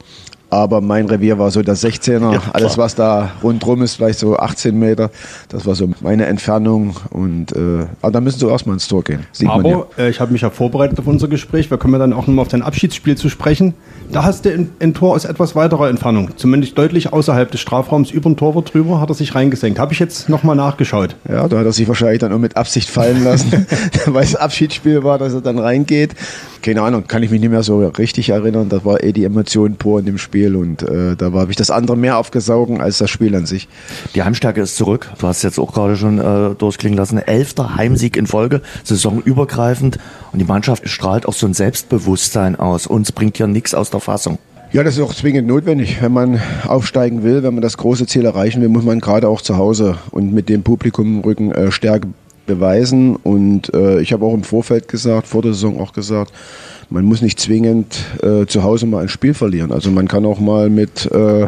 Aber 0.53 0.81
mein 0.81 1.07
Revier 1.07 1.39
war 1.39 1.49
so 1.49 1.63
der 1.63 1.75
16er. 1.75 2.33
Ja, 2.33 2.41
Alles, 2.53 2.77
was 2.77 2.93
da 2.93 3.31
rundrum 3.41 3.81
ist, 3.81 3.95
vielleicht 3.95 4.19
so 4.19 4.37
18 4.37 4.77
Meter. 4.77 5.09
Das 5.49 5.65
war 5.65 5.73
so 5.73 5.89
meine 6.01 6.27
Entfernung. 6.27 6.95
Und 7.09 7.53
äh, 7.53 7.87
aber 8.03 8.11
da 8.11 8.21
müssen 8.21 8.37
sie 8.37 8.47
erstmal 8.47 8.75
ins 8.75 8.87
Tor 8.87 9.03
gehen. 9.03 9.25
aber 9.47 9.87
äh, 9.97 10.11
ich 10.11 10.19
habe 10.19 10.31
mich 10.31 10.41
ja 10.41 10.51
vorbereitet 10.51 10.99
auf 10.99 11.07
unser 11.07 11.27
Gespräch. 11.27 11.71
Wir 11.71 11.79
kommen 11.79 11.93
ja 11.93 11.99
dann 11.99 12.13
auch 12.13 12.27
nochmal 12.27 12.43
auf 12.43 12.49
dein 12.49 12.61
Abschiedsspiel 12.61 13.17
zu 13.17 13.29
sprechen. 13.29 13.73
Da 14.13 14.23
hast 14.23 14.45
du 14.45 14.54
ein, 14.54 14.69
ein, 14.80 14.93
Tor 14.93 15.15
aus 15.15 15.26
etwas 15.26 15.56
weiterer 15.56 15.89
Entfernung, 15.89 16.38
zumindest 16.38 16.78
deutlich 16.78 17.12
außerhalb 17.12 17.49
des 17.49 17.60
Strafraums, 17.62 18.12
über 18.12 18.30
den 18.30 18.38
Torwart 18.38 18.71
drüber, 18.71 19.02
hat 19.02 19.10
er 19.10 19.15
sich 19.15 19.34
reingesenkt. 19.34 19.80
Habe 19.80 19.91
ich 19.91 19.97
jetzt 19.97 20.30
nochmal 20.30 20.56
nachgeschaut. 20.56 21.15
Ja, 21.28 21.47
da 21.47 21.58
hat 21.58 21.65
er 21.65 21.71
sich 21.71 21.88
wahrscheinlich 21.88 22.19
dann 22.19 22.32
auch 22.32 22.38
mit 22.38 22.56
Absicht 22.56 22.91
fallen 22.91 23.23
lassen, 23.23 23.65
weil 24.06 24.23
es 24.23 24.36
Abschiedsspiel 24.36 25.04
war, 25.04 25.17
dass 25.17 25.34
er 25.34 25.41
dann 25.41 25.58
reingeht. 25.58 26.13
Keine 26.62 26.84
Ahnung, 26.84 27.08
kann 27.08 27.23
ich 27.23 27.32
mich 27.32 27.41
nicht 27.41 27.49
mehr 27.49 27.63
so 27.63 27.88
richtig 27.88 28.30
erinnern. 28.30 28.69
Das 28.69 28.86
war 28.86 29.04
eh 29.04 29.13
die 29.13 29.23
Emotion 29.23 29.78
pur 29.78 29.99
in 29.99 30.06
dem 30.06 30.19
Spiel 30.19 30.56
und 30.56 30.84
äh, 30.84 31.15
da 31.15 31.32
habe 31.34 31.49
ich 31.49 31.58
das 31.58 31.71
andere 31.71 31.97
mehr 31.97 32.19
aufgesaugen 32.19 32.82
als 32.82 32.99
das 32.99 33.10
Spiel 33.10 33.36
an 33.36 33.47
sich. 33.47 33.67
Die 34.13 34.21
Heimstärke 34.21 34.62
ist 34.62 34.78
zurück. 34.78 35.12
Du 35.17 35.28
hast 35.28 35.41
jetzt 35.41 35.58
auch 35.58 35.73
gerade 35.73 35.97
schon 35.97 36.19
äh, 36.19 36.54
durchklingen 36.54 36.97
lassen. 36.97 37.17
Elfter 37.17 37.76
Heimsieg 37.76 38.15
in 38.15 38.28
Folge, 38.28 38.62
saisonübergreifend 38.84 39.97
und 40.33 40.39
die 40.39 40.45
Mannschaft 40.45 40.89
strahlt 40.89 41.27
auch 41.27 41.33
so 41.33 41.45
ein 41.45 41.53
Selbstbewusstsein 41.53 42.55
aus. 42.55 42.87
Uns 42.87 43.11
bringt 43.11 43.37
ja 43.39 43.47
nichts 43.47 43.73
aus 43.75 43.91
der 43.91 43.99
Fassung. 43.99 44.39
Ja, 44.73 44.83
das 44.83 44.97
ist 44.97 45.03
auch 45.03 45.13
zwingend 45.13 45.47
notwendig. 45.47 46.01
Wenn 46.01 46.11
man 46.11 46.41
aufsteigen 46.67 47.21
will, 47.21 47.43
wenn 47.43 47.53
man 47.53 47.61
das 47.61 47.77
große 47.77 48.07
Ziel 48.07 48.25
erreichen 48.25 48.59
will, 48.59 48.69
muss 48.69 48.83
man 48.83 48.99
gerade 48.99 49.29
auch 49.29 49.41
zu 49.41 49.57
Hause 49.57 49.99
und 50.09 50.33
mit 50.33 50.49
dem 50.49 50.63
Publikum 50.63 51.17
im 51.17 51.21
Rücken 51.21 51.51
äh, 51.51 51.71
Stärke 51.71 52.07
beweisen. 52.45 53.15
Und 53.15 53.73
äh, 53.73 54.01
ich 54.01 54.13
habe 54.13 54.25
auch 54.25 54.34
im 54.34 54.43
Vorfeld 54.43 54.88
gesagt, 54.88 55.27
vor 55.27 55.41
der 55.41 55.53
Saison 55.53 55.79
auch 55.79 55.93
gesagt, 55.93 56.32
man 56.89 57.06
muss 57.06 57.21
nicht 57.21 57.39
zwingend 57.39 57.97
äh, 58.21 58.45
zu 58.45 58.63
Hause 58.63 58.86
mal 58.86 59.01
ein 59.01 59.10
Spiel 59.10 59.34
verlieren. 59.34 59.71
Also 59.71 59.89
man 59.89 60.08
kann 60.08 60.25
auch 60.25 60.39
mal 60.39 60.69
mit 60.69 61.10
äh, 61.12 61.47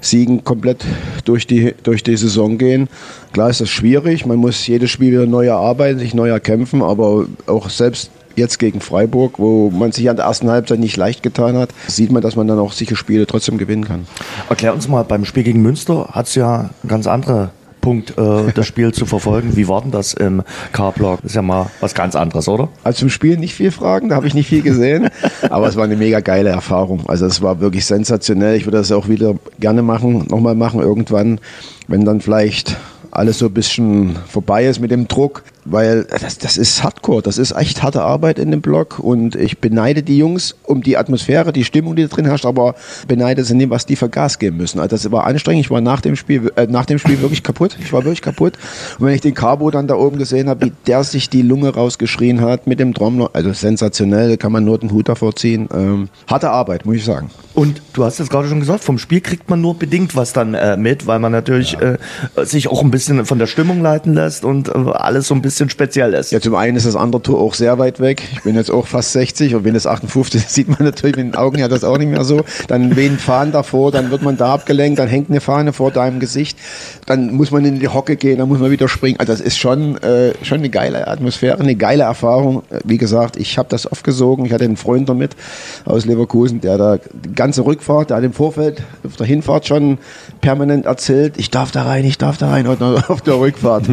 Siegen 0.00 0.44
komplett 0.44 0.84
durch 1.24 1.46
die, 1.46 1.74
durch 1.82 2.02
die 2.02 2.16
Saison 2.16 2.58
gehen. 2.58 2.88
Klar 3.32 3.50
ist 3.50 3.60
das 3.60 3.70
schwierig, 3.70 4.26
man 4.26 4.38
muss 4.38 4.66
jedes 4.66 4.90
Spiel 4.90 5.12
wieder 5.12 5.26
neu 5.26 5.46
erarbeiten, 5.46 5.98
sich 5.98 6.14
neu 6.14 6.28
erkämpfen, 6.28 6.82
aber 6.82 7.26
auch 7.46 7.70
selbst 7.70 8.10
jetzt 8.36 8.58
gegen 8.58 8.80
Freiburg, 8.80 9.38
wo 9.38 9.70
man 9.70 9.92
sich 9.92 10.10
an 10.10 10.16
der 10.16 10.26
ersten 10.26 10.50
Halbzeit 10.50 10.80
nicht 10.80 10.96
leicht 10.96 11.22
getan 11.22 11.56
hat, 11.56 11.70
sieht 11.86 12.10
man, 12.10 12.20
dass 12.20 12.36
man 12.36 12.48
dann 12.48 12.58
auch 12.58 12.72
sicher 12.72 12.96
Spiele 12.96 13.26
trotzdem 13.26 13.58
gewinnen 13.58 13.84
kann. 13.84 14.06
Erklär 14.48 14.74
uns 14.74 14.88
mal, 14.88 15.04
beim 15.04 15.24
Spiel 15.24 15.44
gegen 15.44 15.62
Münster 15.62 16.08
hat 16.10 16.26
es 16.26 16.34
ja 16.34 16.70
ganz 16.86 17.06
andere 17.06 17.50
Punkt, 17.84 18.16
äh, 18.16 18.50
das 18.54 18.66
Spiel 18.66 18.92
zu 18.92 19.04
verfolgen. 19.04 19.56
Wie 19.56 19.68
war 19.68 19.82
denn 19.82 19.90
das 19.90 20.14
im 20.14 20.42
K-Block? 20.72 21.22
Ist 21.22 21.34
ja 21.34 21.42
mal 21.42 21.66
was 21.80 21.94
ganz 21.94 22.16
anderes, 22.16 22.48
oder? 22.48 22.70
Also 22.82 23.00
zum 23.00 23.10
Spiel 23.10 23.36
nicht 23.36 23.54
viel 23.54 23.70
Fragen, 23.70 24.08
da 24.08 24.16
habe 24.16 24.26
ich 24.26 24.32
nicht 24.32 24.48
viel 24.48 24.62
gesehen, 24.62 25.10
aber 25.50 25.68
es 25.68 25.76
war 25.76 25.84
eine 25.84 25.94
mega 25.94 26.20
geile 26.20 26.48
Erfahrung. 26.48 27.02
Also 27.08 27.26
es 27.26 27.42
war 27.42 27.60
wirklich 27.60 27.84
sensationell. 27.84 28.56
Ich 28.56 28.64
würde 28.64 28.78
das 28.78 28.90
auch 28.90 29.08
wieder 29.08 29.34
gerne 29.60 29.82
machen, 29.82 30.26
nochmal 30.30 30.54
machen 30.54 30.80
irgendwann, 30.80 31.40
wenn 31.86 32.06
dann 32.06 32.22
vielleicht 32.22 32.74
alles 33.10 33.38
so 33.38 33.46
ein 33.46 33.52
bisschen 33.52 34.16
vorbei 34.28 34.64
ist 34.64 34.80
mit 34.80 34.90
dem 34.90 35.06
Druck, 35.06 35.44
weil 35.64 36.04
das, 36.04 36.38
das 36.38 36.56
ist 36.56 36.82
Hardcore, 36.82 37.22
das 37.22 37.38
ist 37.38 37.52
echt 37.52 37.82
harte 37.82 38.02
Arbeit 38.02 38.38
in 38.38 38.50
dem 38.50 38.60
Blog 38.60 38.98
und 38.98 39.36
ich 39.36 39.58
beneide 39.58 40.02
die 40.02 40.18
Jungs 40.18 40.56
um 40.64 40.82
die 40.82 40.96
Atmosphäre, 40.96 41.52
die 41.52 41.64
Stimmung, 41.64 41.96
die 41.96 42.02
da 42.02 42.08
drin 42.08 42.26
herrscht, 42.26 42.46
aber 42.46 42.74
beneide 43.08 43.44
sie 43.44 43.54
nicht, 43.54 43.70
was 43.70 43.86
die 43.86 43.96
für 43.96 44.08
Gas 44.08 44.38
geben 44.38 44.56
müssen. 44.58 44.80
Also 44.80 44.96
das 44.96 45.10
war 45.10 45.24
anstrengend, 45.24 45.64
ich 45.64 45.70
war 45.70 45.80
nach 45.80 46.00
dem 46.00 46.16
Spiel, 46.16 46.52
äh, 46.56 46.66
nach 46.66 46.86
dem 46.86 46.98
Spiel 46.98 47.20
wirklich 47.20 47.42
kaputt, 47.42 47.76
ich 47.80 47.92
war 47.92 48.04
wirklich 48.04 48.22
kaputt 48.22 48.54
und 48.98 49.06
wenn 49.06 49.14
ich 49.14 49.20
den 49.20 49.34
Cabo 49.34 49.70
dann 49.70 49.86
da 49.86 49.94
oben 49.94 50.18
gesehen 50.18 50.48
habe, 50.48 50.66
wie 50.66 50.72
der 50.86 51.04
sich 51.04 51.30
die 51.30 51.42
Lunge 51.42 51.74
rausgeschrien 51.74 52.40
hat 52.40 52.66
mit 52.66 52.80
dem 52.80 52.94
Trommler, 52.94 53.30
also 53.32 53.52
sensationell, 53.52 54.36
kann 54.36 54.52
man 54.52 54.64
nur 54.64 54.78
den 54.78 54.90
Hut 54.90 55.08
davor 55.08 55.34
ziehen. 55.34 55.68
Ähm, 55.72 56.08
harte 56.26 56.50
Arbeit, 56.50 56.86
muss 56.86 56.96
ich 56.96 57.04
sagen. 57.04 57.30
Und 57.54 57.82
du 57.92 58.04
hast 58.04 58.18
es 58.18 58.30
gerade 58.30 58.48
schon 58.48 58.60
gesagt, 58.60 58.82
vom 58.82 58.98
Spiel 58.98 59.20
kriegt 59.20 59.48
man 59.48 59.60
nur 59.60 59.78
bedingt 59.78 60.16
was 60.16 60.32
dann 60.32 60.54
äh, 60.54 60.76
mit, 60.76 61.06
weil 61.06 61.20
man 61.20 61.32
natürlich 61.32 61.72
ja. 61.72 61.96
äh, 62.36 62.44
sich 62.44 62.68
auch 62.68 62.82
ein 62.82 62.90
bisschen 62.90 63.24
von 63.26 63.38
der 63.38 63.46
Stimmung 63.46 63.80
leiten 63.80 64.12
lässt 64.12 64.44
und 64.44 64.68
äh, 64.68 64.72
alles 64.72 65.28
so 65.28 65.34
ein 65.34 65.42
bisschen 65.42 65.53
speziell 65.68 66.14
ist. 66.14 66.32
Ja, 66.32 66.40
zum 66.40 66.54
einen 66.54 66.76
ist 66.76 66.86
das 66.86 66.96
andere 66.96 67.22
Tor 67.22 67.40
auch 67.40 67.54
sehr 67.54 67.78
weit 67.78 68.00
weg. 68.00 68.22
Ich 68.32 68.42
bin 68.42 68.56
jetzt 68.56 68.70
auch 68.70 68.86
fast 68.86 69.12
60 69.12 69.54
und 69.54 69.62
bin 69.62 69.74
jetzt 69.74 69.86
58, 69.86 70.46
sieht 70.48 70.68
man 70.68 70.78
natürlich 70.80 71.16
mit 71.16 71.26
den 71.26 71.34
Augen 71.34 71.58
ja 71.58 71.68
das 71.68 71.84
auch 71.84 71.98
nicht 71.98 72.10
mehr 72.10 72.24
so. 72.24 72.44
Dann 72.68 72.96
wehen 72.96 73.18
Fahnen 73.18 73.52
davor, 73.52 73.92
dann 73.92 74.10
wird 74.10 74.22
man 74.22 74.36
da 74.36 74.54
abgelenkt, 74.54 74.98
dann 74.98 75.08
hängt 75.08 75.30
eine 75.30 75.40
Fahne 75.40 75.72
vor 75.72 75.90
deinem 75.90 76.20
Gesicht, 76.20 76.58
dann 77.06 77.34
muss 77.34 77.50
man 77.50 77.64
in 77.64 77.80
die 77.80 77.88
Hocke 77.88 78.16
gehen, 78.16 78.38
dann 78.38 78.48
muss 78.48 78.58
man 78.58 78.70
wieder 78.70 78.88
springen. 78.88 79.18
Also 79.18 79.32
das 79.32 79.40
ist 79.40 79.58
schon, 79.58 79.96
äh, 80.02 80.32
schon 80.42 80.58
eine 80.58 80.70
geile 80.70 81.06
Atmosphäre, 81.08 81.58
eine 81.60 81.76
geile 81.76 82.04
Erfahrung. 82.04 82.62
Wie 82.84 82.98
gesagt, 82.98 83.36
ich 83.36 83.58
habe 83.58 83.68
das 83.68 83.86
aufgesogen. 83.86 84.44
Ich 84.44 84.52
hatte 84.52 84.64
einen 84.64 84.76
Freund 84.76 85.08
damit 85.08 85.36
aus 85.84 86.04
Leverkusen, 86.04 86.60
der 86.60 86.78
da 86.78 86.98
die 87.12 87.34
ganze 87.34 87.64
Rückfahrt, 87.64 88.10
der 88.10 88.18
hat 88.18 88.24
im 88.24 88.32
Vorfeld 88.32 88.82
auf 89.04 89.16
der 89.16 89.26
Hinfahrt 89.26 89.66
schon 89.66 89.98
permanent 90.40 90.86
erzählt, 90.86 91.34
ich 91.36 91.50
darf 91.50 91.70
da 91.70 91.84
rein, 91.84 92.04
ich 92.04 92.18
darf 92.18 92.38
da 92.38 92.50
rein. 92.50 92.66
Und 92.66 92.82
auf 92.82 93.20
der 93.22 93.38
Rückfahrt 93.38 93.84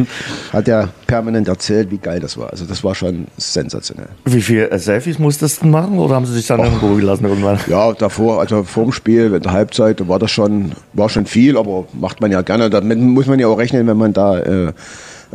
hat 0.52 0.68
er 0.68 0.88
permanent 1.12 1.46
erzählt, 1.46 1.90
wie 1.90 1.98
geil 1.98 2.20
das 2.20 2.38
war. 2.38 2.48
Also 2.48 2.64
das 2.64 2.82
war 2.82 2.94
schon 2.94 3.26
sensationell. 3.36 4.08
Wie 4.24 4.40
viele 4.40 4.70
äh, 4.70 4.78
Selfies 4.78 5.18
musstest 5.18 5.62
du 5.62 5.66
machen 5.66 5.98
oder 5.98 6.14
haben 6.14 6.24
sie 6.24 6.32
sich 6.32 6.46
dann 6.46 6.60
oh. 6.60 6.64
irgendwo 6.64 6.94
gelassen 6.94 7.26
irgendwann? 7.26 7.58
Ja, 7.66 7.92
davor, 7.92 8.40
also 8.40 8.62
vorm 8.62 8.92
Spiel, 8.92 9.34
in 9.34 9.42
der 9.42 9.52
Halbzeit, 9.52 10.08
war 10.08 10.18
das 10.18 10.30
schon, 10.30 10.72
war 10.94 11.10
schon 11.10 11.26
viel, 11.26 11.58
aber 11.58 11.84
macht 11.92 12.22
man 12.22 12.32
ja 12.32 12.40
gerne. 12.40 12.70
Damit 12.70 12.98
muss 12.98 13.26
man 13.26 13.38
ja 13.38 13.46
auch 13.48 13.58
rechnen, 13.58 13.86
wenn 13.86 13.98
man 13.98 14.14
da 14.14 14.38
äh, 14.38 14.72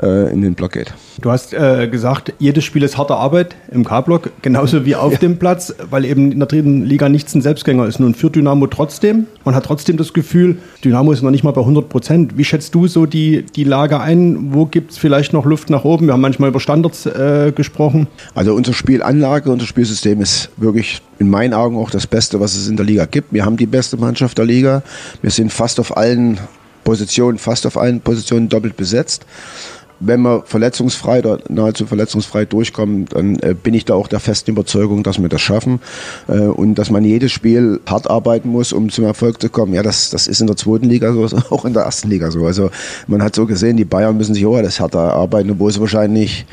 äh, 0.01 0.31
in 0.31 0.41
den 0.41 0.53
Block 0.53 0.73
geht. 0.73 0.93
Du 1.21 1.31
hast 1.31 1.53
äh, 1.53 1.87
gesagt, 1.87 2.33
jedes 2.39 2.63
Spiel 2.63 2.83
ist 2.83 2.97
harte 2.97 3.15
Arbeit 3.15 3.55
im 3.71 3.83
K-Block, 3.83 4.31
genauso 4.41 4.85
wie 4.85 4.95
auf 4.95 5.13
ja. 5.13 5.19
dem 5.19 5.37
Platz, 5.37 5.73
weil 5.89 6.05
eben 6.05 6.31
in 6.31 6.39
der 6.39 6.47
dritten 6.47 6.85
Liga 6.85 7.09
nichts 7.09 7.33
ein 7.33 7.41
Selbstgänger 7.41 7.85
ist. 7.87 7.99
Nun 7.99 8.13
für 8.13 8.29
Dynamo 8.29 8.67
trotzdem. 8.67 9.25
Man 9.43 9.55
hat 9.55 9.65
trotzdem 9.65 9.97
das 9.97 10.13
Gefühl, 10.13 10.59
Dynamo 10.83 11.11
ist 11.11 11.23
noch 11.23 11.31
nicht 11.31 11.43
mal 11.43 11.51
bei 11.51 11.61
100 11.61 11.89
Prozent. 11.89 12.37
Wie 12.37 12.43
schätzt 12.43 12.75
du 12.75 12.87
so 12.87 13.05
die, 13.05 13.45
die 13.55 13.63
Lage 13.63 13.99
ein? 13.99 14.53
Wo 14.53 14.65
gibt 14.65 14.91
es 14.91 14.97
vielleicht 14.97 15.33
noch 15.33 15.45
Luft 15.45 15.69
nach 15.69 15.83
oben? 15.83 16.07
Wir 16.07 16.13
haben 16.13 16.21
manchmal 16.21 16.49
über 16.49 16.59
Standards 16.59 17.05
äh, 17.05 17.51
gesprochen. 17.55 18.07
Also 18.35 18.53
unsere 18.53 18.75
Spielanlage, 18.75 19.51
unser 19.51 19.65
Spielsystem 19.65 20.21
ist 20.21 20.49
wirklich 20.57 21.01
in 21.19 21.29
meinen 21.29 21.53
Augen 21.53 21.77
auch 21.77 21.89
das 21.89 22.05
Beste, 22.07 22.39
was 22.39 22.55
es 22.55 22.67
in 22.67 22.77
der 22.77 22.85
Liga 22.85 23.05
gibt. 23.05 23.33
Wir 23.33 23.45
haben 23.45 23.57
die 23.57 23.65
beste 23.65 23.97
Mannschaft 23.97 24.37
der 24.37 24.45
Liga. 24.45 24.83
Wir 25.21 25.31
sind 25.31 25.51
fast 25.51 25.79
auf 25.79 25.97
allen 25.97 26.39
Positionen, 26.83 27.37
fast 27.37 27.65
auf 27.65 27.77
allen 27.77 27.99
Positionen 27.99 28.47
doppelt 28.47 28.77
besetzt 28.77 29.25
wenn 29.99 30.21
wir 30.21 30.43
verletzungsfrei 30.45 31.19
oder 31.19 31.39
nahezu 31.49 31.85
verletzungsfrei 31.85 32.45
durchkommen, 32.45 33.05
dann 33.05 33.37
äh, 33.39 33.55
bin 33.55 33.73
ich 33.73 33.85
da 33.85 33.95
auch 33.95 34.07
der 34.07 34.19
festen 34.19 34.51
Überzeugung, 34.51 35.03
dass 35.03 35.21
wir 35.21 35.29
das 35.29 35.41
schaffen 35.41 35.79
äh, 36.27 36.39
und 36.39 36.75
dass 36.75 36.91
man 36.91 37.03
jedes 37.03 37.31
Spiel 37.31 37.79
hart 37.87 38.09
arbeiten 38.09 38.49
muss, 38.49 38.73
um 38.73 38.89
zum 38.89 39.05
Erfolg 39.05 39.41
zu 39.41 39.49
kommen. 39.49 39.73
Ja, 39.73 39.83
das, 39.83 40.09
das 40.09 40.27
ist 40.27 40.41
in 40.41 40.47
der 40.47 40.55
zweiten 40.55 40.85
Liga 40.85 41.13
so, 41.13 41.25
auch 41.49 41.65
in 41.65 41.73
der 41.73 41.83
ersten 41.83 42.09
Liga 42.09 42.31
so. 42.31 42.45
Also 42.45 42.69
man 43.07 43.23
hat 43.23 43.35
so 43.35 43.45
gesehen, 43.45 43.77
die 43.77 43.85
Bayern 43.85 44.17
müssen 44.17 44.33
sich 44.33 44.45
auch 44.45 44.61
das 44.61 44.79
härter 44.79 44.99
erarbeiten, 44.99 45.51
obwohl 45.51 45.71
sie 45.71 45.79
wahrscheinlich 45.79 46.45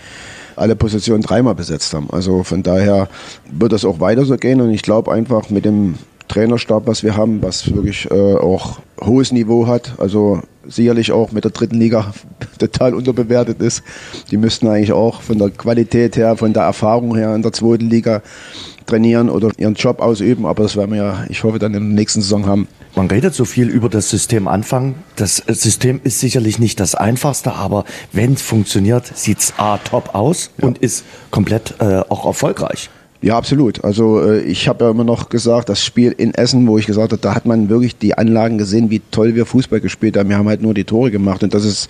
alle 0.56 0.76
Positionen 0.76 1.22
dreimal 1.22 1.54
besetzt 1.54 1.92
haben. 1.94 2.08
Also 2.10 2.44
von 2.44 2.62
daher 2.62 3.08
wird 3.50 3.72
das 3.72 3.84
auch 3.84 4.00
weiter 4.00 4.24
so 4.24 4.36
gehen 4.36 4.60
und 4.60 4.70
ich 4.70 4.82
glaube 4.82 5.12
einfach 5.12 5.50
mit 5.50 5.64
dem 5.64 5.96
Trainerstab, 6.28 6.86
was 6.86 7.02
wir 7.02 7.16
haben, 7.16 7.42
was 7.42 7.74
wirklich 7.74 8.10
äh, 8.10 8.34
auch 8.34 8.78
hohes 9.00 9.32
Niveau 9.32 9.66
hat. 9.66 9.94
Also 9.98 10.40
sicherlich 10.66 11.12
auch 11.12 11.32
mit 11.32 11.44
der 11.44 11.50
dritten 11.50 11.78
Liga 11.78 12.12
total 12.58 12.94
unterbewertet 12.94 13.60
ist. 13.60 13.82
Die 14.30 14.36
müssten 14.36 14.68
eigentlich 14.68 14.92
auch 14.92 15.20
von 15.22 15.38
der 15.38 15.50
Qualität 15.50 16.16
her, 16.16 16.36
von 16.36 16.52
der 16.52 16.62
Erfahrung 16.62 17.14
her 17.16 17.34
in 17.34 17.42
der 17.42 17.52
zweiten 17.52 17.90
Liga 17.90 18.22
trainieren 18.86 19.30
oder 19.30 19.50
ihren 19.56 19.74
Job 19.74 20.00
ausüben. 20.00 20.46
Aber 20.46 20.62
das 20.62 20.76
werden 20.76 20.92
wir 20.92 20.98
ja, 20.98 21.24
ich 21.28 21.42
hoffe, 21.44 21.58
dann 21.58 21.74
in 21.74 21.88
der 21.88 21.94
nächsten 21.94 22.22
Saison 22.22 22.46
haben. 22.46 22.68
Man 22.96 23.08
redet 23.08 23.34
so 23.34 23.44
viel 23.44 23.68
über 23.68 23.88
das 23.88 24.08
System 24.08 24.46
Anfang. 24.46 24.94
Das 25.16 25.36
System 25.36 26.00
ist 26.04 26.20
sicherlich 26.20 26.58
nicht 26.58 26.78
das 26.78 26.94
einfachste, 26.94 27.54
aber 27.54 27.84
wenn 28.12 28.34
es 28.34 28.42
funktioniert, 28.42 29.06
sieht 29.16 29.40
es 29.40 29.54
A 29.56 29.78
top 29.78 30.14
aus 30.14 30.50
ja. 30.58 30.68
und 30.68 30.78
ist 30.78 31.04
komplett 31.30 31.74
äh, 31.80 32.02
auch 32.08 32.24
erfolgreich. 32.24 32.90
Ja, 33.24 33.38
absolut. 33.38 33.82
Also 33.84 34.20
äh, 34.20 34.42
ich 34.42 34.68
habe 34.68 34.84
ja 34.84 34.90
immer 34.90 35.02
noch 35.02 35.30
gesagt, 35.30 35.70
das 35.70 35.82
Spiel 35.82 36.12
in 36.12 36.34
Essen, 36.34 36.68
wo 36.68 36.76
ich 36.76 36.84
gesagt 36.84 37.12
habe, 37.12 37.22
da 37.22 37.34
hat 37.34 37.46
man 37.46 37.70
wirklich 37.70 37.96
die 37.96 38.18
Anlagen 38.18 38.58
gesehen, 38.58 38.90
wie 38.90 39.00
toll 39.10 39.34
wir 39.34 39.46
Fußball 39.46 39.80
gespielt 39.80 40.18
haben. 40.18 40.28
Wir 40.28 40.36
haben 40.36 40.46
halt 40.46 40.60
nur 40.60 40.74
die 40.74 40.84
Tore 40.84 41.10
gemacht 41.10 41.42
und 41.42 41.54
das 41.54 41.64
ist, 41.64 41.88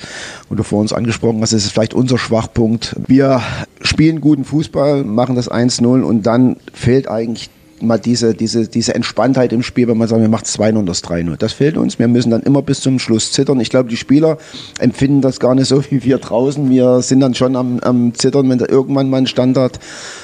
und 0.49 0.59
du 0.59 0.63
vor 0.63 0.81
uns 0.81 0.93
angesprochen 0.93 1.41
hast, 1.43 1.53
das 1.53 1.65
ist 1.65 1.73
vielleicht 1.73 1.93
unser 1.93 2.19
Schwachpunkt. 2.19 2.95
Wir 3.09 3.43
spielen 3.81 4.21
guten 4.21 4.45
Fußball, 4.45 5.03
machen 5.03 5.35
das 5.35 5.51
1-0 5.51 6.03
und 6.03 6.23
dann 6.25 6.55
fehlt 6.73 7.11
eigentlich 7.11 7.51
mal 7.87 7.99
diese, 7.99 8.35
diese, 8.35 8.69
diese 8.69 8.95
Entspanntheit 8.95 9.53
im 9.53 9.63
Spiel, 9.63 9.89
wenn 9.89 9.99
man 9.99 10.09
sagt, 10.09 10.21
wir 10.21 10.29
machen 10.29 10.45
2-0 10.45 10.77
und 10.77 10.87
das 10.87 11.05
3-0. 11.05 11.37
Das 11.37 11.53
fehlt 11.53 11.77
uns. 11.77 11.99
Wir 11.99 12.09
müssen 12.09 12.31
dann 12.31 12.43
immer 12.43 12.63
bis 12.63 12.81
zum 12.81 12.99
Schluss 12.99 13.33
zittern. 13.33 13.61
Ich 13.61 13.71
glaube, 13.71 13.89
die 13.89 13.97
Spieler 13.97 14.39
empfinden 14.79 15.21
das 15.21 15.41
gar 15.41 15.55
nicht 15.55 15.69
so 15.69 15.83
wie 15.91 16.05
wir 16.05 16.19
draußen. 16.19 16.69
Wir 16.71 17.03
sind 17.03 17.21
dann 17.21 17.35
schon 17.35 17.57
am, 17.57 17.81
am 17.81 18.15
Zittern, 18.15 18.49
wenn 18.49 18.59
da 18.59 18.67
irgendwann 18.69 19.11
mal 19.11 19.19
ein 19.19 19.27
Standard, 19.27 19.79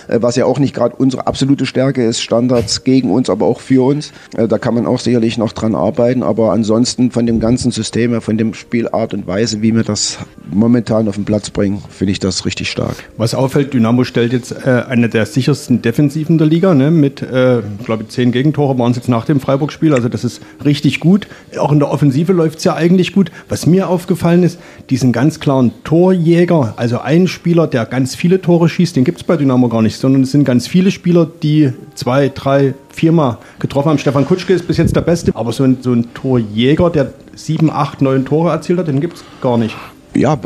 äh, 0.09 0.18
was 0.20 0.37
ja 0.37 0.44
auch 0.44 0.59
nicht 0.59 0.75
gerade 0.75 0.96
unsere 0.96 1.27
absolute 1.27 1.66
Stärke 1.66 2.05
ist, 2.05 2.20
Standards 2.20 2.85
gegen 2.85 3.11
uns, 3.11 3.31
aber 3.31 3.46
auch 3.46 3.61
für 3.61 3.85
uns. 3.85 4.12
Äh, 4.37 4.49
da 4.49 4.59
kann 4.59 4.75
man 4.75 4.87
auch 4.87 5.01
sicherlich 5.01 5.38
noch 5.38 5.53
dran 5.53 5.75
arbeiten. 5.75 6.23
Aber 6.23 6.53
ansonsten 6.53 7.11
von 7.11 7.27
dem 7.27 7.40
ganzen 7.40 7.70
System, 7.70 8.20
von 8.20 8.38
dem 8.38 8.55
Spielart 8.55 9.14
und 9.14 9.27
Weise, 9.27 9.62
wie 9.62 9.75
wir 9.75 9.85
das 9.85 10.18
momentan 10.51 11.09
auf 11.09 11.16
den 11.16 11.25
Platz 11.25 11.51
bringen, 11.51 11.83
finde 11.90 12.12
ich 12.12 12.20
das 12.20 12.44
richtig 12.44 12.70
stark. 12.70 12.96
Was 13.16 13.35
auffällt, 13.35 13.75
Dynamo 13.75 14.04
stellt 14.04 14.33
jetzt 14.33 14.52
äh, 14.52 14.85
eine 14.88 15.08
der 15.08 15.27
sichersten 15.27 15.83
Defensiven 15.83 16.38
der 16.38 16.46
Liga, 16.46 16.75
ne, 16.75 16.90
mit 16.90 17.23
äh 17.23 17.50
äh, 17.59 17.63
ich 17.79 17.87
glaube, 17.87 18.07
zehn 18.09 18.33
Gegentore 18.33 18.79
waren 18.79 18.90
es 18.90 18.96
jetzt 18.96 19.09
nach 19.09 19.25
dem 19.25 19.40
Freiburg-Spiel. 19.40 19.94
Also 19.94 20.09
das 20.09 20.25
ist 20.25 20.40
richtig 20.65 21.01
gut. 21.01 21.27
Auch 21.59 21.73
in 21.73 21.79
der 21.79 21.90
Offensive 21.90 22.33
läuft 22.33 22.59
es 22.59 22.65
ja 22.65 22.75
eigentlich 22.75 23.13
gut. 23.13 23.31
Was 23.48 23.67
mir 23.67 23.88
aufgefallen 23.88 24.42
ist, 24.42 24.59
diesen 24.90 25.13
ganz 25.13 25.40
klaren 25.40 25.73
Torjäger, 25.85 26.75
also 26.77 27.01
ein 27.01 27.29
Spieler, 27.29 27.67
der 27.67 27.87
ganz 27.87 28.15
viele 28.15 28.40
Tore 28.40 28.69
schießt, 28.69 28.96
den 28.96 29.05
gibt 29.05 29.19
es 29.19 29.25
bei 29.25 29.37
Dynamo 29.37 29.69
gar 29.69 29.83
nicht, 29.83 29.96
sondern 29.96 30.23
es 30.23 30.33
sind 30.33 30.44
ganz 30.44 30.67
viele 30.67 30.90
Spieler, 30.90 31.29
die 31.42 31.73
zwei, 31.94 32.29
drei, 32.29 32.75
viermal 32.90 33.38
getroffen 33.59 33.90
haben. 33.90 33.98
Stefan 33.98 34.27
Kutschke 34.27 34.53
ist 34.53 34.67
bis 34.67 34.77
jetzt 34.77 34.96
der 34.96 35.03
Beste, 35.03 35.33
aber 35.35 35.53
so 35.53 35.65
ein, 35.65 35.79
so 35.81 35.92
ein 35.92 36.13
Torjäger, 36.15 36.90
der 36.90 37.13
sieben, 37.35 37.71
acht, 37.71 38.03
neun 38.03 38.25
Tore 38.25 38.51
erzielt 38.51 38.79
hat, 38.79 38.88
den 38.88 39.01
gibt 39.01 39.17
es 39.17 39.25
gar 39.40 39.59
nicht. 39.59 39.75
Ja, 40.15 40.38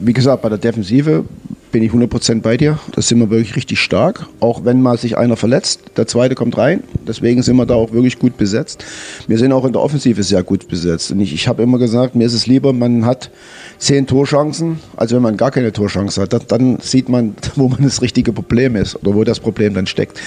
wie 0.00 0.12
gesagt, 0.12 0.42
bei 0.42 0.48
der 0.48 0.58
Defensive 0.58 1.24
bin 1.72 1.82
ich 1.82 1.90
100% 1.90 2.42
bei 2.42 2.56
dir. 2.56 2.78
Da 2.94 3.02
sind 3.02 3.18
wir 3.18 3.30
wirklich 3.30 3.56
richtig 3.56 3.80
stark. 3.80 4.26
Auch 4.40 4.64
wenn 4.64 4.82
mal 4.82 4.96
sich 4.98 5.16
einer 5.16 5.36
verletzt, 5.36 5.80
der 5.96 6.06
zweite 6.06 6.34
kommt 6.34 6.56
rein. 6.56 6.84
Deswegen 7.08 7.42
sind 7.42 7.56
wir 7.56 7.66
da 7.66 7.74
auch 7.74 7.92
wirklich 7.92 8.18
gut 8.18 8.36
besetzt. 8.36 8.84
Wir 9.26 9.38
sind 9.38 9.52
auch 9.52 9.64
in 9.64 9.72
der 9.72 9.82
Offensive 9.82 10.22
sehr 10.22 10.42
gut 10.42 10.68
besetzt. 10.68 11.10
Und 11.10 11.20
ich, 11.20 11.34
ich 11.34 11.48
habe 11.48 11.62
immer 11.62 11.78
gesagt, 11.78 12.14
mir 12.14 12.26
ist 12.26 12.34
es 12.34 12.46
lieber, 12.46 12.72
man 12.72 13.06
hat 13.06 13.30
zehn 13.78 14.06
Torchancen, 14.06 14.78
als 14.96 15.12
wenn 15.12 15.22
man 15.22 15.36
gar 15.36 15.50
keine 15.50 15.72
Torchance 15.72 16.20
hat. 16.20 16.52
Dann 16.52 16.78
sieht 16.80 17.08
man, 17.08 17.34
wo 17.56 17.68
man 17.68 17.82
das 17.82 18.02
richtige 18.02 18.32
Problem 18.32 18.76
ist 18.76 18.96
oder 18.96 19.14
wo 19.14 19.24
das 19.24 19.40
Problem 19.40 19.74
dann 19.74 19.86
steckt. 19.86 20.20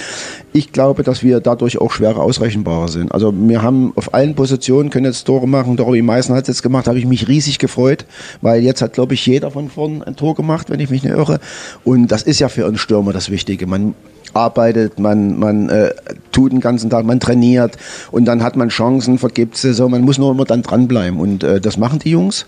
Ich 0.56 0.72
glaube, 0.72 1.02
dass 1.02 1.22
wir 1.22 1.40
dadurch 1.40 1.82
auch 1.82 1.92
schwerer 1.92 2.22
ausrechenbarer 2.22 2.88
sind. 2.88 3.12
Also 3.12 3.30
wir 3.30 3.60
haben 3.60 3.92
auf 3.94 4.14
allen 4.14 4.34
Positionen 4.34 4.88
können 4.88 5.04
jetzt 5.04 5.24
Tore 5.24 5.46
machen. 5.46 5.76
Dorobi 5.76 6.00
Meißen 6.00 6.34
hat 6.34 6.44
es 6.44 6.48
jetzt 6.48 6.62
gemacht, 6.62 6.88
habe 6.88 6.98
ich 6.98 7.04
mich 7.04 7.28
riesig 7.28 7.58
gefreut, 7.58 8.06
weil 8.40 8.62
jetzt 8.62 8.80
hat, 8.80 8.94
glaube 8.94 9.12
ich, 9.12 9.26
jeder 9.26 9.50
von 9.50 9.68
vorn 9.68 10.02
ein 10.02 10.16
Tor 10.16 10.34
gemacht, 10.34 10.70
wenn 10.70 10.80
ich 10.80 10.88
mich 10.88 11.02
nicht 11.02 11.12
irre. 11.12 11.40
Und 11.84 12.10
das 12.10 12.22
ist 12.22 12.40
ja 12.40 12.48
für 12.48 12.64
einen 12.64 12.78
Stürmer 12.78 13.12
das 13.12 13.28
Wichtige. 13.28 13.66
Man 13.66 13.94
arbeitet, 14.32 14.98
man, 14.98 15.38
man 15.38 15.68
äh, 15.68 15.92
tut 16.32 16.52
den 16.52 16.60
ganzen 16.60 16.88
Tag, 16.88 17.04
man 17.04 17.20
trainiert 17.20 17.76
und 18.10 18.24
dann 18.24 18.42
hat 18.42 18.56
man 18.56 18.70
Chancen, 18.70 19.18
vergibt 19.18 19.58
sie 19.58 19.74
so. 19.74 19.90
Man 19.90 20.00
muss 20.00 20.16
nur 20.16 20.32
immer 20.32 20.46
dann 20.46 20.62
dranbleiben 20.62 21.20
und 21.20 21.44
äh, 21.44 21.60
das 21.60 21.76
machen 21.76 21.98
die 21.98 22.12
Jungs 22.12 22.46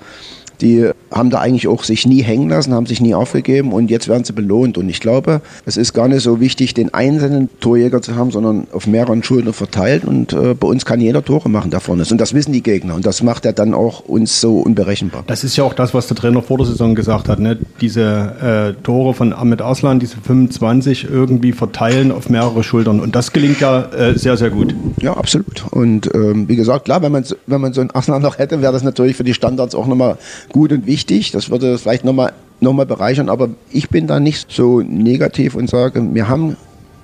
die 0.61 0.91
haben 1.11 1.31
da 1.31 1.39
eigentlich 1.39 1.69
auch 1.69 1.85
sich 1.85 2.07
nie 2.07 2.23
hängen 2.23 2.49
lassen, 2.49 2.75
haben 2.75 2.87
sich 2.87 3.01
nie 3.01 3.15
aufgegeben 3.15 3.73
und 3.73 3.91
jetzt 3.91 4.09
werden 4.09 4.25
sie 4.25 4.33
belohnt. 4.33 4.79
Und 4.79 4.89
ich 4.89 5.01
glaube, 5.01 5.41
es 5.65 5.77
ist 5.77 5.95
gar 5.95 6.09
nicht 6.09 6.23
so 6.23 6.41
wichtig, 6.41 6.75
den 6.75 6.93
einzelnen 6.93 7.49
Torjäger 7.61 8.03
zu 8.03 8.17
haben, 8.17 8.31
sondern 8.31 8.67
auf 8.73 8.87
mehreren 8.87 9.23
Schultern 9.23 9.53
verteilt. 9.53 10.05
Und 10.05 10.33
äh, 10.33 10.55
bei 10.55 10.69
uns 10.69 10.85
kann 10.85 11.01
jeder 11.01 11.25
Tore 11.25 11.49
machen, 11.49 11.71
der 11.71 11.81
vorne 11.81 12.03
ist. 12.03 12.13
Und 12.13 12.21
das 12.21 12.35
wissen 12.35 12.53
die 12.53 12.63
Gegner. 12.63 12.95
Und 12.95 13.07
das 13.07 13.23
macht 13.23 13.47
er 13.47 13.53
dann 13.53 13.75
auch 13.75 14.01
uns 14.01 14.41
so 14.41 14.61
unberechenbar. 14.61 15.25
Das 15.27 15.45
ist 15.45 15.57
ja 15.57 15.65
auch 15.65 15.75
das, 15.75 15.95
was 15.95 16.07
der 16.09 16.17
Trainer 16.17 16.43
vor 16.43 16.59
der 16.59 16.67
Saison 16.67 16.95
gesagt 16.95 17.29
hat. 17.29 17.39
Ne? 17.39 17.59
Diese 17.81 18.75
äh, 18.77 18.83
Tore 18.83 19.15
von 19.15 19.33
Ahmed 19.33 19.63
Aslan, 19.63 20.01
diese 20.01 20.17
25 20.19 21.09
irgendwie 21.11 21.53
verteilen 21.53 22.13
auf 22.13 22.29
mehrere 22.29 22.63
Schultern. 22.63 23.01
Und 23.01 23.17
das 23.17 23.33
gelingt 23.33 23.61
ja 23.61 23.83
äh, 23.93 24.19
sehr, 24.19 24.37
sehr 24.37 24.51
gut. 24.51 24.75
Ja, 25.01 25.17
absolut. 25.17 25.65
Und 25.71 26.15
ähm, 26.15 26.49
wie 26.49 26.57
gesagt, 26.57 26.85
klar, 26.85 27.03
wenn 27.03 27.13
man, 27.13 27.25
wenn 27.47 27.61
man 27.61 27.73
so 27.73 27.81
einen 27.81 27.95
Aslan 27.95 28.23
noch 28.23 28.39
hätte, 28.39 28.61
wäre 28.61 28.73
das 28.73 28.83
natürlich 28.83 29.17
für 29.17 29.25
die 29.25 29.35
Standards 29.35 29.75
auch 29.75 29.87
nochmal 29.87 30.19
gut 30.51 30.73
und 30.73 30.87
wichtig. 30.87 30.98
Das 31.07 31.51
würde 31.51 31.73
das 31.73 31.83
vielleicht 31.83 32.05
nochmal 32.05 32.33
noch 32.61 32.73
mal 32.73 32.87
bereichern. 32.87 33.29
Aber 33.29 33.51
ich 33.71 33.89
bin 33.89 34.07
da 34.07 34.21
nicht 34.21 34.51
so 34.51 34.81
negativ 34.81 35.55
und 35.55 35.71
sage, 35.71 36.03
wir 36.13 36.29
haben 36.29 36.57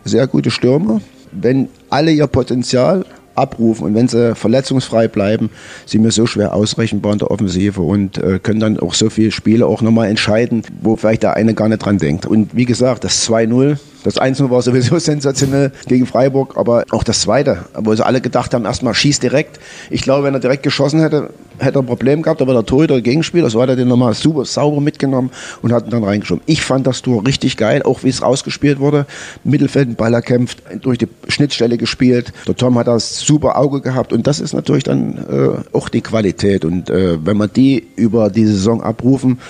sehr 0.04 0.26
gute 0.26 0.50
Stürmer. 0.50 1.00
Wenn 1.32 1.68
alle 1.90 2.12
ihr 2.12 2.26
Potenzial 2.26 3.04
abrufen 3.34 3.86
und 3.86 3.94
wenn 3.94 4.08
sie 4.08 4.34
verletzungsfrei 4.34 5.08
bleiben, 5.08 5.50
sind 5.86 6.04
wir 6.04 6.12
so 6.12 6.26
schwer 6.26 6.54
ausrechenbar 6.54 7.12
in 7.12 7.18
der 7.18 7.30
Offensive 7.30 7.80
und 7.80 8.18
äh, 8.18 8.38
können 8.38 8.60
dann 8.60 8.78
auch 8.78 8.94
so 8.94 9.10
viele 9.10 9.32
Spiele 9.32 9.66
auch 9.66 9.82
nochmal 9.82 10.08
entscheiden, 10.08 10.62
wo 10.82 10.96
vielleicht 10.96 11.24
der 11.24 11.34
eine 11.34 11.54
gar 11.54 11.68
nicht 11.68 11.84
dran 11.84 11.98
denkt. 11.98 12.26
Und 12.26 12.54
wie 12.54 12.64
gesagt, 12.64 13.04
das 13.04 13.28
2-0 13.28 13.78
das 14.04 14.18
1 14.18 14.48
war 14.50 14.62
sowieso 14.62 14.98
sensationell 15.00 15.72
gegen 15.88 16.06
Freiburg, 16.06 16.56
aber 16.56 16.84
auch 16.90 17.02
das 17.02 17.22
zweite, 17.22 17.64
wo 17.74 17.94
sie 17.94 18.04
alle 18.04 18.20
gedacht 18.20 18.54
haben, 18.54 18.66
erstmal 18.66 18.94
schießt 18.94 19.22
direkt. 19.22 19.58
Ich 19.90 20.02
glaube, 20.02 20.24
wenn 20.24 20.34
er 20.34 20.40
direkt 20.40 20.62
geschossen 20.62 21.00
hätte, 21.00 21.30
hätte 21.58 21.78
er 21.78 21.82
ein 21.82 21.86
Problem 21.86 22.22
gehabt, 22.22 22.42
aber 22.42 22.52
der 22.52 22.66
Torhüter 22.66 23.00
Gegenspieler, 23.00 23.48
so 23.48 23.60
hat 23.62 23.70
er 23.70 23.76
den 23.76 23.88
nochmal 23.88 24.14
super 24.14 24.44
sauber 24.44 24.80
mitgenommen 24.80 25.30
und 25.62 25.72
hat 25.72 25.86
ihn 25.86 25.90
dann 25.90 26.04
reingeschoben. 26.04 26.42
Ich 26.46 26.62
fand 26.62 26.86
das 26.86 27.00
Tor 27.00 27.26
richtig 27.26 27.56
geil, 27.56 27.82
auch 27.82 28.04
wie 28.04 28.10
es 28.10 28.22
rausgespielt 28.22 28.78
wurde. 28.78 29.06
Mittelfeld, 29.42 29.96
Ball 29.96 30.12
erkämpft, 30.12 30.62
durch 30.82 30.98
die 30.98 31.08
Schnittstelle 31.28 31.78
gespielt. 31.78 32.32
Der 32.46 32.56
Tom 32.56 32.78
hat 32.78 32.86
das 32.86 33.20
super 33.20 33.56
Auge 33.56 33.80
gehabt 33.80 34.12
und 34.12 34.26
das 34.26 34.38
ist 34.38 34.52
natürlich 34.52 34.84
dann 34.84 35.16
äh, 35.30 35.76
auch 35.76 35.88
die 35.88 36.02
Qualität. 36.02 36.66
Und 36.66 36.90
äh, 36.90 37.24
wenn 37.24 37.38
wir 37.38 37.48
die 37.48 37.86
über 37.96 38.28
die 38.28 38.44
Saison 38.44 38.82
abrufen, 38.82 39.40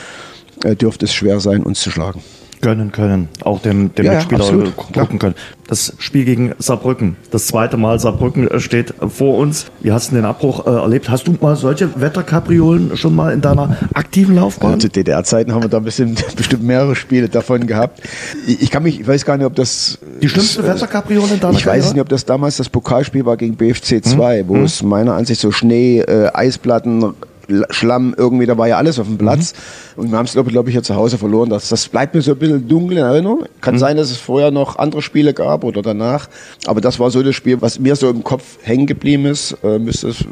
äh, 0.62 0.76
dürfte 0.76 1.06
es 1.06 1.14
schwer 1.14 1.40
sein, 1.40 1.64
uns 1.64 1.80
zu 1.80 1.90
schlagen 1.90 2.22
gönnen 2.64 2.92
können, 2.92 3.28
auch 3.42 3.60
dem, 3.60 3.94
dem 3.94 4.06
Ja, 4.06 4.12
ja, 4.12 4.18
Mitspieler 4.18 4.40
absolut, 4.40 4.76
gucken 4.76 5.18
können. 5.18 5.34
Das 5.66 5.94
Spiel 5.98 6.24
gegen 6.24 6.52
Saarbrücken, 6.58 7.16
das 7.30 7.46
zweite 7.46 7.76
Mal 7.76 8.00
Saarbrücken 8.00 8.48
äh, 8.48 8.58
steht 8.58 8.94
vor 9.08 9.36
uns. 9.38 9.66
Wie 9.80 9.92
hast 9.92 10.10
du 10.10 10.16
den 10.16 10.24
Abbruch 10.24 10.66
äh, 10.66 10.70
erlebt? 10.70 11.10
Hast 11.10 11.26
du 11.26 11.36
mal 11.40 11.56
solche 11.56 12.00
Wetterkapriolen 12.00 12.96
schon 12.96 13.14
mal 13.14 13.32
in 13.32 13.42
deiner 13.42 13.76
aktiven 13.92 14.34
Laufbahn? 14.36 14.80
Zu 14.80 14.88
DDR-Zeiten 14.88 15.52
haben 15.52 15.62
wir 15.62 15.68
da 15.68 15.76
ein 15.76 15.84
bisschen, 15.84 16.16
bestimmt 16.36 16.62
mehrere 16.62 16.96
Spiele 16.96 17.28
davon 17.28 17.66
gehabt. 17.66 18.00
Ich, 18.46 18.70
kann 18.70 18.82
mich, 18.82 19.00
ich 19.00 19.06
weiß 19.06 19.24
gar 19.26 19.36
nicht, 19.36 19.46
ob 19.46 19.54
das. 19.54 19.98
Die 20.22 20.28
schlimmste 20.28 20.62
das, 20.62 20.76
Wetterkapriole 20.76 21.34
in 21.34 21.40
deiner 21.40 21.58
Ich 21.58 21.66
weiß 21.66 21.92
nicht, 21.92 22.00
ob 22.00 22.08
das 22.08 22.24
damals 22.24 22.56
das 22.56 22.70
Pokalspiel 22.70 23.26
war 23.26 23.36
gegen 23.36 23.56
BFC 23.56 24.02
2, 24.02 24.48
wo 24.48 24.56
es 24.56 24.82
meiner 24.82 25.14
Ansicht 25.14 25.40
so 25.40 25.52
Schnee, 25.52 26.00
äh, 26.00 26.30
Eisplatten, 26.32 27.14
Schlamm, 27.70 28.14
irgendwie, 28.16 28.46
da 28.46 28.58
war 28.58 28.68
ja 28.68 28.76
alles 28.76 28.98
auf 28.98 29.06
dem 29.06 29.18
Platz. 29.18 29.54
Und 29.96 30.10
wir 30.10 30.18
haben 30.18 30.26
es, 30.26 30.32
glaube 30.32 30.50
glaub 30.50 30.68
ich, 30.68 30.74
ja 30.74 30.82
zu 30.82 30.94
Hause 30.94 31.18
verloren. 31.18 31.50
Das, 31.50 31.68
das 31.68 31.88
bleibt 31.88 32.14
mir 32.14 32.22
so 32.22 32.32
ein 32.32 32.38
bisschen 32.38 32.66
dunkel 32.68 32.98
in 32.98 33.04
Erinnerung. 33.04 33.44
Kann 33.60 33.78
sein, 33.78 33.96
dass 33.96 34.10
es 34.10 34.16
vorher 34.16 34.50
noch 34.50 34.76
andere 34.76 35.02
Spiele 35.02 35.34
gab 35.34 35.64
oder 35.64 35.82
danach. 35.82 36.28
Aber 36.66 36.80
das 36.80 36.98
war 36.98 37.10
so 37.10 37.22
das 37.22 37.34
Spiel, 37.34 37.60
was 37.62 37.78
mir 37.78 37.96
so 37.96 38.10
im 38.10 38.24
Kopf 38.24 38.58
hängen 38.62 38.86
geblieben 38.86 39.26
ist. 39.26 39.56
Äh, 39.62 39.78
müsste 39.78 40.08
es, 40.08 40.24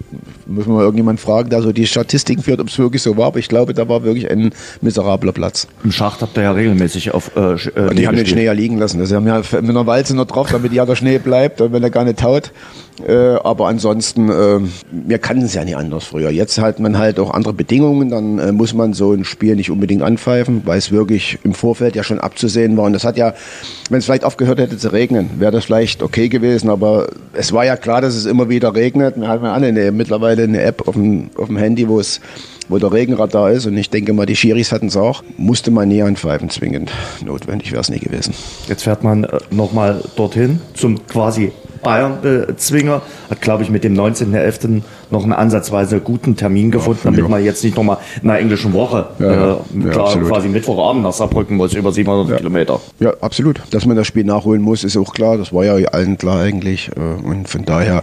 müssen 0.47 0.71
wir 0.71 0.77
mal 0.77 0.83
irgendjemand 0.83 1.21
fragen, 1.21 1.51
der 1.51 1.63
so 1.63 1.73
die 1.73 1.87
Statistiken 1.87 2.43
führt, 2.43 2.61
ob 2.61 2.69
es 2.69 2.79
wirklich 2.79 3.03
so 3.03 3.17
war. 3.17 3.27
Aber 3.27 3.39
ich 3.39 3.49
glaube, 3.49 3.75
da 3.75 3.89
war 3.89 4.03
wirklich 4.03 4.31
ein 4.31 4.53
miserabler 4.81 5.33
Platz. 5.33 5.69
Im 5.85 5.93
Schacht 5.93 6.23
habt 6.23 6.37
ihr 6.37 6.43
ja 6.43 6.53
regelmäßig 6.53 7.13
auf 7.13 7.37
äh, 7.37 7.53
äh, 7.53 7.89
Und 7.89 7.99
die 7.99 8.07
haben 8.07 8.17
den. 8.17 8.27
Schnee 8.27 8.45
ja 8.45 8.53
liegen 8.53 8.79
lassen. 8.79 9.01
Also 9.01 9.17
haben 9.17 9.27
ja 9.27 9.39
mit 9.39 9.55
einer 9.55 9.87
Walze 9.87 10.17
noch 10.17 10.27
drauf, 10.27 10.49
damit 10.51 10.73
ja 10.73 10.87
der 10.87 10.97
Schnee 10.97 11.19
bleibt, 11.19 11.61
und 11.61 11.73
wenn 11.73 11.83
er 11.83 11.91
gar 11.91 12.05
nicht 12.05 12.19
taut. 12.19 12.53
Äh, 13.07 13.13
aber 13.13 13.69
ansonsten, 13.69 14.29
äh, 14.29 14.61
wir 14.91 15.19
kannten 15.19 15.45
es 15.45 15.55
ja 15.55 15.65
nicht 15.65 15.77
anders 15.77 16.05
früher. 16.05 16.31
Jetzt 16.31 16.59
hat 16.59 16.79
man 16.79 16.99
halt 16.99 17.19
auch 17.19 17.31
andere 17.31 17.55
Bedingungen, 17.55 18.11
dann 18.11 18.39
äh, 18.39 18.53
muss 18.53 18.75
man 18.75 18.93
so 18.93 19.13
ein 19.13 19.25
Spiel 19.25 19.57
nicht 19.57 19.71
unbedingt 19.71 20.03
anpfeifen, 20.03 20.63
weil 20.67 20.79
es 20.79 20.93
wirklich 20.93 21.39
im 21.43 21.55
Vorfeld 21.55 21.97
ja 21.97 22.03
schon 22.03 22.21
abzusehen 22.21 22.77
war. 22.77 22.85
Und 22.85 22.93
das 22.93 23.05
hat 23.05 23.17
ja, 23.17 23.35
wenn 23.89 23.99
es 23.99 24.05
vielleicht 24.05 24.25
aufgehört 24.25 24.59
hätte 24.59 24.77
zu 24.77 24.93
regnen, 24.93 25.31
wäre 25.39 25.53
das 25.53 25.65
vielleicht 25.65 26.03
okay 26.03 26.29
gewesen. 26.29 26.69
Aber 26.69 27.09
es 27.33 27.53
war 27.53 27.65
ja 27.65 27.77
klar, 27.77 28.01
dass 28.01 28.15
es 28.15 28.27
immer 28.27 28.49
wieder 28.49 28.75
regnet. 28.75 29.17
Wir 29.17 29.29
haben 29.29 29.45
ja 29.45 29.53
alle 29.53 29.69
eine, 29.69 29.91
mittlerweile 29.91 30.45
eine 30.45 30.63
App 30.63 30.87
auf 30.87 30.95
dem, 30.95 31.31
auf 31.37 31.47
dem 31.49 31.57
Handy, 31.57 31.89
wo 31.89 31.99
es 31.99 32.21
wo 32.69 32.79
der 32.79 32.93
Regenradar 32.93 33.51
ist 33.51 33.67
und 33.67 33.77
ich 33.77 33.91
denke 33.91 34.13
mal, 34.13 34.25
die 34.25 34.37
Schiris 34.37 34.73
hatten 34.73 34.87
es 34.87 34.97
auch, 34.97 35.23
musste 35.37 35.71
man 35.71 35.89
nie 35.89 36.01
anpfeifen 36.01 36.49
zwingend. 36.49 36.91
Notwendig 37.23 37.73
wäre 37.73 37.81
es 37.81 37.91
nie 37.91 37.99
gewesen. 37.99 38.35
Jetzt 38.69 38.85
fährt 38.85 39.05
man 39.05 39.25
äh, 39.25 39.41
nochmal 39.51 40.03
dorthin 40.17 40.61
zum 40.73 41.05
quasi 41.07 41.53
Bayern-Zwinger. 41.83 43.03
Hat, 43.31 43.41
glaube 43.41 43.63
ich, 43.63 43.71
mit 43.71 43.85
dem 43.85 43.95
19.11. 43.95 44.83
noch 45.11 45.23
einen 45.23 45.33
ansatzweise 45.33 46.01
guten 46.01 46.37
Termin 46.37 46.71
gefunden, 46.71 47.01
damit 47.05 47.21
ja. 47.21 47.29
man 47.29 47.45
jetzt 47.45 47.63
nicht 47.65 47.77
nochmal 47.77 47.99
in 48.23 48.31
einer 48.31 48.39
englischen 48.39 48.73
Woche 48.73 49.07
Ja, 49.19 49.55
äh, 49.55 49.91
klar, 49.91 50.17
quasi 50.21 50.49
Mittwochabend 50.49 51.03
nach 51.03 51.13
Saarbrücken 51.13 51.57
muss, 51.57 51.75
über 51.75 51.93
700 51.93 52.39
Kilometer. 52.39 52.81
Ja, 53.01 53.15
absolut. 53.21 53.61
Dass 53.71 53.87
man 53.87 53.97
das 53.97 54.07
Spiel 54.07 54.25
nachholen 54.25 54.63
muss, 54.63 54.85
ist 54.85 54.97
auch 54.97 55.13
klar. 55.13 55.39
Das 55.39 55.53
war 55.53 55.65
ja 55.65 55.75
allen 55.89 56.19
klar 56.19 56.41
eigentlich. 56.41 56.91
Äh, 56.97 57.01
Und 57.01 57.49
von 57.49 57.65
daher 57.65 58.03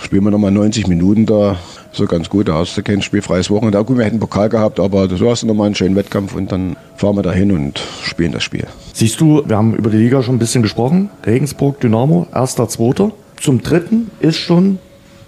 spielen 0.00 0.24
wir 0.24 0.30
nochmal 0.30 0.50
90 0.50 0.86
Minuten 0.86 1.26
da. 1.26 1.56
So 1.92 2.06
ganz 2.06 2.28
gut. 2.30 2.48
Da 2.48 2.54
hast 2.54 2.76
du 2.76 2.82
kein 2.82 3.02
spielfreies 3.02 3.50
Wochenende. 3.50 3.82
Gut, 3.84 3.98
wir 3.98 4.04
hätten 4.04 4.18
Pokal 4.18 4.48
gehabt, 4.48 4.80
aber 4.80 5.08
so 5.08 5.30
hast 5.30 5.42
du 5.42 5.46
nochmal 5.46 5.66
einen 5.66 5.74
schönen 5.74 5.94
Wettkampf 5.94 6.34
und 6.34 6.50
dann 6.50 6.76
fahren 6.96 7.16
wir 7.16 7.22
dahin 7.22 7.52
und 7.52 7.80
spielen 8.02 8.32
das 8.32 8.42
Spiel. 8.42 8.66
Siehst 8.94 9.20
du, 9.20 9.42
wir 9.46 9.56
haben 9.56 9.74
über 9.74 9.90
die 9.90 9.98
Liga 9.98 10.22
schon 10.22 10.36
ein 10.36 10.38
bisschen 10.38 10.62
gesprochen. 10.62 11.10
Regensburg, 11.26 11.80
Dynamo, 11.80 12.26
erster, 12.34 12.68
zweiter. 12.68 13.12
Zum 13.38 13.62
dritten 13.62 14.10
ist 14.20 14.38
schon 14.38 14.78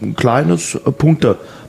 ein 0.01 0.17
kleines 0.17 0.75
äh, 0.75 0.91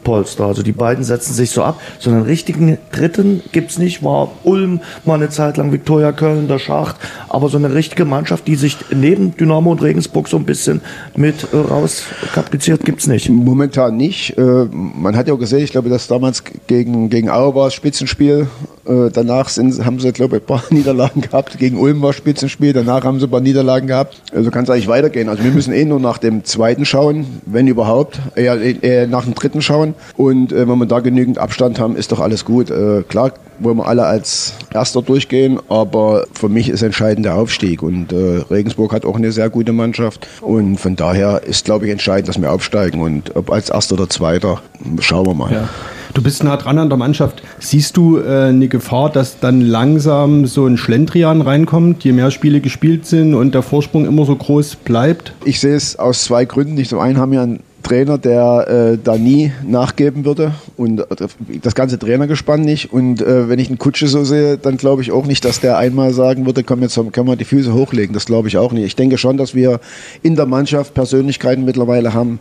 Punktepolster. 0.05 0.45
Also 0.45 0.63
die 0.63 0.71
beiden 0.71 1.03
setzen 1.03 1.33
sich 1.33 1.51
so 1.51 1.63
ab. 1.63 1.81
So 1.99 2.09
einen 2.09 2.21
richtigen 2.21 2.77
dritten 2.91 3.41
gibt's 3.51 3.77
nicht. 3.77 4.03
War 4.03 4.31
Ulm 4.43 4.79
mal 5.03 5.15
eine 5.15 5.29
Zeit 5.29 5.57
lang, 5.57 5.73
Viktoria 5.73 6.13
Köln, 6.13 6.47
der 6.47 6.59
Schacht. 6.59 6.95
Aber 7.27 7.49
so 7.49 7.57
eine 7.57 7.73
richtige 7.73 8.05
Mannschaft, 8.05 8.47
die 8.47 8.55
sich 8.55 8.77
neben 8.91 9.35
Dynamo 9.35 9.71
und 9.71 9.81
Regensburg 9.81 10.27
so 10.29 10.37
ein 10.37 10.45
bisschen 10.45 10.81
mit 11.15 11.47
äh, 11.51 11.57
rauskapriziert, 11.57 12.85
gibt's 12.85 13.07
nicht. 13.07 13.29
Momentan 13.29 13.97
nicht. 13.97 14.37
Äh, 14.37 14.65
Man 14.71 15.17
hat 15.17 15.27
ja 15.27 15.33
auch 15.33 15.39
gesehen, 15.39 15.63
ich 15.63 15.71
glaube, 15.71 15.89
dass 15.89 16.07
damals 16.07 16.43
gegen, 16.67 17.09
gegen 17.09 17.29
Aue 17.29 17.55
war 17.55 17.71
Spitzenspiel 17.71 18.47
Äh, 18.87 19.09
danach 19.11 19.49
sind, 19.49 19.83
haben 19.83 19.99
sie, 19.99 20.11
glaube 20.11 20.37
ich, 20.37 20.43
ein 20.43 20.45
paar 20.45 20.63
Niederlagen 20.69 21.21
gehabt. 21.21 21.57
Gegen 21.57 21.77
Ulm 21.79 22.03
war 22.03 22.13
Spitzenspiel. 22.13 22.71
Danach 22.71 23.03
haben 23.03 23.19
sie 23.19 23.25
ein 23.25 23.31
paar 23.31 23.41
Niederlagen 23.41 23.87
gehabt. 23.87 24.21
Also 24.31 24.51
kann 24.51 24.63
es 24.63 24.69
eigentlich 24.69 24.87
weitergehen. 24.87 25.27
Also 25.27 25.43
wir 25.43 25.51
müssen 25.51 25.73
eh 25.73 25.85
nur 25.85 25.99
nach 25.99 26.19
dem 26.19 26.43
zweiten 26.43 26.85
schauen, 26.85 27.25
wenn 27.47 27.67
überhaupt. 27.67 28.19
Eher, 28.35 28.83
eher 28.83 29.07
nach 29.07 29.23
dem 29.23 29.33
dritten 29.33 29.63
schauen. 29.63 29.94
Und 30.17 30.51
äh, 30.51 30.67
wenn 30.67 30.77
wir 30.77 30.85
da 30.85 30.99
genügend 30.99 31.37
Abstand 31.37 31.79
haben, 31.79 31.95
ist 31.95 32.11
doch 32.11 32.19
alles 32.19 32.45
gut. 32.45 32.69
Äh, 32.69 33.03
klar 33.07 33.31
wollen 33.59 33.77
wir 33.77 33.87
alle 33.87 34.05
als 34.05 34.53
Erster 34.73 35.01
durchgehen, 35.01 35.59
aber 35.69 36.25
für 36.33 36.49
mich 36.49 36.69
ist 36.69 36.81
entscheidend 36.81 37.25
der 37.25 37.35
Aufstieg. 37.35 37.81
Und 37.81 38.11
äh, 38.11 38.41
Regensburg 38.49 38.93
hat 38.93 39.05
auch 39.05 39.15
eine 39.15 39.31
sehr 39.31 39.49
gute 39.49 39.71
Mannschaft. 39.71 40.27
Und 40.41 40.77
von 40.77 40.95
daher 40.95 41.43
ist, 41.43 41.65
glaube 41.65 41.85
ich, 41.85 41.91
entscheidend, 41.91 42.29
dass 42.29 42.41
wir 42.41 42.51
aufsteigen. 42.51 43.01
Und 43.01 43.35
ob 43.35 43.51
als 43.51 43.69
Erster 43.69 43.95
oder 43.95 44.09
Zweiter, 44.09 44.61
schauen 44.99 45.25
wir 45.25 45.33
mal. 45.33 45.51
Ja. 45.51 45.69
Du 46.15 46.21
bist 46.21 46.45
nah 46.45 46.55
dran 46.55 46.79
an 46.79 46.87
der 46.87 46.97
Mannschaft. 46.97 47.43
Siehst 47.59 47.97
du 47.97 48.19
äh, 48.19 48.45
eine 48.45 48.69
Gefahr, 48.69 49.09
dass 49.09 49.41
dann 49.41 49.59
langsam 49.59 50.45
so 50.45 50.65
ein 50.65 50.77
Schlendrian 50.77 51.41
reinkommt, 51.41 52.05
je 52.05 52.13
mehr 52.13 52.31
Spiele 52.31 52.61
gespielt 52.61 53.05
sind 53.05 53.33
und 53.33 53.53
der 53.53 53.61
Vorsprung 53.61 54.05
immer 54.05 54.23
so 54.23 54.33
groß 54.33 54.77
bleibt? 54.77 55.33
Ich 55.43 55.59
sehe 55.59 55.75
es 55.75 55.99
aus 55.99 56.23
zwei 56.23 56.45
Gründen. 56.45 56.75
Nicht 56.75 56.89
zum 56.89 56.99
einen 56.99 57.17
haben 57.17 57.33
wir 57.33 57.41
einen 57.41 57.59
Trainer, 57.85 58.17
der 58.17 58.93
äh, 58.93 58.97
da 59.01 59.15
nie 59.15 59.51
nachgeben 59.63 60.25
würde 60.25 60.55
und 60.75 60.99
äh, 60.99 61.27
das 61.61 61.75
ganze 61.75 61.99
Trainergespann 61.99 62.61
nicht. 62.61 62.91
Und 62.91 63.21
äh, 63.21 63.47
wenn 63.47 63.59
ich 63.59 63.69
einen 63.69 63.77
Kutsche 63.77 64.07
so 64.07 64.23
sehe, 64.23 64.57
dann 64.57 64.77
glaube 64.77 65.03
ich 65.03 65.11
auch 65.11 65.25
nicht, 65.25 65.45
dass 65.45 65.59
der 65.59 65.77
einmal 65.77 66.11
sagen 66.11 66.47
würde, 66.47 66.63
komm, 66.63 66.81
jetzt 66.81 66.95
können 66.95 67.27
wir 67.27 67.35
die 67.35 67.45
Füße 67.45 67.73
hochlegen. 67.73 68.13
Das 68.13 68.25
glaube 68.25 68.47
ich 68.47 68.57
auch 68.57 68.71
nicht. 68.71 68.85
Ich 68.85 68.95
denke 68.95 69.19
schon, 69.19 69.37
dass 69.37 69.53
wir 69.53 69.79
in 70.23 70.35
der 70.35 70.47
Mannschaft 70.47 70.95
Persönlichkeiten 70.95 71.63
mittlerweile 71.63 72.13
haben, 72.13 72.39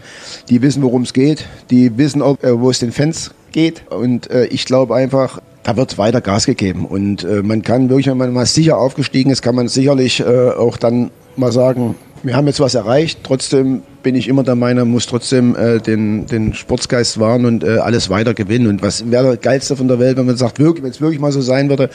die 0.48 0.62
wissen, 0.62 0.82
worum 0.82 1.02
es 1.02 1.12
geht, 1.12 1.44
die 1.70 1.96
wissen, 1.98 2.22
auch, 2.22 2.42
äh, 2.42 2.58
wo 2.58 2.70
es 2.70 2.78
den 2.78 2.92
Fans 2.92 3.32
geht. 3.52 3.82
Und 3.90 4.30
äh, 4.30 4.46
ich 4.46 4.64
glaube 4.64 4.94
einfach, 4.94 5.40
da 5.62 5.76
wird 5.76 5.98
weiter 5.98 6.22
Gas 6.22 6.46
gegeben. 6.46 6.86
Und 6.86 7.22
äh, 7.22 7.42
man 7.42 7.60
kann 7.60 7.90
wirklich, 7.90 8.06
wenn 8.06 8.16
man 8.16 8.32
mal 8.32 8.46
sicher 8.46 8.78
aufgestiegen 8.78 9.30
ist, 9.30 9.42
kann 9.42 9.54
man 9.54 9.68
sicherlich 9.68 10.24
auch 10.24 10.78
dann 10.78 11.10
mal 11.36 11.52
sagen, 11.52 11.96
wir 12.22 12.34
haben 12.34 12.46
jetzt 12.46 12.60
was 12.60 12.74
erreicht. 12.74 13.20
Trotzdem 13.22 13.82
bin 14.04 14.14
ich 14.14 14.28
immer 14.28 14.44
der 14.44 14.54
Meinung, 14.54 14.90
muss 14.90 15.08
trotzdem 15.08 15.56
äh, 15.56 15.80
den, 15.80 16.26
den 16.26 16.54
Sportsgeist 16.54 17.18
wahren 17.18 17.44
und 17.44 17.64
äh, 17.64 17.78
alles 17.78 18.08
weiter 18.10 18.34
gewinnen. 18.34 18.68
Und 18.68 18.82
was 18.82 19.10
wäre 19.10 19.24
der 19.24 19.36
geilste 19.38 19.74
von 19.74 19.88
der 19.88 19.98
Welt, 19.98 20.16
wenn 20.16 20.26
man 20.26 20.36
sagt, 20.36 20.60
wirklich, 20.60 20.84
wenn 20.84 20.92
es 20.92 21.00
wirklich 21.00 21.18
mal 21.20 21.32
so 21.32 21.40
sein 21.40 21.68
würde, 21.68 21.90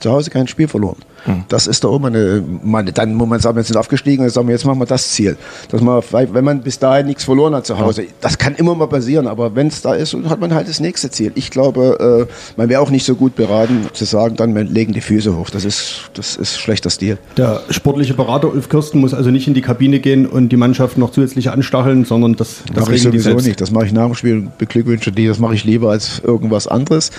zu 0.00 0.10
Hause 0.10 0.30
kein 0.30 0.48
Spiel 0.48 0.68
verloren. 0.68 0.96
Mhm. 1.26 1.44
Das 1.48 1.66
ist 1.66 1.84
da 1.84 1.88
oben 1.88 2.06
eine, 2.06 2.42
meine, 2.62 2.92
dann 2.92 3.14
muss 3.14 3.28
man 3.28 3.40
sagen, 3.40 3.56
wir 3.56 3.62
sind 3.62 3.76
aufgestiegen 3.76 4.24
und 4.24 4.30
sagen 4.30 4.48
wir, 4.48 4.54
jetzt 4.54 4.64
machen 4.64 4.78
wir 4.78 4.86
das 4.86 5.10
Ziel. 5.10 5.36
Dass 5.70 5.80
man, 5.80 6.02
wenn 6.10 6.44
man 6.44 6.62
bis 6.62 6.78
dahin 6.78 7.06
nichts 7.06 7.24
verloren 7.24 7.54
hat 7.54 7.66
zu 7.66 7.78
Hause, 7.78 8.06
das 8.20 8.38
kann 8.38 8.54
immer 8.54 8.74
mal 8.74 8.86
passieren, 8.86 9.26
aber 9.26 9.54
wenn 9.54 9.66
es 9.66 9.82
da 9.82 9.94
ist, 9.94 10.14
hat 10.28 10.40
man 10.40 10.54
halt 10.54 10.68
das 10.68 10.80
nächste 10.80 11.10
Ziel. 11.10 11.32
Ich 11.34 11.50
glaube, 11.50 12.26
äh, 12.28 12.32
man 12.56 12.68
wäre 12.68 12.80
auch 12.80 12.90
nicht 12.90 13.04
so 13.04 13.14
gut 13.14 13.36
beraten 13.36 13.86
zu 13.92 14.04
sagen, 14.04 14.36
dann 14.36 14.54
legen 14.54 14.92
die 14.92 15.00
Füße 15.00 15.36
hoch. 15.36 15.50
Das 15.50 15.64
ist, 15.64 16.10
das 16.14 16.36
ist 16.36 16.58
schlechter 16.58 16.90
Stil. 16.90 17.18
Der 17.36 17.62
sportliche 17.70 18.14
Berater 18.14 18.48
Ulf 18.48 18.68
Kirsten 18.68 19.00
muss 19.00 19.14
also 19.14 19.30
nicht 19.30 19.46
in 19.46 19.54
die 19.54 19.62
Kabine 19.62 20.00
gehen 20.00 20.26
und 20.26 20.50
die 20.50 20.56
Mannschaft 20.56 20.96
noch 20.98 21.10
zusätzlich 21.10 21.50
anstacheln, 21.50 22.04
sondern 22.04 22.36
das, 22.36 22.62
das 22.72 22.84
mache 22.84 22.94
ich 22.94 23.02
sowieso 23.02 23.34
nicht. 23.34 23.60
Das 23.60 23.70
mache 23.70 23.86
ich 23.86 23.92
nach 23.92 24.06
dem 24.06 24.14
Spiel 24.14 24.36
und 24.38 24.58
beglückwünsche 24.58 25.12
die. 25.12 25.26
Das 25.26 25.38
mache 25.38 25.54
ich 25.54 25.64
lieber 25.64 25.90
als 25.90 26.20
irgendwas 26.24 26.66
anderes. 26.66 27.10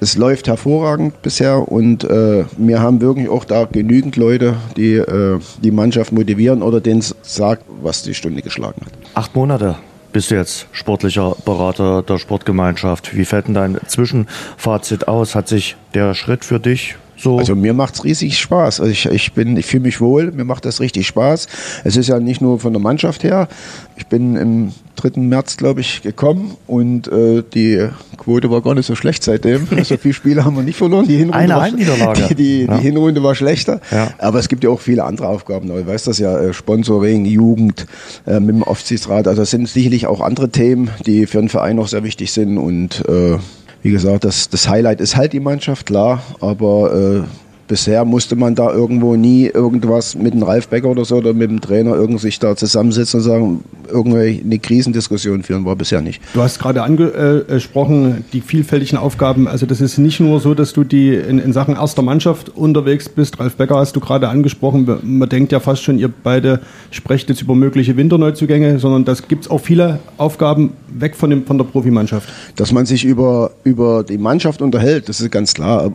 Es 0.00 0.16
läuft 0.16 0.48
hervorragend 0.48 1.22
bisher 1.22 1.70
und 1.70 2.04
äh, 2.04 2.44
wir 2.56 2.80
haben 2.80 3.00
wirklich 3.00 3.28
auch 3.28 3.44
da 3.44 3.64
genügend 3.64 4.16
Leute, 4.16 4.56
die 4.76 4.94
äh, 4.94 5.38
die 5.62 5.70
Mannschaft 5.70 6.12
motivieren 6.12 6.62
oder 6.62 6.80
denen 6.80 7.02
sagt, 7.22 7.64
was 7.82 8.02
die 8.02 8.14
Stunde 8.14 8.42
geschlagen 8.42 8.82
hat. 8.84 8.92
Acht 9.14 9.34
Monate 9.34 9.76
bist 10.12 10.30
du 10.30 10.36
jetzt 10.36 10.66
sportlicher 10.72 11.36
Berater 11.44 12.02
der 12.02 12.18
Sportgemeinschaft. 12.18 13.16
Wie 13.16 13.24
fällt 13.24 13.48
denn 13.48 13.54
dein 13.54 13.78
Zwischenfazit 13.86 15.08
aus? 15.08 15.34
Hat 15.34 15.48
sich 15.48 15.76
der 15.94 16.14
Schritt 16.14 16.44
für 16.44 16.60
dich 16.60 16.96
so. 17.16 17.38
Also 17.38 17.54
mir 17.54 17.74
macht 17.74 17.94
es 17.94 18.04
riesig 18.04 18.38
Spaß. 18.38 18.80
Also 18.80 18.90
ich, 18.92 19.06
ich 19.06 19.32
bin, 19.32 19.56
ich 19.56 19.66
fühle 19.66 19.84
mich 19.84 20.00
wohl, 20.00 20.30
mir 20.32 20.44
macht 20.44 20.64
das 20.64 20.80
richtig 20.80 21.06
Spaß. 21.06 21.46
Es 21.84 21.96
ist 21.96 22.08
ja 22.08 22.18
nicht 22.18 22.40
nur 22.40 22.58
von 22.58 22.72
der 22.72 22.82
Mannschaft 22.82 23.24
her. 23.24 23.48
Ich 23.96 24.06
bin 24.06 24.36
im 24.36 24.72
3. 24.96 25.20
März, 25.20 25.56
glaube 25.56 25.80
ich, 25.80 26.02
gekommen 26.02 26.56
und 26.66 27.08
äh, 27.08 27.42
die 27.54 27.88
Quote 28.16 28.50
war 28.50 28.62
gar 28.62 28.74
nicht 28.74 28.86
so 28.86 28.94
schlecht 28.94 29.22
seitdem. 29.22 29.68
So 29.84 29.98
viele 29.98 30.14
Spiele 30.14 30.44
haben 30.44 30.56
wir 30.56 30.62
nicht 30.62 30.78
verloren. 30.78 31.06
Die 31.06 31.16
Hinrunde 31.16 31.38
Eine 31.38 31.56
war, 31.56 31.70
Niederlage. 31.70 32.22
Die, 32.30 32.34
die, 32.34 32.64
ja. 32.64 32.78
die, 32.78 32.82
Hinrunde 32.82 33.22
war 33.22 33.34
schlechter. 33.34 33.80
Ja. 33.90 34.08
Aber 34.18 34.38
es 34.38 34.48
gibt 34.48 34.64
ja 34.64 34.70
auch 34.70 34.80
viele 34.80 35.04
andere 35.04 35.28
Aufgaben. 35.28 35.68
Du 35.68 35.86
weißt 35.86 36.06
das 36.06 36.18
ja, 36.18 36.38
äh, 36.38 36.54
Sponsoring, 36.54 37.26
Jugend, 37.26 37.86
äh, 38.26 38.40
mit 38.40 38.54
dem 38.54 38.62
Aufsichtsrat. 38.62 39.28
Also 39.28 39.42
es 39.42 39.50
sind 39.50 39.68
sicherlich 39.68 40.06
auch 40.06 40.20
andere 40.20 40.48
Themen, 40.48 40.90
die 41.04 41.26
für 41.26 41.38
einen 41.38 41.50
Verein 41.50 41.78
auch 41.78 41.88
sehr 41.88 42.02
wichtig 42.02 42.32
sind 42.32 42.56
und 42.56 43.06
äh, 43.08 43.36
wie 43.84 43.90
gesagt, 43.90 44.24
das, 44.24 44.48
das 44.48 44.66
Highlight 44.66 45.02
ist 45.02 45.14
halt 45.14 45.34
die 45.34 45.40
Mannschaft, 45.40 45.84
klar, 45.84 46.22
aber 46.40 47.22
äh, 47.22 47.43
bisher 47.66 48.04
musste 48.04 48.36
man 48.36 48.54
da 48.54 48.72
irgendwo 48.72 49.16
nie 49.16 49.46
irgendwas 49.46 50.14
mit 50.14 50.34
dem 50.34 50.42
Ralf 50.42 50.68
Becker 50.68 50.88
oder 50.88 51.04
so 51.04 51.16
oder 51.16 51.32
mit 51.32 51.50
dem 51.50 51.60
Trainer 51.60 51.94
irgendwie 51.94 52.24
sich 52.24 52.38
da 52.38 52.56
zusammensetzen 52.56 53.20
und 53.20 53.24
sagen, 53.24 53.64
irgendwie 53.90 54.42
eine 54.44 54.58
Krisendiskussion 54.58 55.42
führen, 55.42 55.64
war 55.64 55.76
bisher 55.76 56.00
nicht. 56.00 56.20
Du 56.32 56.40
hast 56.40 56.58
gerade 56.58 56.82
angesprochen, 56.82 58.24
die 58.32 58.40
vielfältigen 58.40 58.98
Aufgaben. 58.98 59.46
Also 59.48 59.66
das 59.66 59.80
ist 59.80 59.98
nicht 59.98 60.20
nur 60.20 60.40
so, 60.40 60.54
dass 60.54 60.72
du 60.72 60.84
die 60.84 61.14
in, 61.14 61.38
in 61.38 61.52
Sachen 61.52 61.76
erster 61.76 62.02
Mannschaft 62.02 62.50
unterwegs 62.56 63.08
bist. 63.08 63.38
Ralf 63.38 63.56
Becker 63.56 63.76
hast 63.76 63.94
du 63.96 64.00
gerade 64.00 64.28
angesprochen. 64.28 64.88
Man 65.02 65.28
denkt 65.28 65.52
ja 65.52 65.60
fast 65.60 65.82
schon, 65.82 65.98
ihr 65.98 66.08
beide 66.08 66.60
sprecht 66.90 67.28
jetzt 67.28 67.42
über 67.42 67.54
mögliche 67.54 67.96
Winterneuzugänge, 67.96 68.78
sondern 68.78 69.04
das 69.04 69.28
gibt 69.28 69.44
es 69.44 69.50
auch 69.50 69.60
viele 69.60 70.00
Aufgaben 70.16 70.72
weg 70.88 71.16
von, 71.16 71.30
dem, 71.30 71.44
von 71.44 71.58
der 71.58 71.64
Profimannschaft. 71.64 72.28
Dass 72.56 72.72
man 72.72 72.86
sich 72.86 73.04
über, 73.04 73.52
über 73.64 74.04
die 74.04 74.18
Mannschaft 74.18 74.62
unterhält, 74.62 75.08
das 75.08 75.20
ist 75.20 75.30
ganz 75.30 75.54
klar. 75.54 75.90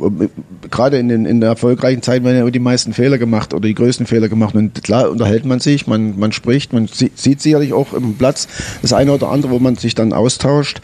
Gerade 0.69 0.97
in, 0.97 1.09
den, 1.09 1.25
in 1.25 1.41
der 1.41 1.55
erfolgreichen 1.59 2.01
Zeit 2.01 2.23
werden 2.23 2.37
ja 2.37 2.49
die 2.49 2.59
meisten 2.59 2.93
Fehler 2.93 3.17
gemacht 3.17 3.53
oder 3.53 3.67
die 3.67 3.73
größten 3.73 4.05
Fehler 4.05 4.29
gemacht. 4.29 4.55
Und 4.55 4.81
klar 4.81 5.09
unterhält 5.09 5.43
man 5.43 5.59
sich, 5.59 5.87
man, 5.87 6.17
man 6.17 6.31
spricht, 6.31 6.71
man 6.71 6.87
sieht 6.87 7.41
sicherlich 7.41 7.73
auch 7.73 7.93
im 7.93 8.15
Platz 8.15 8.47
das 8.81 8.93
eine 8.93 9.11
oder 9.11 9.29
andere, 9.29 9.51
wo 9.51 9.59
man 9.59 9.75
sich 9.75 9.93
dann 9.93 10.13
austauscht. 10.13 10.79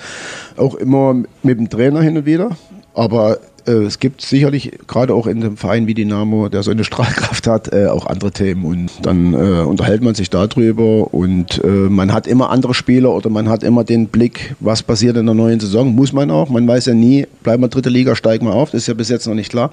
Auch 0.58 0.76
immer 0.76 1.24
mit 1.44 1.60
dem 1.60 1.70
Trainer 1.70 2.02
hin 2.02 2.18
und 2.18 2.26
wieder. 2.26 2.58
Aber 2.94 3.40
es 3.72 4.00
gibt 4.00 4.22
sicherlich, 4.22 4.72
gerade 4.88 5.14
auch 5.14 5.28
in 5.28 5.44
einem 5.44 5.58
Verein 5.58 5.88
wie 5.88 5.94
Dynamo, 5.94 6.50
der 6.50 6.64
so 6.64 6.72
eine 6.72 6.84
Strahlkraft 6.84 7.48
hat, 7.48 7.74
äh, 7.74 7.88
auch 7.88 8.06
andere 8.06 8.32
Themen. 8.32 8.66
Und 8.66 8.92
dann 9.02 9.34
äh, 9.34 9.38
unterhält 9.62 10.02
man 10.02 10.16
sich 10.16 10.30
darüber 10.30 11.14
und 11.14 11.64
äh, 11.64 11.68
man 11.68 12.14
hat 12.14 12.28
immer 12.28 12.50
andere 12.50 12.74
Spieler 12.74 13.14
oder 13.14 13.30
man 13.30 13.50
hat 13.50 13.64
immer 13.64 13.84
den 13.84 14.08
Blick, 14.08 14.56
was 14.60 14.84
passiert 14.84 15.18
in 15.18 15.26
der 15.26 15.36
neuen 15.36 15.60
Saison. 15.60 15.94
Muss 15.96 16.14
man 16.14 16.32
auch. 16.32 16.50
Man 16.50 16.68
weiß 16.68 16.86
ja 16.88 16.94
nie, 16.94 17.28
bleiben 17.44 17.64
wir 17.64 17.68
dritte 17.68 17.90
Liga, 17.90 18.16
steigen 18.16 18.48
wir 18.48 18.54
auf. 18.54 18.72
Das 18.72 18.82
ist 18.82 18.88
ja 18.88 18.94
bis 18.94 19.10
jetzt 19.10 19.28
noch 19.28 19.36
nicht 19.36 19.50
klar. 19.50 19.72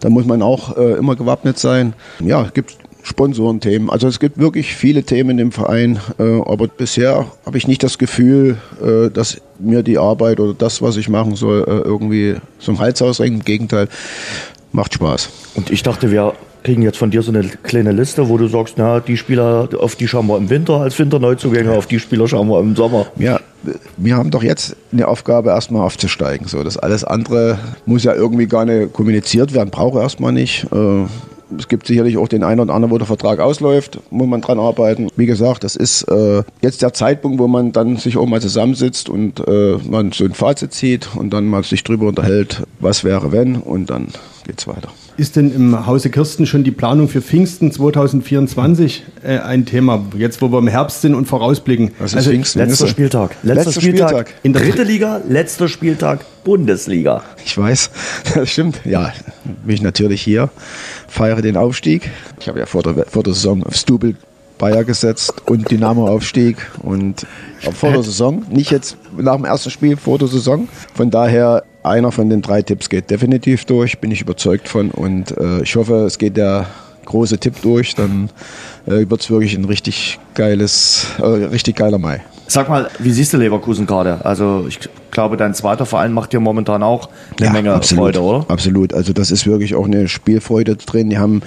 Da 0.00 0.10
muss 0.10 0.24
man 0.24 0.42
auch 0.42 0.76
äh, 0.76 0.92
immer 0.94 1.16
gewappnet 1.16 1.58
sein. 1.58 1.94
Ja, 2.20 2.42
es 2.42 2.52
gibt 2.54 2.76
Sponsorenthemen. 3.04 3.90
Also 3.90 4.08
es 4.08 4.18
gibt 4.18 4.38
wirklich 4.38 4.74
viele 4.74 5.04
Themen 5.04 5.38
im 5.38 5.52
Verein, 5.52 6.00
äh, 6.18 6.40
aber 6.40 6.66
bisher 6.66 7.26
habe 7.44 7.58
ich 7.58 7.68
nicht 7.68 7.82
das 7.82 7.98
Gefühl, 7.98 8.56
äh, 8.82 9.10
dass 9.10 9.40
mir 9.58 9.82
die 9.82 9.98
Arbeit 9.98 10.40
oder 10.40 10.54
das, 10.54 10.80
was 10.80 10.96
ich 10.96 11.08
machen 11.08 11.36
soll, 11.36 11.64
äh, 11.68 11.86
irgendwie 11.86 12.36
zum 12.58 12.78
Hals 12.78 13.02
ausrenkt. 13.02 13.40
Im 13.40 13.44
Gegenteil, 13.44 13.88
macht 14.72 14.94
Spaß. 14.94 15.28
Und 15.54 15.70
ich 15.70 15.82
dachte, 15.82 16.10
wir 16.10 16.32
kriegen 16.64 16.80
jetzt 16.80 16.96
von 16.96 17.10
dir 17.10 17.20
so 17.20 17.30
eine 17.30 17.42
kleine 17.42 17.92
Liste, 17.92 18.30
wo 18.30 18.38
du 18.38 18.48
sagst, 18.48 18.74
na, 18.78 19.00
die 19.00 19.18
Spieler, 19.18 19.68
auf 19.78 19.96
die 19.96 20.08
schauen 20.08 20.26
wir 20.26 20.38
im 20.38 20.48
Winter 20.48 20.80
als 20.80 20.98
Winterneuzugänge, 20.98 21.72
auf 21.72 21.86
die 21.86 22.00
Spieler 22.00 22.26
schauen 22.26 22.48
wir 22.48 22.58
im 22.58 22.74
Sommer. 22.74 23.06
Ja, 23.18 23.38
wir 23.98 24.16
haben 24.16 24.30
doch 24.30 24.42
jetzt 24.42 24.76
eine 24.90 25.06
Aufgabe, 25.06 25.50
erstmal 25.50 25.82
aufzusteigen. 25.82 26.46
So, 26.48 26.64
das 26.64 26.78
alles 26.78 27.04
andere 27.04 27.58
muss 27.84 28.02
ja 28.02 28.14
irgendwie 28.14 28.46
gar 28.46 28.64
nicht 28.64 28.94
kommuniziert 28.94 29.52
werden, 29.52 29.68
brauche 29.70 30.00
erstmal 30.00 30.32
nicht. 30.32 30.66
Äh, 30.72 31.04
es 31.58 31.68
gibt 31.68 31.86
sicherlich 31.86 32.16
auch 32.16 32.28
den 32.28 32.42
einen 32.42 32.60
oder 32.60 32.74
anderen, 32.74 32.92
wo 32.92 32.98
der 32.98 33.06
Vertrag 33.06 33.40
ausläuft, 33.40 33.98
muss 34.10 34.26
man 34.26 34.40
dran 34.40 34.58
arbeiten. 34.58 35.08
Wie 35.16 35.26
gesagt, 35.26 35.64
das 35.64 35.76
ist 35.76 36.02
äh, 36.04 36.42
jetzt 36.60 36.82
der 36.82 36.92
Zeitpunkt, 36.92 37.38
wo 37.38 37.48
man 37.48 37.72
dann 37.72 37.96
sich 37.96 38.16
auch 38.16 38.26
mal 38.26 38.40
zusammensitzt 38.40 39.08
und 39.08 39.40
äh, 39.46 39.76
man 39.88 40.12
so 40.12 40.24
ein 40.24 40.34
Fazit 40.34 40.72
zieht 40.72 41.08
und 41.14 41.30
dann 41.30 41.46
mal 41.46 41.62
sich 41.64 41.84
drüber 41.84 42.06
unterhält, 42.06 42.62
was 42.80 43.04
wäre 43.04 43.32
wenn 43.32 43.56
und 43.56 43.90
dann 43.90 44.08
geht's 44.46 44.66
weiter. 44.66 44.88
Ist 45.16 45.36
denn 45.36 45.54
im 45.54 45.86
Hause 45.86 46.10
Kirsten 46.10 46.44
schon 46.44 46.64
die 46.64 46.72
Planung 46.72 47.08
für 47.08 47.22
Pfingsten 47.22 47.70
2024 47.70 49.04
äh, 49.22 49.38
ein 49.38 49.64
Thema? 49.64 50.04
Jetzt, 50.18 50.42
wo 50.42 50.50
wir 50.50 50.58
im 50.58 50.66
Herbst 50.66 51.02
sind 51.02 51.14
und 51.14 51.26
vorausblicken. 51.26 51.92
Was 52.00 52.12
ist 52.12 52.16
also, 52.16 52.30
Pfingsten? 52.30 52.58
Letzter 52.58 52.88
Spieltag. 52.88 53.36
Letzter, 53.44 53.64
letzter 53.64 53.80
Spieltag, 53.80 54.08
Spieltag. 54.08 54.34
In 54.42 54.52
der 54.52 54.62
dritte 54.62 54.82
Liga, 54.82 55.20
letzter 55.28 55.68
Spieltag 55.68 56.24
Bundesliga. 56.42 57.22
Ich 57.44 57.56
weiß, 57.56 57.90
das 58.34 58.50
stimmt. 58.50 58.80
Ja, 58.84 59.12
bin 59.64 59.76
ich 59.76 59.82
natürlich 59.82 60.20
hier, 60.20 60.50
feiere 61.14 61.42
den 61.42 61.56
Aufstieg. 61.56 62.10
Ich 62.40 62.48
habe 62.48 62.58
ja 62.58 62.66
vor 62.66 62.82
der, 62.82 63.06
vor 63.06 63.22
der 63.22 63.34
Saison 63.34 63.62
auf 63.62 63.76
Stubel 63.76 64.16
Bayer 64.58 64.82
gesetzt 64.82 65.32
und 65.46 65.70
Dynamo-Aufstieg 65.70 66.56
und 66.82 67.24
vor 67.72 67.92
der 67.92 68.02
Saison, 68.02 68.44
nicht 68.50 68.70
jetzt 68.72 68.96
nach 69.16 69.36
dem 69.36 69.44
ersten 69.44 69.70
Spiel, 69.70 69.96
vor 69.96 70.18
der 70.18 70.28
Saison. 70.28 70.68
Von 70.94 71.10
daher, 71.10 71.62
einer 71.84 72.10
von 72.10 72.30
den 72.30 72.42
drei 72.42 72.62
Tipps 72.62 72.88
geht 72.88 73.10
definitiv 73.10 73.64
durch, 73.64 73.98
bin 74.00 74.10
ich 74.10 74.22
überzeugt 74.22 74.68
von 74.68 74.90
und 74.90 75.36
äh, 75.38 75.62
ich 75.62 75.76
hoffe, 75.76 76.04
es 76.04 76.18
geht 76.18 76.36
der 76.36 76.66
große 77.04 77.38
Tipp 77.38 77.62
durch, 77.62 77.94
dann 77.94 78.30
äh, 78.86 79.08
wird 79.08 79.20
es 79.20 79.30
wirklich 79.30 79.54
ein 79.54 79.66
richtig 79.66 80.18
geiles, 80.34 81.06
äh, 81.18 81.24
richtig 81.24 81.76
geiler 81.76 81.98
Mai. 81.98 82.22
Sag 82.46 82.68
mal, 82.68 82.90
wie 82.98 83.10
siehst 83.10 83.32
du 83.32 83.38
Leverkusen 83.38 83.86
gerade? 83.86 84.24
Also 84.24 84.66
ich 84.68 84.78
glaube, 85.10 85.36
dein 85.36 85.54
zweiter 85.54 85.86
Verein 85.86 86.12
macht 86.12 86.32
dir 86.32 86.40
momentan 86.40 86.82
auch 86.82 87.08
eine 87.38 87.46
Ja, 87.46 87.52
Menge 87.52 87.72
absolut, 87.72 88.04
Freude, 88.04 88.20
oder? 88.22 88.44
Absolut. 88.48 88.92
Also 88.92 89.12
das 89.12 89.30
ist 89.30 89.46
wirklich 89.46 89.74
auch 89.74 89.86
eine 89.86 90.08
Spielfreude 90.08 90.76
drin. 90.76 91.08
Die 91.08 91.18
haben 91.18 91.40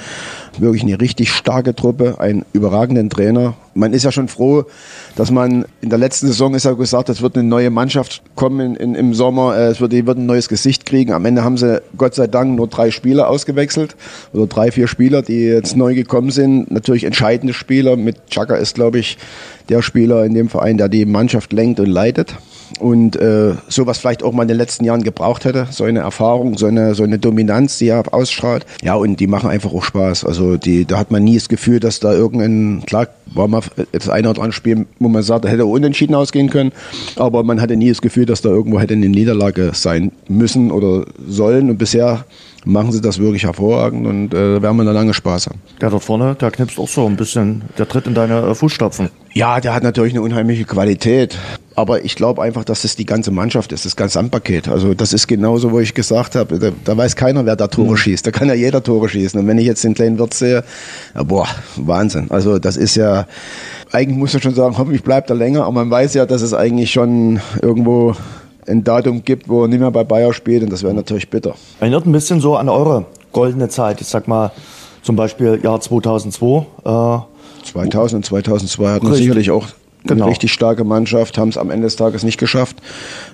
wirklich 0.61 0.83
eine 0.83 0.99
richtig 0.99 1.31
starke 1.31 1.75
Truppe, 1.75 2.19
einen 2.19 2.45
überragenden 2.53 3.09
Trainer. 3.09 3.55
Man 3.73 3.93
ist 3.93 4.03
ja 4.03 4.11
schon 4.11 4.27
froh, 4.27 4.65
dass 5.15 5.31
man 5.31 5.65
in 5.81 5.89
der 5.89 5.99
letzten 5.99 6.27
Saison 6.27 6.55
ist 6.55 6.65
ja 6.65 6.73
gesagt, 6.73 7.09
es 7.09 7.21
wird 7.21 7.37
eine 7.37 7.47
neue 7.47 7.69
Mannschaft 7.69 8.21
kommen 8.35 8.59
in, 8.59 8.75
in, 8.75 8.95
im 8.95 9.13
Sommer. 9.13 9.55
Äh, 9.55 9.67
Es 9.67 9.81
wird, 9.81 9.93
wird 9.93 10.17
ein 10.17 10.25
neues 10.25 10.49
Gesicht 10.49 10.85
kriegen. 10.85 11.13
Am 11.13 11.25
Ende 11.25 11.43
haben 11.43 11.57
sie 11.57 11.81
Gott 11.97 12.15
sei 12.15 12.27
Dank 12.27 12.55
nur 12.55 12.67
drei 12.67 12.91
Spieler 12.91 13.29
ausgewechselt 13.29 13.95
oder 14.33 14.47
drei, 14.47 14.71
vier 14.71 14.87
Spieler, 14.87 15.21
die 15.21 15.41
jetzt 15.45 15.77
neu 15.77 15.93
gekommen 15.93 16.31
sind. 16.31 16.71
Natürlich 16.71 17.03
entscheidende 17.03 17.53
Spieler. 17.53 17.95
Mit 17.95 18.27
Chaka 18.29 18.55
ist, 18.55 18.75
glaube 18.75 18.99
ich, 18.99 19.17
der 19.69 19.81
Spieler 19.81 20.25
in 20.25 20.33
dem 20.33 20.49
Verein, 20.49 20.77
der 20.77 20.89
die 20.89 21.05
Mannschaft 21.05 21.53
lenkt 21.53 21.79
und 21.79 21.87
leitet 21.87 22.35
und 22.79 23.15
äh, 23.15 23.53
sowas 23.67 23.97
vielleicht 23.97 24.23
auch 24.23 24.33
mal 24.33 24.43
in 24.43 24.47
den 24.47 24.57
letzten 24.57 24.85
Jahren 24.85 25.03
gebraucht 25.03 25.45
hätte, 25.45 25.67
so 25.71 25.83
eine 25.83 25.99
Erfahrung, 25.99 26.57
so 26.57 26.65
eine, 26.65 26.95
so 26.95 27.03
eine 27.03 27.19
Dominanz, 27.19 27.77
die 27.77 27.87
er 27.87 28.03
ausstrahlt. 28.13 28.65
Ja, 28.81 28.95
und 28.95 29.19
die 29.19 29.27
machen 29.27 29.49
einfach 29.49 29.73
auch 29.73 29.83
Spaß. 29.83 30.25
Also 30.25 30.57
die, 30.57 30.85
da 30.85 30.97
hat 30.97 31.11
man 31.11 31.23
nie 31.23 31.35
das 31.35 31.49
Gefühl, 31.49 31.79
dass 31.79 31.99
da 31.99 32.13
irgendein, 32.13 32.83
klar, 32.85 33.07
war 33.33 33.47
mal 33.47 33.61
das 33.91 34.09
eine 34.09 34.29
oder 34.29 34.41
andere 34.41 34.53
Spiel, 34.53 34.85
wo 34.99 35.09
man 35.09 35.23
sagt, 35.23 35.45
da 35.45 35.49
hätte 35.49 35.65
unentschieden 35.65 36.15
ausgehen 36.15 36.49
können, 36.49 36.71
aber 37.15 37.43
man 37.43 37.61
hatte 37.61 37.75
nie 37.75 37.89
das 37.89 38.01
Gefühl, 38.01 38.25
dass 38.25 38.41
da 38.41 38.49
irgendwo 38.49 38.79
hätte 38.79 38.93
eine 38.93 39.09
Niederlage 39.09 39.71
sein 39.73 40.11
müssen 40.27 40.71
oder 40.71 41.05
sollen. 41.27 41.69
Und 41.69 41.77
bisher 41.77 42.25
machen 42.65 42.91
sie 42.91 43.01
das 43.01 43.19
wirklich 43.19 43.43
hervorragend 43.43 44.05
und 44.05 44.33
äh, 44.33 44.61
werden 44.61 44.77
wir 44.77 44.83
da 44.83 44.91
lange 44.91 45.13
Spaß 45.13 45.47
haben. 45.47 45.61
Der 45.81 45.89
dort 45.89 46.03
vorne, 46.03 46.35
der 46.35 46.51
knipst 46.51 46.79
auch 46.79 46.87
so 46.87 47.05
ein 47.05 47.15
bisschen, 47.15 47.63
der 47.77 47.87
tritt 47.87 48.07
in 48.07 48.13
deine 48.13 48.41
äh, 48.41 48.55
Fußstapfen. 48.55 49.09
Ja, 49.33 49.59
der 49.59 49.73
hat 49.73 49.83
natürlich 49.83 50.13
eine 50.13 50.21
unheimliche 50.21 50.65
Qualität. 50.65 51.37
Aber 51.77 52.03
ich 52.03 52.15
glaube 52.15 52.41
einfach, 52.41 52.63
dass 52.63 52.81
das 52.81 52.95
die 52.95 53.05
ganze 53.05 53.29
Mannschaft 53.29 53.71
ist, 53.71 53.85
das 53.85 53.95
ganze 53.95 54.17
Gesamtpaket. 54.17 54.67
Also 54.67 54.95
das 54.95 55.13
ist 55.13 55.27
genauso, 55.27 55.71
wo 55.71 55.79
ich 55.79 55.93
gesagt 55.93 56.33
habe, 56.33 56.57
da, 56.57 56.71
da 56.83 56.97
weiß 56.97 57.15
keiner, 57.15 57.45
wer 57.45 57.55
da 57.55 57.67
Tore 57.67 57.97
schießt. 57.97 58.25
Da 58.25 58.31
kann 58.31 58.47
ja 58.47 58.55
jeder 58.55 58.81
Tore 58.81 59.07
schießen. 59.07 59.39
Und 59.39 59.45
wenn 59.45 59.59
ich 59.59 59.67
jetzt 59.67 59.83
den 59.83 59.93
kleinen 59.93 60.17
Wirt 60.17 60.33
sehe, 60.33 60.63
ja, 61.13 61.21
boah, 61.21 61.47
Wahnsinn. 61.75 62.31
Also 62.31 62.57
das 62.57 62.77
ist 62.77 62.95
ja, 62.95 63.27
eigentlich 63.91 64.17
muss 64.17 64.33
man 64.33 64.41
schon 64.41 64.55
sagen, 64.55 64.75
hoffentlich 64.75 65.03
bleibt 65.03 65.29
er 65.29 65.35
länger. 65.35 65.65
Aber 65.65 65.73
man 65.73 65.91
weiß 65.91 66.15
ja, 66.15 66.25
dass 66.25 66.41
es 66.41 66.55
eigentlich 66.55 66.89
schon 66.89 67.41
irgendwo 67.61 68.15
ein 68.65 68.83
Datum 68.83 69.23
gibt, 69.23 69.47
wo 69.47 69.61
er 69.61 69.67
nicht 69.67 69.79
mehr 69.79 69.91
bei 69.91 70.03
Bayer 70.03 70.33
spielt. 70.33 70.63
Und 70.63 70.71
das 70.71 70.81
wäre 70.81 70.95
natürlich 70.95 71.29
bitter. 71.29 71.53
Erinnert 71.79 72.07
ein 72.07 72.11
bisschen 72.11 72.41
so 72.41 72.55
an 72.55 72.69
eure 72.69 73.05
goldene 73.31 73.69
Zeit. 73.69 74.01
Ich 74.01 74.07
sag 74.07 74.27
mal, 74.27 74.51
zum 75.03 75.15
Beispiel 75.15 75.59
Jahr 75.61 75.79
2002. 75.79 76.65
Äh, 76.85 77.19
2000 77.65 78.13
und 78.13 78.25
2002 78.25 78.89
hatten 78.89 79.07
wir 79.07 79.15
sicherlich 79.15 79.51
auch 79.51 79.67
Genau. 80.05 80.27
richtig 80.27 80.53
starke 80.53 80.83
Mannschaft, 80.83 81.37
haben 81.37 81.49
es 81.49 81.57
am 81.57 81.69
Ende 81.69 81.87
des 81.87 81.95
Tages 81.95 82.23
nicht 82.23 82.37
geschafft. 82.37 82.77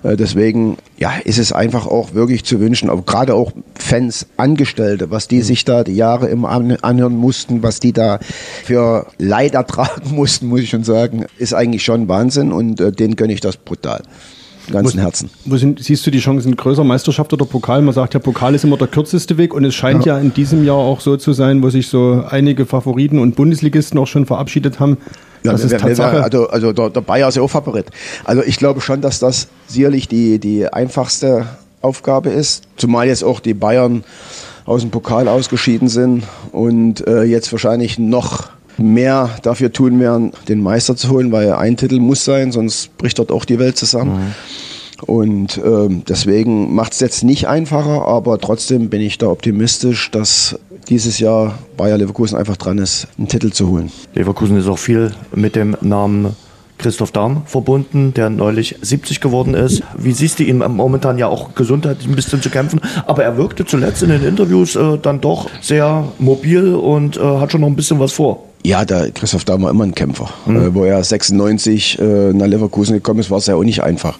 Äh, 0.02 0.16
deswegen 0.16 0.78
ja, 0.98 1.12
ist 1.24 1.38
es 1.38 1.52
einfach 1.52 1.86
auch 1.86 2.14
wirklich 2.14 2.46
zu 2.46 2.60
wünschen, 2.60 2.90
aber 2.90 3.04
gerade 3.04 3.36
auch 3.36 3.52
Fans, 3.76 4.28
Angestellte, 4.38 5.12
was 5.12 5.28
die 5.28 5.42
sich 5.42 5.66
da 5.66 5.84
die 5.84 5.96
Jahre 5.96 6.28
immer 6.28 6.50
an, 6.50 6.72
anhören 6.82 7.16
mussten, 7.16 7.64
was 7.64 7.80
die 7.80 7.94
da 7.94 8.20
für 8.64 9.08
Leid 9.20 9.54
ertragen 9.54 10.12
mussten, 10.16 10.48
muss 10.48 10.62
ich 10.62 10.70
schon 10.70 10.84
sagen, 10.84 11.26
ist 11.38 11.54
eigentlich 11.54 11.84
schon 11.84 12.08
Wahnsinn 12.08 12.52
und 12.52 12.80
äh, 12.80 12.92
denen 12.92 13.16
gönne 13.16 13.34
ich 13.34 13.42
das 13.42 13.58
brutal. 13.58 14.02
Ganzen 14.72 15.00
Herzen. 15.02 15.30
Wo 15.46 15.58
sind, 15.58 15.84
siehst 15.84 16.08
du 16.08 16.12
die 16.12 16.20
Chancen 16.20 16.56
größer, 16.56 16.84
Meisterschaft 16.84 17.34
oder 17.34 17.46
Pokal? 17.46 17.82
Man 17.82 17.94
sagt 17.94 18.14
ja, 18.14 18.20
Pokal 18.20 18.56
ist 18.56 18.64
immer 18.64 18.78
der 18.78 18.88
kürzeste 18.88 19.38
Weg 19.38 19.54
und 19.54 19.66
es 19.66 19.76
scheint 19.76 20.06
ja, 20.06 20.18
in 20.18 20.34
diesem 20.34 20.64
Jahr 20.64 20.78
auch 20.78 21.02
so 21.02 21.18
zu 21.18 21.34
sein, 21.34 21.62
wo 21.62 21.70
sich 21.70 21.88
so 21.88 22.24
einige 22.30 22.66
Favoriten 22.66 23.20
und 23.20 23.36
Bundesligisten 23.36 24.00
auch 24.00 24.08
schon 24.08 24.26
verabschiedet 24.26 24.80
haben. 24.80 24.98
Ja, 25.44 25.52
das 25.52 25.64
ist 25.64 25.78
Tatsache. 25.78 26.24
Also, 26.24 26.50
also 26.50 26.72
der, 26.72 26.90
der 26.90 27.02
Bayer 27.02 27.28
ist 27.28 27.36
ja 27.36 27.42
auch 27.42 27.50
Favorit. 27.50 27.88
Also 28.24 28.44
ich 28.44 28.58
glaube 28.58 28.82
schon, 28.82 29.02
dass 29.02 29.20
das 29.20 29.48
sicherlich 29.68 30.08
die, 30.08 30.40
die 30.40 30.68
einfachste 30.68 31.48
Aufgabe 31.82 32.30
ist. 32.30 32.64
Zumal 32.78 33.08
jetzt 33.08 33.24
auch 33.24 33.40
die 33.40 33.54
Bayern 33.54 34.04
aus 34.66 34.82
dem 34.82 34.92
Pokal 34.92 35.28
ausgeschieden 35.28 35.90
sind 35.90 36.24
und 36.52 37.06
äh, 37.06 37.24
jetzt 37.24 37.52
wahrscheinlich 37.52 38.00
noch 38.00 38.50
mehr 38.78 39.30
dafür 39.44 39.72
tun 39.72 40.00
werden, 40.00 40.32
den 40.48 40.62
Meister 40.62 40.96
zu 40.96 41.10
holen, 41.10 41.32
weil 41.32 41.54
ein 41.54 41.78
Titel 41.78 42.00
muss 42.00 42.24
sein, 42.26 42.52
sonst 42.52 42.98
bricht 42.98 43.20
dort 43.20 43.32
auch 43.32 43.46
die 43.46 43.60
Welt 43.60 43.78
zusammen. 43.78 44.34
Und 45.06 45.60
ähm, 45.64 46.04
deswegen 46.08 46.74
macht 46.74 46.94
es 46.94 47.00
jetzt 47.00 47.24
nicht 47.24 47.48
einfacher, 47.48 48.06
aber 48.08 48.40
trotzdem 48.40 48.90
bin 48.90 49.02
ich 49.02 49.18
da 49.18 49.28
optimistisch, 49.28 50.12
dass 50.12 50.58
dieses 50.90 51.20
Jahr 51.20 51.58
Bayer 51.78 51.98
Leverkusen 51.98 52.38
einfach 52.38 52.58
dran 52.58 52.78
ist, 52.78 53.08
einen 53.18 53.28
Titel 53.28 53.52
zu 53.52 53.70
holen. 53.70 53.92
Leverkusen 54.14 54.58
ist 54.58 54.68
auch 54.68 54.78
viel 54.78 55.12
mit 55.34 55.56
dem 55.56 55.78
Namen 55.82 56.36
Christoph 56.78 57.12
Dahm 57.12 57.44
verbunden, 57.46 58.14
der 58.14 58.30
neulich 58.30 58.76
70 58.82 59.22
geworden 59.22 59.54
ist. 59.54 59.84
Wie 59.98 60.12
siehst 60.12 60.40
du 60.40 60.44
ihn 60.44 60.58
momentan 60.58 61.18
ja 61.18 61.28
auch 61.28 61.56
gesundheitlich 61.56 62.08
ein 62.08 62.16
bisschen 62.16 62.42
zu 62.42 62.50
kämpfen? 62.50 62.82
Aber 63.06 63.24
er 63.24 63.38
wirkte 63.38 63.66
zuletzt 63.66 64.04
in 64.04 64.10
den 64.10 64.24
Interviews 64.24 64.76
äh, 64.76 64.98
dann 64.98 65.22
doch 65.22 65.50
sehr 65.62 66.04
mobil 66.20 66.76
und 66.76 67.16
äh, 67.16 67.22
hat 67.22 67.52
schon 67.52 67.62
noch 67.62 67.68
ein 67.68 67.76
bisschen 67.76 68.00
was 68.00 68.12
vor. 68.12 68.44
Ja, 68.66 68.86
der 68.86 69.12
Christoph 69.12 69.44
Dahm 69.44 69.64
war 69.64 69.72
immer 69.72 69.84
ein 69.84 69.94
Kämpfer. 69.94 70.30
Äh, 70.48 70.74
wo 70.74 70.86
er 70.86 71.04
96 71.04 72.00
äh, 72.00 72.34
nach 72.34 72.48
Leverkusen 72.48 72.94
gekommen 72.94 73.20
ist, 73.20 73.30
war 73.30 73.38
es 73.38 73.48
ja 73.48 73.56
auch 73.56 73.64
nicht 73.64 73.84
einfach. 73.84 74.18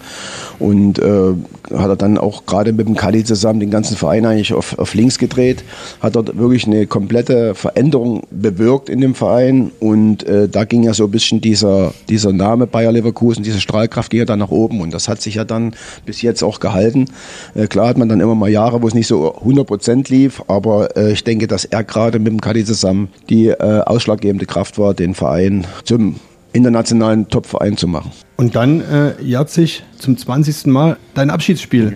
Und 0.64 0.98
äh, 0.98 1.34
hat 1.74 1.90
er 1.90 1.98
dann 1.98 2.18
auch 2.18 2.46
gerade 2.46 2.72
mit 2.72 2.88
dem 2.88 2.96
Kali 2.96 3.26
zusammen 3.26 3.60
den 3.60 3.70
ganzen 3.70 3.98
Verein 3.98 4.26
eigentlich 4.26 4.54
auf, 4.54 4.80
auf 4.80 4.94
links 4.94 5.18
gedreht, 5.18 5.66
hat 6.00 6.16
dort 6.16 6.38
wirklich 6.38 6.66
eine 6.66 6.88
komplette 6.88 7.54
Veränderung 7.54 8.24
bewirkt 8.32 8.88
in 8.88 9.02
dem 9.02 9.14
Verein. 9.14 9.72
Und 9.82 10.26
äh, 10.26 10.48
da 10.48 10.64
ging 10.64 10.84
ja 10.84 10.94
so 10.94 11.04
ein 11.04 11.12
bisschen 11.12 11.42
dieser, 11.42 11.94
dieser 12.08 12.32
Name 12.32 12.66
Bayer 12.66 12.94
Leverkusen, 12.94 13.44
diese 13.44 13.60
Strahlkraft 13.60 14.10
ging 14.10 14.20
ja 14.20 14.26
dann 14.26 14.40
nach 14.40 14.52
oben. 14.52 14.80
Und 14.80 14.94
das 14.94 15.10
hat 15.10 15.22
sich 15.22 15.36
ja 15.36 15.44
dann 15.44 15.76
bis 16.06 16.22
jetzt 16.22 16.42
auch 16.44 16.62
gehalten. 16.62 17.08
Äh, 17.56 17.68
klar 17.68 17.90
hat 17.90 17.98
man 17.98 18.08
dann 18.08 18.22
immer 18.22 18.36
mal 18.36 18.50
Jahre, 18.50 18.82
wo 18.82 18.88
es 18.88 18.94
nicht 18.94 19.08
so 19.08 19.36
100 19.36 19.68
Prozent 19.68 20.08
lief, 20.08 20.42
aber 20.48 20.96
äh, 20.96 21.12
ich 21.12 21.26
denke, 21.26 21.48
dass 21.48 21.66
er 21.66 21.84
gerade 21.84 22.20
mit 22.20 22.32
dem 22.32 22.40
Kali 22.40 22.64
zusammen 22.64 23.10
die 23.30 23.48
äh, 23.48 23.82
ausschlaggebende 23.82 24.46
Kraft 24.46 24.80
war, 24.80 24.94
den 24.94 25.14
Verein 25.14 25.68
zum 25.84 26.22
internationalen 26.54 27.28
Top-Verein 27.28 27.76
zu 27.76 27.88
machen. 27.88 28.12
Und 28.36 28.56
dann 28.56 28.82
äh, 28.82 29.22
jährt 29.22 29.50
sich 29.52 29.84
zum 30.00 30.18
20. 30.18 30.66
Mal 30.66 30.98
dein 31.14 31.30
Abschiedsspiel. 31.30 31.96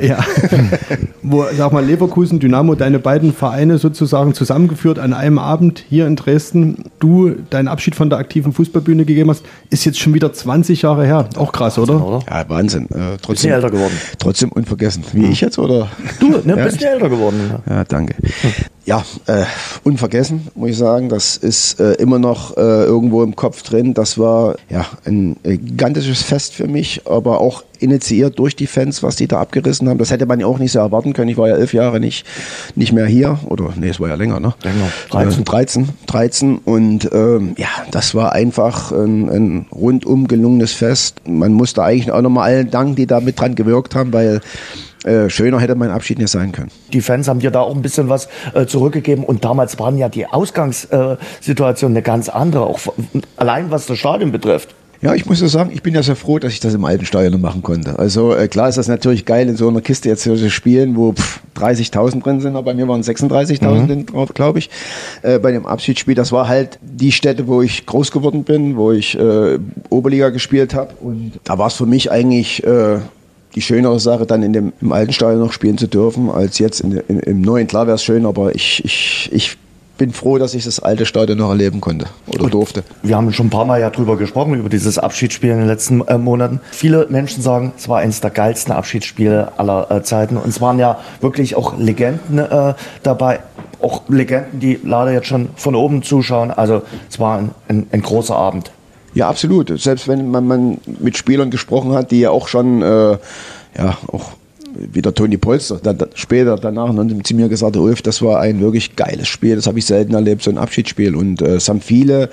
Ja. 0.00 0.18
Wo, 1.22 1.46
sag 1.56 1.72
mal, 1.72 1.84
Leverkusen, 1.84 2.40
Dynamo, 2.40 2.74
deine 2.74 2.98
beiden 2.98 3.32
Vereine 3.32 3.78
sozusagen 3.78 4.34
zusammengeführt 4.34 4.98
an 4.98 5.12
einem 5.14 5.38
Abend 5.38 5.84
hier 5.88 6.06
in 6.06 6.16
Dresden. 6.16 6.84
Du 6.98 7.30
deinen 7.50 7.68
Abschied 7.68 7.94
von 7.94 8.10
der 8.10 8.18
aktiven 8.18 8.52
Fußballbühne 8.52 9.04
gegeben 9.04 9.30
hast, 9.30 9.44
ist 9.70 9.84
jetzt 9.84 9.98
schon 9.98 10.14
wieder 10.14 10.32
20 10.32 10.82
Jahre 10.82 11.06
her. 11.06 11.28
Auch 11.36 11.52
krass, 11.52 11.78
oder? 11.78 12.04
Oder? 12.04 12.20
Ja, 12.28 12.48
Wahnsinn. 12.48 12.84
Äh, 12.86 12.88
Bisschen 12.88 13.18
trotzdem, 13.22 13.52
älter 13.52 13.70
geworden. 13.70 13.94
trotzdem 14.18 14.52
unvergessen. 14.52 15.04
Wie 15.12 15.26
ich 15.26 15.40
jetzt, 15.40 15.58
oder? 15.58 15.88
Du, 16.20 16.30
ne, 16.30 16.42
Ja, 16.56 16.64
bisschen 16.64 16.82
älter 16.88 17.08
geworden. 17.08 17.52
Ja, 17.68 17.84
danke. 17.84 18.14
Ja, 18.84 19.04
äh, 19.26 19.44
unvergessen, 19.84 20.48
muss 20.54 20.70
ich 20.70 20.78
sagen. 20.78 21.08
Das 21.08 21.36
ist 21.36 21.78
äh, 21.78 21.92
immer 21.94 22.18
noch 22.18 22.56
äh, 22.56 22.60
irgendwo 22.60 23.22
im 23.22 23.36
Kopf 23.36 23.62
drin. 23.62 23.94
Das 23.94 24.18
war 24.18 24.56
ja 24.70 24.86
ein 25.04 25.36
äh, 25.44 25.58
gigantisches 25.68 26.22
Fest 26.22 26.54
für 26.54 26.66
mich, 26.66 27.02
aber 27.06 27.40
auch 27.40 27.62
initiiert 27.78 28.38
durch 28.38 28.56
die 28.56 28.66
Fans, 28.66 29.02
was 29.02 29.16
die 29.16 29.28
da 29.28 29.40
abgerissen 29.40 29.88
haben. 29.88 29.98
Das 29.98 30.10
hätte 30.10 30.26
man 30.26 30.40
ja 30.40 30.46
auch 30.46 30.58
nicht 30.58 30.72
so 30.72 30.80
erwarten 30.80 31.12
können. 31.12 31.28
Ich 31.28 31.36
war 31.36 31.48
ja 31.48 31.56
elf 31.56 31.72
Jahre 31.72 32.00
nicht, 32.00 32.26
nicht 32.74 32.92
mehr 32.92 33.06
hier. 33.06 33.38
Oder 33.46 33.72
nee, 33.76 33.88
es 33.88 34.00
war 34.00 34.08
ja 34.08 34.14
länger, 34.14 34.40
ne? 34.40 34.54
Länger. 34.62 34.88
13. 35.10 35.44
13, 35.44 35.88
13 36.06 36.58
und 36.58 37.08
ähm, 37.12 37.54
ja, 37.56 37.68
das 37.90 38.14
war 38.14 38.32
einfach 38.32 38.92
ein, 38.92 39.28
ein 39.28 39.66
rundum 39.72 40.26
gelungenes 40.26 40.72
Fest. 40.72 41.20
Man 41.26 41.52
musste 41.52 41.82
eigentlich 41.82 42.10
auch 42.10 42.22
nochmal 42.22 42.50
allen 42.50 42.70
danken, 42.70 42.96
die 42.96 43.06
da 43.06 43.20
mit 43.20 43.38
dran 43.38 43.54
gewirkt 43.54 43.94
haben, 43.94 44.12
weil 44.12 44.40
äh, 45.04 45.30
schöner 45.30 45.60
hätte 45.60 45.74
mein 45.74 45.90
Abschied 45.90 46.18
nicht 46.18 46.30
sein 46.30 46.52
können. 46.52 46.70
Die 46.92 47.00
Fans 47.00 47.28
haben 47.28 47.40
dir 47.40 47.50
da 47.50 47.60
auch 47.60 47.74
ein 47.74 47.82
bisschen 47.82 48.08
was 48.08 48.28
äh, 48.54 48.66
zurückgegeben 48.66 49.24
und 49.24 49.44
damals 49.44 49.78
waren 49.78 49.96
ja 49.96 50.08
die 50.08 50.26
Ausgangssituation 50.26 51.92
äh, 51.92 51.94
eine 51.94 52.02
ganz 52.02 52.28
andere, 52.28 52.64
auch 52.64 52.80
allein 53.36 53.70
was 53.70 53.86
das 53.86 53.98
Stadion 53.98 54.32
betrifft. 54.32 54.74
Ja, 55.00 55.14
ich 55.14 55.26
muss 55.26 55.38
so 55.38 55.46
sagen, 55.46 55.70
ich 55.72 55.82
bin 55.82 55.94
ja 55.94 56.02
sehr 56.02 56.16
froh, 56.16 56.40
dass 56.40 56.52
ich 56.52 56.58
das 56.58 56.74
im 56.74 56.84
alten 56.84 57.06
Stadion 57.06 57.32
noch 57.32 57.38
machen 57.38 57.62
konnte. 57.62 57.98
Also 57.98 58.34
äh, 58.34 58.48
klar 58.48 58.68
ist 58.68 58.78
das 58.78 58.88
natürlich 58.88 59.24
geil, 59.24 59.48
in 59.48 59.56
so 59.56 59.68
einer 59.68 59.80
Kiste 59.80 60.08
jetzt 60.08 60.22
zu 60.22 60.50
spielen, 60.50 60.96
wo 60.96 61.12
pff, 61.12 61.40
30.000 61.56 62.22
drin 62.22 62.40
sind, 62.40 62.56
aber 62.56 62.64
bei 62.64 62.74
mir 62.74 62.88
waren 62.88 63.02
36.000 63.02 63.86
drin 63.86 64.06
drauf, 64.06 64.34
glaube 64.34 64.58
ich. 64.58 64.70
Äh, 65.22 65.38
bei 65.38 65.52
dem 65.52 65.66
Abschiedsspiel, 65.66 66.16
das 66.16 66.32
war 66.32 66.48
halt 66.48 66.80
die 66.82 67.12
Stätte, 67.12 67.46
wo 67.46 67.62
ich 67.62 67.86
groß 67.86 68.10
geworden 68.10 68.42
bin, 68.42 68.76
wo 68.76 68.90
ich 68.90 69.16
äh, 69.16 69.58
Oberliga 69.88 70.30
gespielt 70.30 70.74
habe. 70.74 70.94
Und 71.00 71.32
da 71.44 71.58
war 71.58 71.68
es 71.68 71.74
für 71.74 71.86
mich 71.86 72.10
eigentlich 72.10 72.64
äh, 72.64 72.98
die 73.54 73.62
schönere 73.62 74.00
Sache, 74.00 74.26
dann 74.26 74.42
in 74.42 74.52
dem 74.52 74.72
im 74.80 74.92
alten 74.92 75.12
Stadion 75.12 75.40
noch 75.40 75.52
spielen 75.52 75.78
zu 75.78 75.86
dürfen, 75.86 76.28
als 76.28 76.58
jetzt 76.58 76.80
in, 76.80 76.92
in, 77.06 77.20
im 77.20 77.40
neuen. 77.40 77.68
Klar 77.68 77.86
wäre 77.86 77.94
es 77.94 78.02
schön, 78.02 78.26
aber 78.26 78.52
ich, 78.52 78.84
ich, 78.84 79.30
ich 79.32 79.56
bin 79.98 80.12
froh, 80.12 80.38
dass 80.38 80.54
ich 80.54 80.64
das 80.64 80.80
alte 80.80 81.04
Stadion 81.04 81.38
noch 81.38 81.50
erleben 81.50 81.80
konnte 81.80 82.06
oder 82.26 82.48
durfte. 82.48 82.84
Wir 83.02 83.16
haben 83.16 83.30
schon 83.32 83.48
ein 83.48 83.50
paar 83.50 83.66
Mal 83.66 83.80
ja 83.80 83.90
drüber 83.90 84.16
gesprochen, 84.16 84.54
über 84.54 84.68
dieses 84.68 84.98
Abschiedsspiel 84.98 85.50
in 85.50 85.58
den 85.58 85.66
letzten 85.66 86.00
äh, 86.02 86.16
Monaten. 86.16 86.60
Viele 86.70 87.06
Menschen 87.10 87.42
sagen, 87.42 87.72
es 87.76 87.88
war 87.88 87.98
eines 87.98 88.20
der 88.20 88.30
geilsten 88.30 88.72
Abschiedsspiele 88.72 89.52
aller 89.58 89.90
äh, 89.90 90.02
Zeiten. 90.02 90.36
Und 90.36 90.48
es 90.48 90.60
waren 90.60 90.78
ja 90.78 90.98
wirklich 91.20 91.56
auch 91.56 91.76
Legenden 91.76 92.38
äh, 92.38 92.74
dabei. 93.02 93.40
Auch 93.82 94.02
Legenden, 94.08 94.60
die 94.60 94.80
leider 94.82 95.12
jetzt 95.12 95.26
schon 95.26 95.50
von 95.56 95.74
oben 95.74 96.02
zuschauen. 96.02 96.50
Also 96.50 96.82
es 97.10 97.18
war 97.20 97.38
ein, 97.38 97.50
ein, 97.68 97.86
ein 97.90 98.02
großer 98.02 98.36
Abend. 98.36 98.70
Ja, 99.14 99.28
absolut. 99.28 99.78
Selbst 99.80 100.06
wenn 100.06 100.30
man, 100.30 100.46
man 100.46 100.78
mit 101.00 101.16
Spielern 101.16 101.50
gesprochen 101.50 101.92
hat, 101.92 102.12
die 102.12 102.20
ja 102.20 102.30
auch 102.30 102.46
schon, 102.46 102.82
äh, 102.82 103.18
ja, 103.76 103.98
auch 104.12 104.32
wie 104.92 105.02
der 105.02 105.14
Toni 105.14 105.36
Polster, 105.36 105.78
da, 105.82 105.92
da, 105.92 106.06
später 106.14 106.56
danach 106.56 106.94
dann 106.94 107.24
zu 107.24 107.34
mir 107.34 107.48
gesagt, 107.48 107.76
Ulf, 107.76 108.02
das 108.02 108.22
war 108.22 108.40
ein 108.40 108.60
wirklich 108.60 108.96
geiles 108.96 109.28
Spiel, 109.28 109.56
das 109.56 109.66
habe 109.66 109.78
ich 109.78 109.86
selten 109.86 110.14
erlebt, 110.14 110.42
so 110.42 110.50
ein 110.50 110.58
Abschiedsspiel. 110.58 111.14
Und 111.14 111.42
äh, 111.42 111.56
es 111.56 111.68
haben 111.68 111.80
viele 111.80 112.30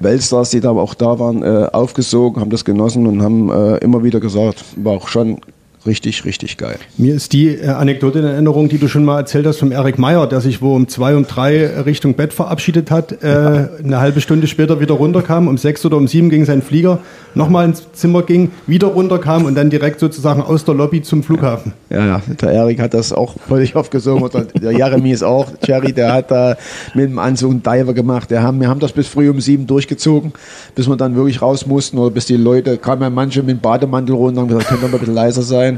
Weltstars, 0.00 0.50
die 0.50 0.60
da 0.60 0.70
auch 0.70 0.94
da 0.94 1.18
waren, 1.18 1.42
äh, 1.42 1.68
aufgesogen, 1.72 2.40
haben 2.40 2.50
das 2.50 2.64
genossen 2.64 3.06
und 3.06 3.22
haben 3.22 3.50
äh, 3.50 3.78
immer 3.78 4.02
wieder 4.02 4.20
gesagt, 4.20 4.64
war 4.76 4.94
auch 4.94 5.08
schon 5.08 5.38
richtig, 5.86 6.24
richtig 6.24 6.56
geil. 6.56 6.78
Mir 6.96 7.14
ist 7.14 7.32
die 7.32 7.48
äh, 7.48 7.68
Anekdote 7.68 8.18
in 8.20 8.24
Erinnerung, 8.24 8.68
die 8.68 8.78
du 8.78 8.88
schon 8.88 9.04
mal 9.04 9.18
erzählt 9.18 9.46
hast 9.46 9.58
vom 9.58 9.72
Erik 9.72 9.98
Meyer, 9.98 10.26
der 10.26 10.40
sich 10.40 10.62
wo 10.62 10.74
um 10.74 10.88
zwei, 10.88 11.16
um 11.16 11.26
drei 11.26 11.66
Richtung 11.82 12.14
Bett 12.14 12.32
verabschiedet 12.32 12.90
hat, 12.90 13.22
äh, 13.22 13.26
eine 13.84 14.00
halbe 14.00 14.20
Stunde 14.20 14.46
später 14.46 14.80
wieder 14.80 14.94
runterkam, 14.94 15.48
um 15.48 15.58
sechs 15.58 15.84
oder 15.84 15.96
um 15.96 16.08
sieben 16.08 16.30
ging 16.30 16.44
sein 16.44 16.62
Flieger, 16.62 17.00
nochmal 17.34 17.66
ins 17.66 17.86
Zimmer 17.92 18.22
ging, 18.22 18.50
wieder 18.66 18.88
runterkam 18.88 19.44
und 19.44 19.54
dann 19.54 19.70
direkt 19.70 20.00
sozusagen 20.00 20.42
aus 20.42 20.64
der 20.64 20.74
Lobby 20.74 21.02
zum 21.02 21.22
Flughafen. 21.22 21.72
Ja, 21.90 22.06
ja, 22.06 22.22
der 22.40 22.50
Erik 22.50 22.80
hat 22.80 22.94
das 22.94 23.12
auch 23.12 23.36
völlig 23.46 23.76
aufgesogen. 23.76 24.22
Oder 24.22 24.44
der 24.44 24.72
Jeremy 24.72 25.12
ist 25.12 25.22
auch, 25.22 25.48
Jerry, 25.64 25.92
der 25.92 26.12
hat 26.12 26.30
da 26.30 26.56
mit 26.94 27.10
dem 27.10 27.18
Anzug 27.18 27.50
einen 27.50 27.62
Diver 27.62 27.94
gemacht. 27.94 28.30
Der 28.30 28.42
haben, 28.42 28.60
wir 28.60 28.68
haben 28.68 28.80
das 28.80 28.92
bis 28.92 29.06
früh 29.06 29.28
um 29.30 29.40
sieben 29.40 29.66
durchgezogen, 29.66 30.32
bis 30.74 30.88
wir 30.88 30.96
dann 30.96 31.16
wirklich 31.16 31.42
raus 31.42 31.66
mussten 31.66 31.98
oder 31.98 32.10
bis 32.10 32.26
die 32.26 32.36
Leute, 32.36 32.78
kamen 32.78 33.02
ja 33.02 33.10
manche 33.10 33.42
mit 33.42 33.56
dem 33.56 33.60
Bademantel 33.60 34.14
runter 34.14 34.42
und 34.42 34.50
haben 34.50 34.58
gesagt, 34.58 34.68
könnt 34.68 34.82
ihr 34.82 34.88
mal 34.88 34.94
ein 34.94 35.00
bisschen 35.00 35.14
leiser 35.14 35.42
sein. 35.42 35.73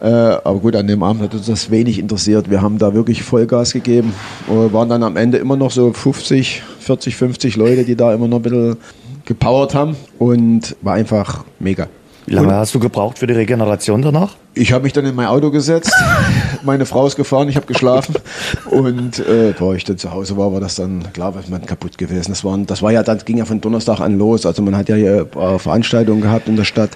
Äh, 0.00 0.06
aber 0.06 0.58
gut, 0.60 0.76
an 0.76 0.86
dem 0.86 1.02
Abend 1.02 1.22
hat 1.22 1.34
uns 1.34 1.46
das 1.46 1.70
wenig 1.70 1.98
interessiert. 1.98 2.50
Wir 2.50 2.62
haben 2.62 2.78
da 2.78 2.94
wirklich 2.94 3.22
Vollgas 3.22 3.72
gegeben. 3.72 4.12
Wir 4.48 4.72
waren 4.72 4.88
dann 4.88 5.02
am 5.02 5.16
Ende 5.16 5.38
immer 5.38 5.56
noch 5.56 5.70
so 5.70 5.92
50, 5.92 6.62
40, 6.80 7.16
50 7.16 7.56
Leute, 7.56 7.84
die 7.84 7.96
da 7.96 8.12
immer 8.14 8.28
noch 8.28 8.38
ein 8.38 8.42
bisschen 8.42 8.76
gepowert 9.24 9.74
haben 9.74 9.96
und 10.18 10.76
war 10.82 10.94
einfach 10.94 11.44
mega. 11.58 11.88
Wie 12.26 12.34
lange 12.34 12.54
hast 12.54 12.74
du 12.74 12.78
gebraucht 12.78 13.18
für 13.18 13.26
die 13.26 13.32
Regeneration 13.32 14.02
danach? 14.02 14.36
Ich 14.54 14.72
habe 14.72 14.84
mich 14.84 14.92
dann 14.92 15.04
in 15.04 15.14
mein 15.14 15.26
Auto 15.26 15.50
gesetzt, 15.50 15.92
meine 16.62 16.86
Frau 16.86 17.06
ist 17.06 17.16
gefahren, 17.16 17.48
ich 17.48 17.56
habe 17.56 17.66
geschlafen 17.66 18.14
und 18.70 19.18
äh, 19.18 19.52
bevor 19.52 19.74
ich 19.74 19.84
dann 19.84 19.98
zu 19.98 20.12
Hause 20.12 20.36
war, 20.36 20.52
war 20.52 20.60
das 20.60 20.76
dann 20.76 21.12
klar, 21.12 21.34
was 21.34 21.48
man 21.48 21.64
kaputt 21.64 21.98
gewesen. 21.98 22.30
Das, 22.30 22.44
waren, 22.44 22.66
das 22.66 22.82
war 22.82 22.92
ja, 22.92 23.02
das 23.02 23.24
ging 23.24 23.38
ja 23.38 23.46
von 23.46 23.60
Donnerstag 23.60 24.00
an 24.00 24.18
los. 24.18 24.46
Also 24.46 24.62
man 24.62 24.76
hat 24.76 24.88
ja 24.88 24.96
hier 24.96 25.26
äh, 25.34 25.58
Veranstaltungen 25.58 26.20
gehabt 26.20 26.46
in 26.46 26.56
der 26.56 26.64
Stadt 26.64 26.90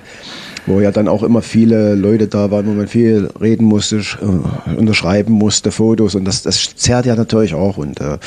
wo 0.66 0.80
ja 0.80 0.90
dann 0.90 1.08
auch 1.08 1.22
immer 1.22 1.42
viele 1.42 1.94
Leute 1.94 2.26
da 2.26 2.50
waren, 2.50 2.66
wo 2.66 2.72
man 2.72 2.86
viel 2.86 3.30
reden 3.40 3.66
musste, 3.66 3.96
äh, 3.96 4.76
unterschreiben 4.76 5.32
musste, 5.32 5.70
Fotos. 5.70 6.14
Und 6.14 6.24
das, 6.24 6.42
das 6.42 6.74
zerrt 6.76 7.06
ja 7.06 7.16
natürlich 7.16 7.54
auch. 7.54 7.76
Und, 7.76 8.00
äh, 8.00 8.18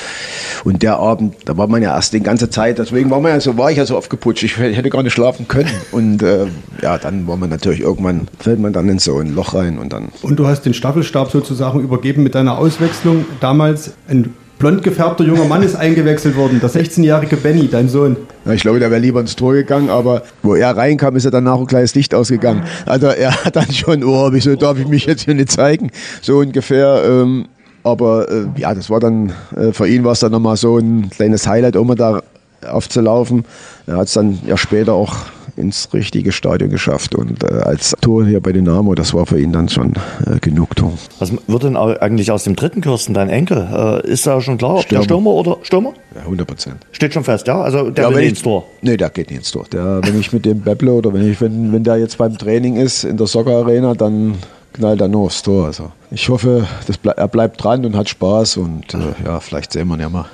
und 0.63 0.83
der 0.83 0.97
Abend, 0.97 1.35
da 1.45 1.57
war 1.57 1.67
man 1.67 1.81
ja 1.81 1.95
erst 1.95 2.13
die 2.13 2.21
ganze 2.21 2.49
Zeit, 2.49 2.79
deswegen 2.79 3.09
war 3.09 3.19
man 3.19 3.31
ja 3.31 3.39
so, 3.39 3.57
war 3.57 3.71
ich 3.71 3.77
ja 3.77 3.85
so 3.85 3.97
aufgeputscht, 3.97 4.43
ich 4.43 4.57
hätte 4.57 4.89
gar 4.89 5.03
nicht 5.03 5.13
schlafen 5.13 5.47
können. 5.47 5.71
Und 5.91 6.21
äh, 6.23 6.47
ja, 6.81 6.97
dann 6.97 7.27
war 7.27 7.38
man 7.38 7.49
natürlich 7.49 7.81
irgendwann, 7.81 8.27
fällt 8.39 8.59
man 8.59 8.73
dann 8.73 8.88
in 8.89 8.99
so 8.99 9.17
ein 9.17 9.33
Loch 9.33 9.53
rein 9.53 9.79
und 9.79 9.93
dann. 9.93 10.09
Und 10.21 10.38
du 10.38 10.47
hast 10.47 10.63
den 10.63 10.73
Staffelstab 10.73 11.31
sozusagen 11.31 11.79
übergeben 11.79 12.23
mit 12.23 12.35
deiner 12.35 12.57
Auswechslung, 12.57 13.25
damals. 13.39 13.93
Ein 14.07 14.33
blond 14.58 14.84
gefärbter 14.84 15.24
junger 15.24 15.45
Mann 15.45 15.64
ist 15.64 15.76
eingewechselt 15.76 16.36
worden, 16.36 16.60
der 16.60 16.70
16-jährige 16.70 17.38
Benny, 17.38 17.68
dein 17.70 17.89
Sohn. 17.89 18.18
Ja, 18.45 18.53
ich 18.53 18.62
glaube, 18.62 18.80
der 18.80 18.89
wäre 18.89 19.01
lieber 19.01 19.20
ins 19.20 19.36
Tor 19.36 19.53
gegangen, 19.53 19.89
aber 19.89 20.24
wo 20.41 20.55
er 20.55 20.76
reinkam, 20.76 21.16
ist 21.16 21.26
er 21.26 21.32
danach 21.32 21.60
ein 21.60 21.68
kleines 21.68 21.93
Licht 21.95 22.16
ausgegangen. 22.16 22.64
Also 22.86 23.08
er 23.08 23.43
hat 23.45 23.55
dann 23.55 23.72
schon, 23.72 24.03
oh, 24.03 24.30
wieso 24.32 24.55
darf 24.55 24.80
ich 24.80 24.88
mich 24.88 25.05
jetzt 25.05 25.26
hier 25.26 25.36
nicht 25.36 25.51
zeigen? 25.51 25.91
So 26.22 26.39
ungefähr. 26.39 27.03
Ähm, 27.05 27.45
aber 27.84 28.30
äh, 28.30 28.45
ja, 28.58 28.74
das 28.74 28.89
war 28.89 28.99
dann, 28.99 29.32
äh, 29.55 29.72
für 29.72 29.88
ihn 29.88 30.03
war 30.03 30.12
es 30.12 30.20
dann 30.20 30.32
nochmal 30.32 30.58
so 30.58 30.78
ein 30.78 31.10
kleines 31.10 31.47
Highlight, 31.47 31.76
um 31.76 31.95
da 31.95 32.22
aufzulaufen. 32.68 33.45
Er 33.86 33.97
hat 33.97 34.08
es 34.08 34.14
dann 34.14 34.39
ja 34.45 34.58
später 34.58 34.93
auch 34.93 35.16
ins 35.58 35.93
richtige 35.93 36.32
Stadion 36.32 36.70
geschafft 36.70 37.16
und 37.16 37.43
äh, 37.43 37.47
als 37.47 37.95
Tor 38.01 38.26
hier 38.26 38.39
bei 38.39 38.51
Dynamo, 38.51 38.95
das 38.95 39.14
war 39.14 39.26
für 39.26 39.39
ihn 39.39 39.51
dann 39.51 39.70
schon 39.70 39.93
äh, 40.26 40.39
Genugtuung. 40.39 40.97
Was 41.20 41.32
wird 41.47 41.64
denn 41.64 41.76
eigentlich 41.76 42.32
aus 42.32 42.43
dem 42.43 42.55
dritten 42.55 42.82
Kirsten, 42.82 43.14
dein 43.14 43.30
Enkel? 43.30 43.68
Äh, 43.72 44.08
ist 44.08 44.28
da 44.28 44.39
schon 44.41 44.58
klar, 44.58 44.76
ob 44.76 44.84
Stürmer. 44.84 44.99
der 44.99 45.03
Stürmer 45.05 45.32
oder 45.32 45.58
Stürmer? 45.64 45.93
Ja, 46.16 46.22
100 46.22 46.47
Prozent. 46.47 46.76
Steht 46.91 47.14
schon 47.14 47.24
fest, 47.24 47.47
ja? 47.47 47.62
Also 47.62 47.89
der 47.89 48.05
ja, 48.05 48.10
will 48.12 48.22
nicht 48.22 48.30
ins 48.30 48.41
Tor? 48.41 48.66
Nee, 48.82 48.97
der 48.97 49.10
geht 49.10 49.30
nicht 49.30 49.39
ins 49.39 49.51
Tor. 49.51 49.66
Der, 49.72 50.01
wenn 50.03 50.20
ich 50.20 50.32
mit 50.32 50.45
dem 50.45 50.62
Bepple 50.62 50.91
oder 50.91 51.14
wenn, 51.14 51.30
ich, 51.30 51.41
wenn, 51.41 51.74
wenn 51.74 51.84
der 51.84 51.97
jetzt 51.97 52.18
beim 52.18 52.38
Training 52.38 52.76
ist 52.76 53.03
in 53.03 53.18
der 53.18 53.28
Soccer 53.28 53.51
Arena, 53.51 53.93
dann 53.93 54.36
knallt 54.74 55.01
er 55.01 55.08
nur 55.08 55.26
aufs 55.26 55.41
Tor. 55.41 55.66
Also 55.66 55.91
ich 56.12 56.30
hoffe, 56.30 56.68
ble 57.01 57.14
er 57.18 57.28
bleibt 57.28 57.64
dran 57.64 57.86
und 57.86 57.95
hat 57.95 58.10
Spaß 58.10 58.58
und 58.58 58.93
äh, 58.93 58.97
ja, 59.26 59.39
vielleicht 59.39 59.74
sehen 59.74 59.88
wir 59.88 59.95
ihn 59.95 60.01
ja 60.01 60.10
mal. 60.10 60.26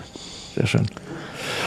Sehr 0.56 0.68
schön. 0.68 0.86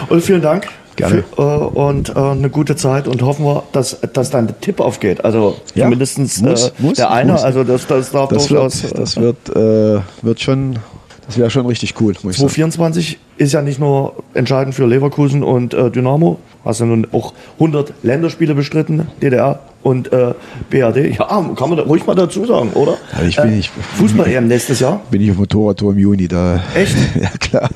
Und 0.08 0.22
vielen 0.22 0.42
Dank 0.42 0.68
Gerne. 0.96 1.24
Für, 1.34 1.42
äh, 1.42 1.78
und 1.78 2.10
äh, 2.10 2.18
eine 2.18 2.50
gute 2.50 2.76
Zeit 2.76 3.06
und 3.06 3.22
hoffen 3.22 3.44
wir, 3.44 3.62
dass, 3.72 3.98
dass 4.12 4.30
dein 4.30 4.48
Tipp 4.60 4.80
aufgeht. 4.80 5.24
Also 5.24 5.56
ja, 5.74 5.84
zumindest 5.84 6.18
muss, 6.18 6.68
äh, 6.68 6.70
muss, 6.78 6.96
der 6.96 7.10
eine, 7.10 7.32
muss. 7.32 7.42
also 7.42 7.64
das, 7.64 7.86
das 7.86 8.10
darf 8.10 8.30
das 8.30 8.46
durchaus. 8.46 8.82
Wird, 8.82 8.98
das 8.98 9.16
wird, 9.16 9.48
äh, 9.50 10.00
wird 10.22 10.40
schon, 10.40 10.78
das 11.26 11.38
wäre 11.38 11.50
schon 11.50 11.66
richtig 11.66 11.94
cool. 12.00 12.14
2024 12.14 13.18
ist 13.36 13.52
ja 13.52 13.62
nicht 13.62 13.78
nur 13.78 14.14
entscheidend 14.34 14.74
für 14.74 14.86
Leverkusen 14.86 15.42
und 15.42 15.74
äh, 15.74 15.90
Dynamo, 15.90 16.38
hast 16.64 16.80
ja 16.80 16.86
nun 16.86 17.06
auch 17.12 17.34
100 17.54 17.92
Länderspiele 18.02 18.54
bestritten, 18.54 19.08
DDR 19.20 19.60
und 19.86 20.12
äh, 20.12 20.34
BRD. 20.68 21.16
Ja, 21.16 21.26
kann 21.54 21.68
man 21.68 21.76
da 21.76 21.84
ruhig 21.84 22.04
mal 22.06 22.16
dazu 22.16 22.44
sagen, 22.44 22.70
oder? 22.70 22.98
Ja, 23.16 23.24
ich 23.24 23.36
bin, 23.36 23.52
äh, 23.52 23.58
ich, 23.58 23.70
Fußball-EM 23.70 24.48
nächstes 24.48 24.80
Jahr? 24.80 25.00
Bin 25.12 25.22
ich 25.22 25.30
auf 25.30 25.36
Motorradtour 25.36 25.92
im 25.92 25.98
Juni 25.98 26.26
da. 26.26 26.60
Echt? 26.74 26.96
ja, 27.14 27.28
klar. 27.38 27.70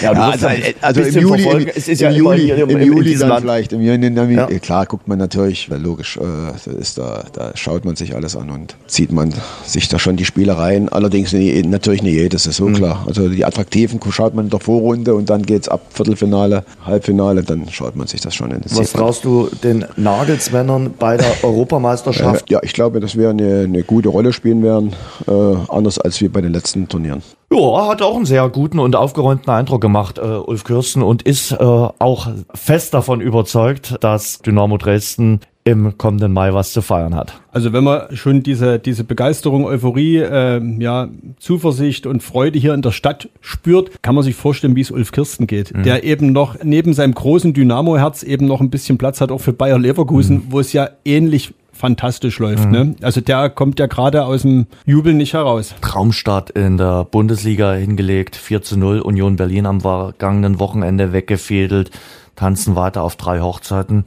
Ja, 0.00 0.12
ja 0.12 0.28
also, 0.30 0.46
also 0.80 1.00
im 1.00 1.18
Juli, 1.18 1.42
im, 1.42 1.68
es 1.74 1.88
ist 1.88 2.00
ja 2.00 2.10
im 2.10 2.16
Juli, 2.16 2.50
im, 2.50 2.70
im, 2.70 2.82
Juli 2.82 3.16
dann 3.16 3.28
Land. 3.30 3.40
vielleicht. 3.40 3.72
Im 3.72 3.82
Juni, 3.82 4.34
ja. 4.36 4.46
Klar 4.60 4.86
guckt 4.86 5.08
man 5.08 5.18
natürlich, 5.18 5.68
weil 5.70 5.80
logisch, 5.80 6.18
äh, 6.18 6.78
ist 6.78 6.98
da, 6.98 7.24
da 7.32 7.50
schaut 7.56 7.84
man 7.84 7.96
sich 7.96 8.14
alles 8.14 8.36
an 8.36 8.50
und 8.50 8.76
zieht 8.86 9.10
man 9.10 9.34
sich 9.66 9.88
da 9.88 9.98
schon 9.98 10.16
die 10.16 10.24
Spielereien. 10.24 10.88
Allerdings 10.88 11.32
nicht, 11.32 11.66
natürlich 11.66 12.04
nicht 12.04 12.14
jedes, 12.14 12.46
ist 12.46 12.58
so 12.58 12.68
mhm. 12.68 12.74
klar. 12.74 13.04
Also 13.08 13.28
die 13.28 13.44
attraktiven 13.44 14.00
schaut 14.12 14.36
man 14.36 14.44
in 14.44 14.50
der 14.50 14.60
Vorrunde 14.60 15.16
und 15.16 15.30
dann 15.30 15.42
geht 15.42 15.62
es 15.62 15.68
ab 15.68 15.80
Viertelfinale, 15.90 16.62
Halbfinale, 16.86 17.42
dann 17.42 17.68
schaut 17.70 17.96
man 17.96 18.06
sich 18.06 18.20
das 18.20 18.36
schon 18.36 18.52
in 18.52 18.60
Was 18.70 18.92
traust 18.92 19.24
du 19.24 19.50
den 19.64 19.84
Nagelsmännern 19.96 20.94
bei 20.96 21.16
der 21.16 21.23
Europameisterschaft? 21.42 22.50
Äh, 22.50 22.54
ja, 22.54 22.60
ich 22.62 22.72
glaube, 22.72 23.00
dass 23.00 23.16
wir 23.16 23.30
eine, 23.30 23.62
eine 23.64 23.82
gute 23.82 24.08
Rolle 24.08 24.32
spielen 24.32 24.62
werden, 24.62 24.94
äh, 25.26 25.32
anders 25.68 25.98
als 25.98 26.20
wie 26.20 26.28
bei 26.28 26.40
den 26.40 26.52
letzten 26.52 26.88
Turnieren. 26.88 27.22
Ja, 27.54 27.88
hat 27.88 28.02
auch 28.02 28.16
einen 28.16 28.26
sehr 28.26 28.48
guten 28.48 28.80
und 28.80 28.96
aufgeräumten 28.96 29.52
Eindruck 29.52 29.80
gemacht, 29.80 30.18
äh, 30.18 30.22
Ulf 30.22 30.64
Kürsten, 30.64 31.02
und 31.02 31.22
ist 31.22 31.52
äh, 31.52 31.56
auch 31.56 32.28
fest 32.52 32.94
davon 32.94 33.20
überzeugt, 33.20 33.96
dass 34.00 34.40
Dynamo 34.40 34.76
Dresden 34.76 35.40
im 35.62 35.96
kommenden 35.96 36.32
Mai 36.32 36.52
was 36.52 36.72
zu 36.72 36.82
feiern 36.82 37.14
hat. 37.14 37.40
Also 37.52 37.72
wenn 37.72 37.84
man 37.84 38.14
schon 38.14 38.42
diese, 38.42 38.78
diese 38.78 39.04
Begeisterung, 39.04 39.64
Euphorie, 39.64 40.18
äh, 40.18 40.60
ja, 40.78 41.08
Zuversicht 41.38 42.06
und 42.06 42.22
Freude 42.22 42.58
hier 42.58 42.74
in 42.74 42.82
der 42.82 42.90
Stadt 42.90 43.28
spürt, 43.40 44.02
kann 44.02 44.14
man 44.14 44.24
sich 44.24 44.34
vorstellen, 44.34 44.76
wie 44.76 44.82
es 44.82 44.90
Ulf 44.90 45.12
Kirsten 45.12 45.46
geht, 45.46 45.74
mhm. 45.74 45.84
der 45.84 46.04
eben 46.04 46.32
noch 46.32 46.56
neben 46.62 46.92
seinem 46.92 47.14
großen 47.14 47.54
Dynamo-Herz 47.54 48.24
eben 48.24 48.46
noch 48.46 48.60
ein 48.60 48.70
bisschen 48.70 48.98
Platz 48.98 49.20
hat, 49.20 49.30
auch 49.30 49.40
für 49.40 49.52
Bayer 49.52 49.78
Leverkusen, 49.78 50.36
mhm. 50.36 50.44
wo 50.50 50.60
es 50.60 50.72
ja 50.72 50.88
ähnlich 51.04 51.54
fantastisch 51.74 52.38
läuft. 52.38 52.66
Mhm. 52.66 52.70
Ne? 52.70 52.94
Also 53.02 53.20
der 53.20 53.50
kommt 53.50 53.78
ja 53.78 53.86
gerade 53.86 54.24
aus 54.24 54.42
dem 54.42 54.66
Jubel 54.86 55.14
nicht 55.14 55.34
heraus. 55.34 55.74
Traumstart 55.80 56.50
in 56.50 56.78
der 56.78 57.04
Bundesliga 57.04 57.74
hingelegt, 57.74 58.36
4 58.36 58.62
zu 58.62 58.78
0, 58.78 59.00
Union 59.00 59.36
Berlin 59.36 59.66
am 59.66 59.80
vergangenen 59.80 60.58
Wochenende 60.58 61.12
weggefädelt, 61.12 61.90
tanzen 62.36 62.76
weiter 62.76 63.02
auf 63.02 63.16
drei 63.16 63.40
Hochzeiten. 63.40 64.04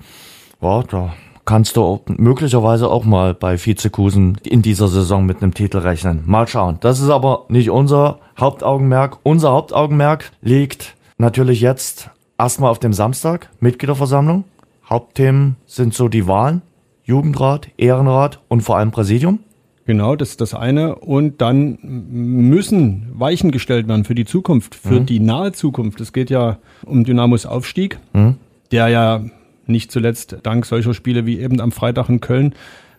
Ja, 0.61 0.83
da 0.83 1.13
kannst 1.45 1.77
du 1.77 2.01
möglicherweise 2.07 2.89
auch 2.89 3.05
mal 3.05 3.33
bei 3.33 3.57
Vizekusen 3.63 4.37
in 4.43 4.61
dieser 4.61 4.87
Saison 4.87 5.25
mit 5.25 5.41
einem 5.41 5.53
Titel 5.53 5.77
rechnen. 5.77 6.23
Mal 6.25 6.47
schauen. 6.47 6.77
Das 6.81 6.99
ist 6.99 7.09
aber 7.09 7.45
nicht 7.47 7.69
unser 7.69 8.19
Hauptaugenmerk. 8.39 9.19
Unser 9.23 9.51
Hauptaugenmerk 9.51 10.31
liegt 10.41 10.95
natürlich 11.17 11.61
jetzt 11.61 12.09
erstmal 12.37 12.69
auf 12.69 12.79
dem 12.79 12.93
Samstag, 12.93 13.49
Mitgliederversammlung. 13.59 14.43
Hauptthemen 14.89 15.55
sind 15.65 15.93
so 15.93 16.07
die 16.07 16.27
Wahlen. 16.27 16.61
Jugendrat, 17.07 17.69
Ehrenrat 17.77 18.41
und 18.49 18.61
vor 18.61 18.77
allem 18.77 18.91
Präsidium? 18.91 19.39
Genau, 19.85 20.17
das 20.17 20.31
ist 20.31 20.41
das 20.41 20.53
eine. 20.53 20.95
Und 20.95 21.39
dann 21.39 21.79
müssen 21.81 23.07
Weichen 23.13 23.51
gestellt 23.51 23.87
werden 23.87 24.03
für 24.03 24.13
die 24.13 24.25
Zukunft, 24.25 24.75
für 24.75 24.99
mhm. 24.99 25.05
die 25.05 25.21
nahe 25.21 25.53
Zukunft. 25.53 26.01
Es 26.01 26.11
geht 26.11 26.29
ja 26.29 26.57
um 26.85 27.05
Dynamos 27.05 27.45
Aufstieg, 27.45 27.97
mhm. 28.11 28.35
der 28.71 28.89
ja 28.89 29.21
nicht 29.65 29.89
zuletzt 29.89 30.39
dank 30.43 30.65
solcher 30.65 30.93
Spiele 30.93 31.25
wie 31.25 31.39
eben 31.39 31.61
am 31.61 31.71
Freitag 31.71 32.09
in 32.09 32.19
Köln 32.19 32.53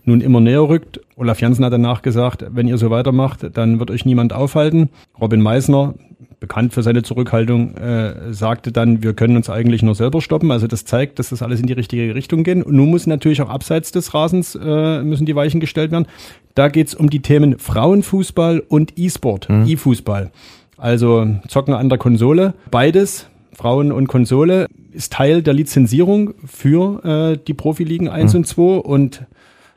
nun 0.05 0.23
immer 0.23 0.41
näher 0.41 0.67
rückt. 0.67 1.01
Olaf 1.17 1.43
Janssen 1.43 1.67
hat 1.67 1.75
danach 1.75 2.01
gesagt, 2.01 2.47
wenn 2.49 2.67
ihr 2.67 2.79
so 2.79 2.91
weitermacht, 2.91 3.47
dann 3.53 3.79
wird 3.79 3.91
euch 3.91 4.07
niemand 4.07 4.33
aufhalten. 4.33 4.89
Robin 5.21 5.43
Meissner, 5.43 5.93
bekannt 6.41 6.73
für 6.73 6.83
seine 6.83 7.03
Zurückhaltung, 7.03 7.77
äh, 7.77 8.33
sagte 8.33 8.71
dann, 8.73 9.03
wir 9.03 9.13
können 9.15 9.37
uns 9.37 9.51
eigentlich 9.51 9.83
nur 9.83 9.95
selber 9.95 10.21
stoppen. 10.21 10.51
Also 10.51 10.67
das 10.67 10.85
zeigt, 10.85 11.19
dass 11.19 11.31
das 11.31 11.43
alles 11.43 11.61
in 11.61 11.67
die 11.67 11.73
richtige 11.73 12.15
Richtung 12.15 12.45
geht. 12.45 12.65
Und 12.65 12.75
nun 12.75 12.91
muss 12.91 13.07
natürlich 13.07 13.43
auch 13.43 13.49
abseits 13.51 13.91
des 13.93 14.15
Rasens 14.15 14.55
äh, 14.55 15.03
müssen 15.03 15.27
die 15.27 15.35
Weichen 15.35 15.61
gestellt 15.61 15.91
werden. 15.91 16.07
Da 16.55 16.69
geht's 16.69 16.95
um 16.95 17.11
die 17.11 17.21
Themen 17.21 17.59
Frauenfußball 17.59 18.63
und 18.69 18.93
E-Sport, 18.97 19.49
mhm. 19.49 19.67
E-Fußball. 19.67 20.31
Also 20.77 21.27
zocken 21.49 21.75
an 21.75 21.89
der 21.89 21.99
Konsole, 21.99 22.55
beides, 22.71 23.27
Frauen 23.53 23.91
und 23.91 24.07
Konsole 24.07 24.67
ist 24.93 25.13
Teil 25.13 25.43
der 25.43 25.55
Lizenzierung 25.55 26.35
für 26.47 27.05
äh, 27.35 27.39
die 27.45 27.55
Profiligen 27.55 28.09
1 28.09 28.33
Mhm. 28.33 28.39
und 28.39 28.45
2 28.47 28.63
und 28.63 29.27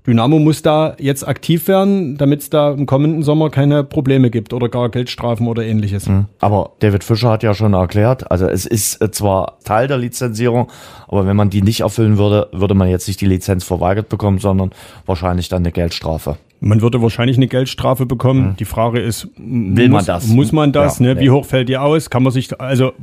Dynamo 0.08 0.40
muss 0.40 0.64
da 0.64 0.96
jetzt 0.98 1.28
aktiv 1.28 1.68
werden, 1.68 2.18
damit 2.18 2.42
es 2.42 2.50
da 2.50 2.72
im 2.72 2.88
kommenden 2.88 3.22
Sommer 3.22 3.52
keine 3.52 3.84
Probleme 3.84 4.32
gibt 4.32 4.52
oder 4.52 4.68
gar 4.68 4.90
Geldstrafen 4.90 5.48
oder 5.48 5.64
ähnliches. 5.64 6.10
Aber 6.40 6.72
David 6.80 7.04
Fischer 7.04 7.30
hat 7.30 7.44
ja 7.44 7.54
schon 7.54 7.74
erklärt, 7.74 8.32
also 8.32 8.48
es 8.48 8.66
ist 8.66 9.00
äh, 9.02 9.12
zwar 9.12 9.60
Teil 9.64 9.88
der 9.88 9.98
Lizenzierung, 9.98 10.72
aber 11.08 11.28
wenn 11.28 11.36
man 11.36 11.52
die 11.52 11.62
nicht 11.62 11.82
erfüllen 11.82 12.18
würde, 12.18 12.50
würde 12.52 12.74
man 12.74 12.90
jetzt 12.90 13.08
nicht 13.08 13.22
die 13.22 13.28
Lizenz 13.28 13.64
verweigert 13.64 14.10
bekommen, 14.10 14.40
sondern 14.40 14.72
wahrscheinlich 15.06 15.50
dann 15.50 15.62
eine 15.62 15.72
Geldstrafe. 15.72 16.38
Man 16.64 16.82
würde 16.82 17.02
wahrscheinlich 17.02 17.38
eine 17.38 17.48
Geldstrafe 17.48 18.06
bekommen. 18.06 18.56
Die 18.60 18.66
Frage 18.66 19.00
ist, 19.00 19.28
Will 19.38 19.90
muss, 19.90 20.02
man 20.02 20.06
das? 20.06 20.28
Muss 20.28 20.52
man 20.52 20.72
das? 20.72 21.00
Ja, 21.00 21.08
ne? 21.08 21.16
nee. 21.16 21.22
Wie 21.22 21.30
hoch 21.32 21.46
fällt 21.46 21.70
die 21.70 21.78
aus? 21.78 22.12
Kann 22.12 22.22
man 22.22 22.32
sich, 22.32 22.60
also 22.60 22.94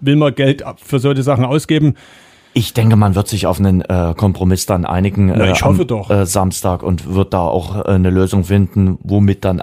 will 0.00 0.16
man 0.16 0.34
Geld 0.34 0.64
für 0.76 1.00
solche 1.00 1.24
Sachen 1.24 1.44
ausgeben? 1.44 1.94
Ich 2.54 2.74
denke, 2.74 2.96
man 2.96 3.14
wird 3.14 3.28
sich 3.28 3.46
auf 3.46 3.58
einen 3.60 3.82
äh, 3.82 4.14
Kompromiss 4.16 4.66
dann 4.66 4.84
einigen 4.84 5.26
Na, 5.26 5.44
äh, 5.46 5.52
ich 5.52 5.64
hoffe 5.64 5.82
am 5.82 5.86
doch. 5.86 6.10
Äh, 6.10 6.26
Samstag 6.26 6.82
und 6.82 7.12
wird 7.14 7.32
da 7.32 7.40
auch 7.42 7.76
äh, 7.84 7.88
eine 7.90 8.10
Lösung 8.10 8.44
finden, 8.44 8.98
womit 9.02 9.44
dann 9.44 9.62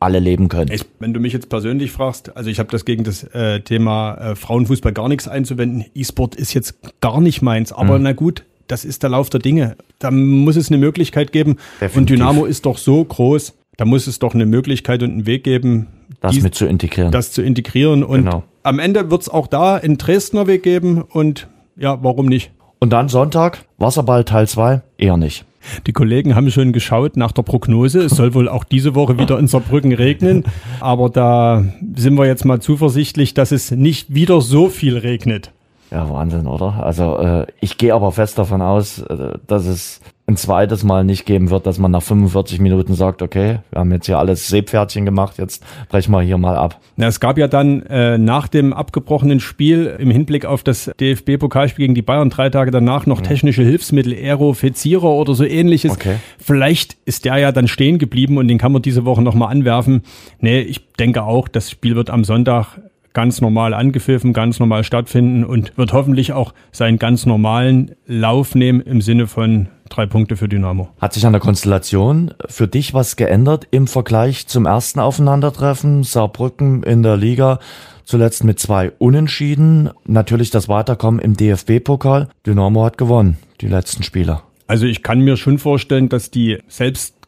alle 0.00 0.18
leben 0.18 0.48
können. 0.48 0.72
Ich, 0.72 0.84
wenn 0.98 1.14
du 1.14 1.20
mich 1.20 1.32
jetzt 1.32 1.48
persönlich 1.48 1.92
fragst, 1.92 2.36
also 2.36 2.50
ich 2.50 2.58
habe 2.58 2.70
das 2.72 2.84
gegen 2.84 3.04
das 3.04 3.22
äh, 3.22 3.60
Thema 3.60 4.14
äh, 4.16 4.34
Frauenfußball 4.34 4.92
gar 4.92 5.08
nichts 5.08 5.28
einzuwenden. 5.28 5.84
E-Sport 5.94 6.34
ist 6.34 6.54
jetzt 6.54 6.74
gar 7.00 7.20
nicht 7.20 7.42
meins, 7.42 7.72
aber 7.72 7.98
Mhm. 7.98 8.04
na 8.04 8.12
gut, 8.12 8.44
das 8.66 8.84
ist 8.84 9.04
der 9.04 9.10
Lauf 9.10 9.30
der 9.30 9.38
Dinge. 9.38 9.76
Da 10.00 10.10
muss 10.10 10.56
es 10.56 10.68
eine 10.68 10.78
Möglichkeit 10.78 11.30
geben. 11.30 11.56
Definitiv. 11.80 11.96
Und 11.96 12.10
Dynamo 12.10 12.44
ist 12.46 12.66
doch 12.66 12.78
so 12.78 13.04
groß, 13.04 13.54
da 13.76 13.84
muss 13.84 14.08
es 14.08 14.18
doch 14.18 14.34
eine 14.34 14.46
Möglichkeit 14.46 15.04
und 15.04 15.10
einen 15.12 15.26
Weg 15.26 15.44
geben, 15.44 15.86
das 16.20 16.32
dies- 16.32 16.42
mit 16.42 16.56
zu 16.56 16.66
integrieren. 16.66 17.12
das 17.12 17.30
zu 17.30 17.42
integrieren. 17.42 18.02
Und 18.02 18.24
Genau. 18.24 18.42
am 18.64 18.80
Ende 18.80 19.08
wird 19.12 19.22
es 19.22 19.28
auch 19.28 19.46
da 19.46 19.76
einen 19.76 19.98
Dresdner 19.98 20.48
Weg 20.48 20.64
geben 20.64 21.02
und 21.02 21.46
ja, 21.76 22.02
warum 22.02 22.26
nicht? 22.26 22.52
und 22.82 22.90
dann 22.90 23.08
Sonntag, 23.08 23.64
Wasserball 23.78 24.24
Teil 24.24 24.48
2, 24.48 24.82
eher 24.98 25.16
nicht. 25.16 25.44
Die 25.86 25.92
Kollegen 25.92 26.34
haben 26.34 26.50
schon 26.50 26.72
geschaut 26.72 27.16
nach 27.16 27.30
der 27.30 27.44
Prognose. 27.44 28.00
Es 28.00 28.16
soll 28.16 28.34
wohl 28.34 28.48
auch 28.48 28.64
diese 28.64 28.96
Woche 28.96 29.20
wieder 29.20 29.38
in 29.38 29.46
Saarbrücken 29.46 29.92
regnen. 29.92 30.42
Aber 30.80 31.08
da 31.08 31.64
sind 31.94 32.18
wir 32.18 32.26
jetzt 32.26 32.44
mal 32.44 32.60
zuversichtlich, 32.60 33.34
dass 33.34 33.52
es 33.52 33.70
nicht 33.70 34.12
wieder 34.12 34.40
so 34.40 34.68
viel 34.68 34.98
regnet. 34.98 35.52
Ja, 35.92 36.08
Wahnsinn, 36.08 36.46
oder? 36.46 36.82
Also 36.82 37.18
äh, 37.18 37.46
ich 37.60 37.76
gehe 37.76 37.92
aber 37.92 38.12
fest 38.12 38.38
davon 38.38 38.62
aus, 38.62 39.00
äh, 39.00 39.34
dass 39.46 39.66
es 39.66 40.00
ein 40.26 40.36
zweites 40.36 40.84
Mal 40.84 41.04
nicht 41.04 41.26
geben 41.26 41.50
wird, 41.50 41.66
dass 41.66 41.78
man 41.78 41.90
nach 41.90 42.02
45 42.02 42.60
Minuten 42.60 42.94
sagt, 42.94 43.20
okay, 43.20 43.58
wir 43.70 43.80
haben 43.80 43.92
jetzt 43.92 44.06
hier 44.06 44.18
alles 44.18 44.48
Seepferdchen 44.48 45.04
gemacht, 45.04 45.36
jetzt 45.36 45.62
brechen 45.90 46.12
wir 46.12 46.22
hier 46.22 46.38
mal 46.38 46.56
ab. 46.56 46.80
Na, 46.96 47.08
es 47.08 47.20
gab 47.20 47.36
ja 47.36 47.46
dann 47.46 47.82
äh, 47.82 48.16
nach 48.16 48.48
dem 48.48 48.72
abgebrochenen 48.72 49.40
Spiel 49.40 49.94
im 49.98 50.10
Hinblick 50.10 50.46
auf 50.46 50.62
das 50.62 50.90
DFB-Pokalspiel 50.98 51.84
gegen 51.84 51.94
die 51.94 52.02
Bayern 52.02 52.30
drei 52.30 52.48
Tage 52.48 52.70
danach 52.70 53.04
noch 53.04 53.20
technische 53.20 53.62
Hilfsmittel, 53.62 54.14
Aerofizierer 54.14 55.04
oder 55.10 55.34
so 55.34 55.44
ähnliches. 55.44 55.92
Okay. 55.92 56.16
Vielleicht 56.38 56.96
ist 57.04 57.26
der 57.26 57.36
ja 57.36 57.52
dann 57.52 57.68
stehen 57.68 57.98
geblieben 57.98 58.38
und 58.38 58.48
den 58.48 58.56
kann 58.56 58.72
man 58.72 58.80
diese 58.80 59.04
Woche 59.04 59.20
nochmal 59.20 59.50
anwerfen. 59.50 60.02
Nee, 60.40 60.60
ich 60.60 60.86
denke 60.94 61.24
auch, 61.24 61.48
das 61.48 61.70
Spiel 61.70 61.96
wird 61.96 62.08
am 62.08 62.24
Sonntag 62.24 62.78
ganz 63.12 63.40
normal 63.40 63.74
angepfiffen, 63.74 64.32
ganz 64.32 64.58
normal 64.58 64.84
stattfinden 64.84 65.44
und 65.44 65.76
wird 65.76 65.92
hoffentlich 65.92 66.32
auch 66.32 66.54
seinen 66.70 66.98
ganz 66.98 67.26
normalen 67.26 67.94
Lauf 68.06 68.54
nehmen 68.54 68.80
im 68.80 69.00
Sinne 69.00 69.26
von 69.26 69.68
drei 69.88 70.06
Punkte 70.06 70.36
für 70.36 70.48
Dynamo. 70.48 70.88
Hat 71.00 71.12
sich 71.12 71.26
an 71.26 71.32
der 71.32 71.40
Konstellation 71.40 72.32
für 72.48 72.66
dich 72.66 72.94
was 72.94 73.16
geändert 73.16 73.66
im 73.70 73.86
Vergleich 73.86 74.46
zum 74.46 74.66
ersten 74.66 75.00
Aufeinandertreffen? 75.00 76.02
Saarbrücken 76.02 76.82
in 76.82 77.02
der 77.02 77.16
Liga 77.16 77.58
zuletzt 78.04 78.44
mit 78.44 78.58
zwei 78.58 78.92
Unentschieden. 78.98 79.90
Natürlich 80.06 80.50
das 80.50 80.68
Weiterkommen 80.68 81.20
im 81.20 81.36
DFB-Pokal. 81.36 82.28
Dynamo 82.46 82.84
hat 82.84 82.98
gewonnen, 82.98 83.38
die 83.60 83.68
letzten 83.68 84.02
Spiele. 84.02 84.40
Also 84.66 84.86
ich 84.86 85.02
kann 85.02 85.20
mir 85.20 85.36
schon 85.36 85.58
vorstellen, 85.58 86.08
dass 86.08 86.30
die 86.30 86.58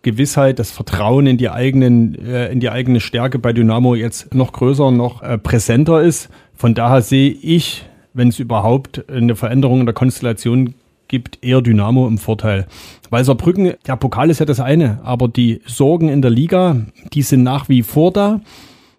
Selbstgewissheit, 0.05 0.59
das 0.59 0.71
Vertrauen 0.71 1.27
in 1.27 1.39
die 1.39 1.49
eigenen, 1.49 2.15
äh, 2.27 2.53
in 2.53 2.61
die 2.61 2.69
eigene 2.69 3.01
Stärke 3.01 3.39
bei 3.39 3.53
Dynamo 3.53 3.95
jetzt 3.95 4.35
noch 4.35 4.53
größer, 4.53 4.91
noch 4.91 5.23
äh, 5.23 5.39
präsenter 5.39 6.03
ist. 6.03 6.29
Von 6.55 6.75
daher 6.75 7.01
sehe 7.01 7.31
ich, 7.31 7.85
wenn 8.13 8.29
es 8.29 8.39
überhaupt 8.39 9.09
eine 9.11 9.35
Veränderung 9.35 9.81
in 9.81 9.87
der 9.87 9.95
Konstellation 9.95 10.75
gibt, 11.09 11.43
eher 11.43 11.63
Dynamo 11.63 12.07
im 12.07 12.19
Vorteil. 12.19 12.67
Weil 13.09 13.25
Saarbrücken, 13.25 13.75
der 13.87 13.97
Pokal 13.97 14.31
ist 14.31 14.41
ja 14.41 14.47
das 14.47 14.61
eine, 14.61 15.01
aber 15.05 15.29
die 15.29 15.61
Sorgen 15.67 16.09
in 16.09 16.21
der 16.21 16.31
Liga, 16.31 16.77
die 17.13 17.23
sind 17.23 17.43
nach 17.43 17.69
wie 17.69 17.83
vor 17.83 18.13
da. 18.13 18.41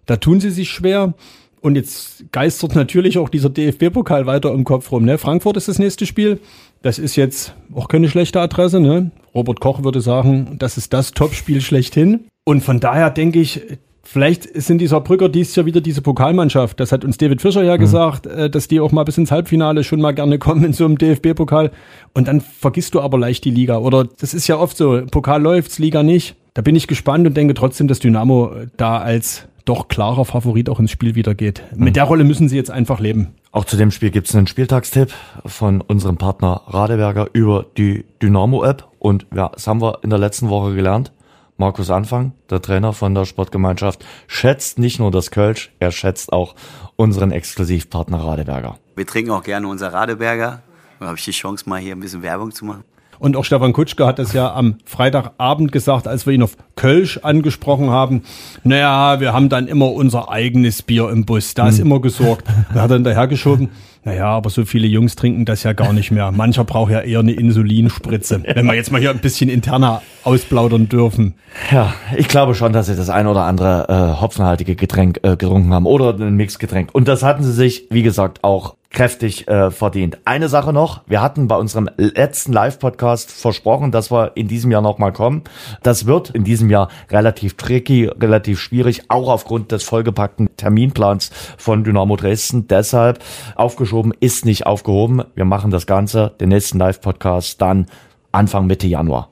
Da 0.06 0.16
tun 0.16 0.40
sie 0.40 0.50
sich 0.50 0.70
schwer. 0.70 1.14
Und 1.60 1.74
jetzt 1.74 2.24
geistert 2.32 2.74
natürlich 2.74 3.18
auch 3.18 3.28
dieser 3.28 3.48
DFB-Pokal 3.48 4.26
weiter 4.26 4.52
im 4.52 4.64
Kopf 4.64 4.92
rum. 4.92 5.04
Ne? 5.04 5.18
Frankfurt 5.18 5.56
ist 5.56 5.68
das 5.68 5.78
nächste 5.78 6.06
Spiel. 6.06 6.38
Das 6.82 6.98
ist 6.98 7.16
jetzt 7.16 7.54
auch 7.74 7.88
keine 7.88 8.08
schlechte 8.08 8.40
Adresse. 8.40 8.78
Ne? 8.78 9.10
Robert 9.36 9.60
Koch 9.60 9.84
würde 9.84 10.00
sagen, 10.00 10.56
das 10.58 10.78
ist 10.78 10.92
das 10.92 11.12
Topspiel 11.12 11.60
schlechthin. 11.60 12.24
Und 12.44 12.62
von 12.62 12.80
daher 12.80 13.10
denke 13.10 13.38
ich, 13.38 13.60
vielleicht 14.02 14.60
sind 14.60 14.78
die 14.78 14.86
Saarbrücker 14.86 15.28
dies 15.28 15.54
Jahr 15.54 15.66
wieder 15.66 15.80
diese 15.80 16.00
Pokalmannschaft. 16.00 16.80
Das 16.80 16.90
hat 16.90 17.04
uns 17.04 17.18
David 17.18 17.42
Fischer 17.42 17.62
ja 17.62 17.76
gesagt, 17.76 18.26
äh, 18.26 18.48
dass 18.48 18.66
die 18.66 18.80
auch 18.80 18.92
mal 18.92 19.04
bis 19.04 19.18
ins 19.18 19.30
Halbfinale 19.30 19.84
schon 19.84 20.00
mal 20.00 20.12
gerne 20.12 20.38
kommen 20.38 20.64
in 20.64 20.72
so 20.72 20.86
einem 20.86 20.96
DFB-Pokal. 20.96 21.70
Und 22.14 22.28
dann 22.28 22.40
vergisst 22.40 22.94
du 22.94 23.00
aber 23.00 23.18
leicht 23.18 23.44
die 23.44 23.50
Liga. 23.50 23.78
Oder 23.78 24.04
das 24.04 24.32
ist 24.32 24.46
ja 24.46 24.56
oft 24.56 24.76
so, 24.76 25.02
Pokal 25.10 25.42
läuft's, 25.42 25.78
Liga 25.78 26.02
nicht. 26.02 26.36
Da 26.54 26.62
bin 26.62 26.74
ich 26.74 26.86
gespannt 26.86 27.26
und 27.26 27.36
denke 27.36 27.52
trotzdem, 27.52 27.88
dass 27.88 27.98
Dynamo 27.98 28.52
äh, 28.54 28.66
da 28.78 28.98
als 28.98 29.46
doch 29.66 29.88
klarer 29.88 30.24
Favorit 30.24 30.70
auch 30.70 30.80
ins 30.80 30.92
Spiel 30.92 31.14
wieder 31.16 31.34
geht. 31.34 31.62
Mit 31.76 31.96
der 31.96 32.04
Rolle 32.04 32.24
müssen 32.24 32.48
sie 32.48 32.56
jetzt 32.56 32.70
einfach 32.70 33.00
leben. 33.00 33.34
Auch 33.50 33.64
zu 33.64 33.76
dem 33.76 33.90
Spiel 33.90 34.10
gibt's 34.10 34.34
einen 34.34 34.46
Spieltagstipp 34.46 35.12
von 35.44 35.80
unserem 35.80 36.16
Partner 36.16 36.62
Radeberger 36.66 37.28
über 37.32 37.66
die 37.76 38.04
Dynamo-App. 38.22 38.86
Und 39.06 39.24
ja, 39.32 39.50
das 39.50 39.68
haben 39.68 39.80
wir 39.80 40.00
in 40.02 40.10
der 40.10 40.18
letzten 40.18 40.48
Woche 40.48 40.74
gelernt. 40.74 41.12
Markus 41.58 41.90
Anfang, 41.92 42.32
der 42.50 42.60
Trainer 42.60 42.92
von 42.92 43.14
der 43.14 43.24
Sportgemeinschaft, 43.24 44.04
schätzt 44.26 44.80
nicht 44.80 44.98
nur 44.98 45.12
das 45.12 45.30
Kölsch, 45.30 45.70
er 45.78 45.92
schätzt 45.92 46.32
auch 46.32 46.56
unseren 46.96 47.30
Exklusivpartner 47.30 48.18
Radeberger. 48.18 48.78
Wir 48.96 49.06
trinken 49.06 49.30
auch 49.30 49.44
gerne 49.44 49.68
unser 49.68 49.92
Radeberger. 49.92 50.60
Da 50.98 51.06
habe 51.06 51.16
ich 51.16 51.24
die 51.24 51.30
Chance, 51.30 51.68
mal 51.68 51.78
hier 51.78 51.94
ein 51.94 52.00
bisschen 52.00 52.24
Werbung 52.24 52.50
zu 52.50 52.64
machen. 52.64 52.82
Und 53.20 53.36
auch 53.36 53.44
Stefan 53.44 53.72
Kutschke 53.72 54.04
hat 54.04 54.18
es 54.18 54.32
ja 54.32 54.52
am 54.52 54.78
Freitagabend 54.84 55.70
gesagt, 55.70 56.08
als 56.08 56.26
wir 56.26 56.32
ihn 56.32 56.42
auf 56.42 56.56
Kölsch 56.74 57.18
angesprochen 57.22 57.90
haben. 57.90 58.22
Naja, 58.64 59.20
wir 59.20 59.32
haben 59.32 59.48
dann 59.48 59.68
immer 59.68 59.92
unser 59.92 60.30
eigenes 60.30 60.82
Bier 60.82 61.10
im 61.10 61.24
Bus. 61.24 61.54
Da 61.54 61.68
ist 61.68 61.78
immer 61.78 62.00
gesorgt. 62.00 62.48
Da 62.74 62.82
hat 62.82 62.90
er 62.90 62.96
hinterhergeschoben. 62.96 63.70
Naja, 64.06 64.26
aber 64.26 64.50
so 64.50 64.64
viele 64.64 64.86
Jungs 64.86 65.16
trinken 65.16 65.44
das 65.44 65.64
ja 65.64 65.72
gar 65.72 65.92
nicht 65.92 66.12
mehr. 66.12 66.30
Mancher 66.30 66.62
braucht 66.62 66.92
ja 66.92 67.00
eher 67.00 67.18
eine 67.18 67.32
Insulinspritze. 67.32 68.40
Wenn 68.44 68.64
wir 68.64 68.74
jetzt 68.74 68.92
mal 68.92 69.00
hier 69.00 69.10
ein 69.10 69.18
bisschen 69.18 69.50
interner 69.50 70.00
ausplaudern 70.22 70.88
dürfen. 70.88 71.34
Ja, 71.72 71.92
ich 72.16 72.28
glaube 72.28 72.54
schon, 72.54 72.72
dass 72.72 72.86
sie 72.86 72.94
das 72.94 73.10
ein 73.10 73.26
oder 73.26 73.42
andere 73.42 73.86
äh, 73.88 74.20
hopfenhaltige 74.20 74.76
Getränk 74.76 75.18
äh, 75.24 75.36
getrunken 75.36 75.74
haben 75.74 75.86
oder 75.86 76.14
ein 76.14 76.36
Mixgetränk. 76.36 76.90
Und 76.92 77.08
das 77.08 77.24
hatten 77.24 77.42
sie 77.42 77.50
sich, 77.50 77.88
wie 77.90 78.04
gesagt, 78.04 78.44
auch 78.44 78.76
kräftig 78.90 79.48
äh, 79.48 79.70
verdient. 79.70 80.18
Eine 80.24 80.48
Sache 80.48 80.72
noch, 80.72 81.02
wir 81.06 81.20
hatten 81.20 81.48
bei 81.48 81.56
unserem 81.56 81.88
letzten 81.96 82.52
Live-Podcast 82.52 83.30
versprochen, 83.30 83.90
dass 83.92 84.10
wir 84.10 84.32
in 84.36 84.48
diesem 84.48 84.70
Jahr 84.70 84.82
nochmal 84.82 85.12
kommen. 85.12 85.42
Das 85.82 86.06
wird 86.06 86.30
in 86.30 86.44
diesem 86.44 86.70
Jahr 86.70 86.88
relativ 87.10 87.54
tricky, 87.56 88.06
relativ 88.06 88.60
schwierig, 88.60 89.02
auch 89.08 89.28
aufgrund 89.28 89.72
des 89.72 89.82
vollgepackten 89.82 90.48
Terminplans 90.56 91.30
von 91.58 91.84
Dynamo 91.84 92.16
Dresden. 92.16 92.68
Deshalb 92.68 93.18
aufgeschoben 93.54 94.12
ist 94.20 94.44
nicht 94.44 94.66
aufgehoben. 94.66 95.22
Wir 95.34 95.44
machen 95.44 95.70
das 95.70 95.86
Ganze, 95.86 96.32
den 96.40 96.48
nächsten 96.50 96.78
Live-Podcast 96.78 97.60
dann 97.60 97.86
Anfang 98.32 98.66
Mitte 98.66 98.86
Januar. 98.86 99.28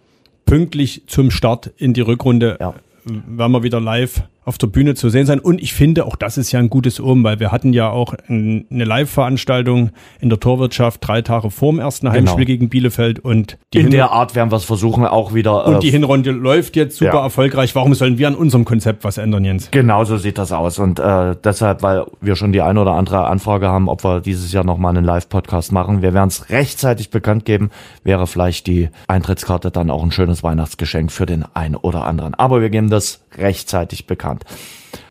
Pünktlich 0.47 1.05
zum 1.07 1.31
Start 1.31 1.73
in 1.79 1.95
die 1.95 2.01
Rückrunde 2.03 2.59
Ja. 2.61 2.75
werden 3.05 3.53
wir 3.53 3.63
wieder 3.63 3.81
live 3.81 4.23
auf 4.45 4.59
der 4.59 4.67
Bühne 4.67 4.95
zu 4.95 5.09
sehen 5.09 5.27
sein. 5.27 5.39
Und 5.41 5.63
ich 5.63 5.73
finde, 5.75 6.05
auch 6.07 6.17
das 6.17 6.37
ist 6.39 6.53
ja 6.53 6.59
ein 6.59 6.71
gutes 6.71 7.01
Omen, 7.01 7.25
weil 7.25 7.41
wir 7.41 7.51
hatten 7.53 7.73
ja 7.73 7.89
auch 7.91 8.15
ein, 8.29 8.67
eine 8.71 8.85
Live-Veranstaltung 8.85 9.91
in 10.21 10.29
der 10.29 10.41
Torwirtschaft 10.41 11.07
drei 11.07 11.23
Tage 11.23 11.51
vor 11.51 11.73
dem 11.73 11.79
ersten 11.81 12.11
Heimspiel 12.11 12.45
gegen 12.45 12.69
Bielefeld 12.69 13.19
und 13.21 13.57
die, 13.73 13.79
In 13.79 13.85
Hin 13.85 13.91
der 13.93 14.11
Art 14.11 14.35
werden 14.35 14.51
wir 14.53 14.57
es 14.57 14.65
versuchen, 14.65 15.05
auch 15.07 15.35
wieder. 15.35 15.67
und 15.67 15.77
äh, 15.77 15.79
die 15.81 15.91
Hinrunde 15.91 16.31
läuft 16.31 16.77
jetzt 16.77 16.97
super 16.99 17.15
Ja. 17.15 17.23
erfolgreich. 17.23 17.75
Warum 17.75 17.95
sollen 17.95 18.19
wir 18.19 18.29
an 18.29 18.35
unserem 18.35 18.65
Konzept 18.65 19.05
was 19.05 19.19
ändern, 19.19 19.45
Jens? 19.45 19.71
Genau 19.71 20.05
so 20.05 20.17
sieht 20.19 20.39
das 20.39 20.53
aus. 20.53 20.79
Und 20.79 20.99
äh, 20.99 21.37
deshalb, 21.43 21.83
weil 21.83 22.05
wir 22.21 22.37
schon 22.37 22.53
die 22.53 22.61
eine 22.63 22.81
oder 22.81 22.93
andere 22.93 23.27
Anfrage 23.27 23.69
haben, 23.69 23.89
ob 23.89 24.05
wir 24.05 24.21
dieses 24.21 24.53
Jahr 24.53 24.65
nochmal 24.65 24.97
einen 24.97 25.05
Live-Podcast 25.05 25.73
machen. 25.73 26.03
Wir 26.03 26.13
werden 26.15 26.29
es 26.29 26.51
rechtzeitig 26.51 27.11
bekannt 27.11 27.45
geben. 27.45 27.71
Wäre 28.03 28.27
vielleicht 28.27 28.67
die 28.67 28.89
Eintrittskarte 29.09 29.71
dann 29.71 29.91
auch 29.91 30.03
ein 30.03 30.11
schönes 30.11 30.43
Weihnachtsgeschenk 30.43 31.11
für 31.13 31.27
den 31.27 31.45
einen 31.55 31.77
oder 31.77 32.05
anderen. 32.05 32.35
Aber 32.35 32.61
wir 32.61 32.71
geben 32.71 32.91
das 32.91 33.21
rechtzeitig 33.39 34.07
bekannt. 34.07 34.34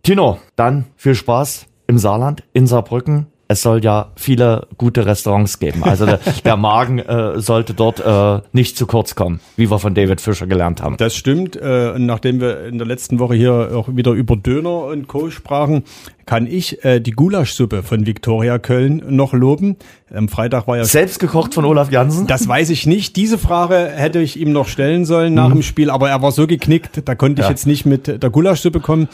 Tino, 0.03 0.39
dann 0.55 0.85
viel 0.95 1.15
Spaß 1.15 1.67
im 1.87 1.97
Saarland, 1.97 2.43
in 2.53 2.67
Saarbrücken. 2.67 3.27
Es 3.47 3.61
soll 3.61 3.83
ja 3.83 4.11
viele 4.15 4.67
gute 4.77 5.05
Restaurants 5.05 5.59
geben. 5.59 5.83
Also 5.83 6.05
der, 6.05 6.19
der 6.45 6.57
Magen 6.57 6.99
äh, 6.99 7.39
sollte 7.39 7.73
dort 7.73 7.99
äh, 7.99 8.41
nicht 8.53 8.77
zu 8.77 8.87
kurz 8.87 9.15
kommen, 9.15 9.41
wie 9.57 9.69
wir 9.69 9.79
von 9.79 9.93
David 9.93 10.21
Fischer 10.21 10.47
gelernt 10.47 10.81
haben. 10.81 10.97
Das 10.97 11.15
stimmt. 11.15 11.55
Äh, 11.55 11.99
nachdem 11.99 12.39
wir 12.39 12.65
in 12.65 12.77
der 12.77 12.87
letzten 12.87 13.19
Woche 13.19 13.35
hier 13.35 13.71
auch 13.75 13.89
wieder 13.89 14.11
über 14.11 14.35
Döner 14.35 14.85
und 14.85 15.07
Co. 15.07 15.29
sprachen, 15.29 15.83
kann 16.25 16.47
ich 16.47 16.83
äh, 16.85 16.99
die 16.99 17.11
Gulaschsuppe 17.11 17.83
von 17.83 18.05
Viktoria 18.05 18.57
Köln 18.59 19.03
noch 19.09 19.33
loben. 19.33 19.75
Am 20.13 20.29
Freitag 20.29 20.67
war 20.67 20.77
ja 20.77 20.85
selbst 20.85 21.19
gekocht 21.19 21.53
von 21.53 21.65
Olaf 21.65 21.91
Jansen. 21.91 22.27
Das 22.27 22.47
weiß 22.47 22.69
ich 22.69 22.85
nicht. 22.85 23.17
Diese 23.17 23.37
Frage 23.37 23.75
hätte 23.75 24.19
ich 24.19 24.39
ihm 24.39 24.51
noch 24.51 24.67
stellen 24.67 25.05
sollen 25.05 25.33
nach 25.33 25.49
mhm. 25.49 25.55
dem 25.55 25.61
Spiel, 25.63 25.89
aber 25.89 26.09
er 26.09 26.21
war 26.21 26.31
so 26.31 26.47
geknickt, 26.47 27.01
da 27.05 27.15
konnte 27.15 27.41
ich 27.41 27.47
ja. 27.47 27.51
jetzt 27.51 27.67
nicht 27.67 27.85
mit 27.85 28.23
der 28.23 28.29
Gulaschsuppe 28.29 28.79
kommen. 28.79 29.09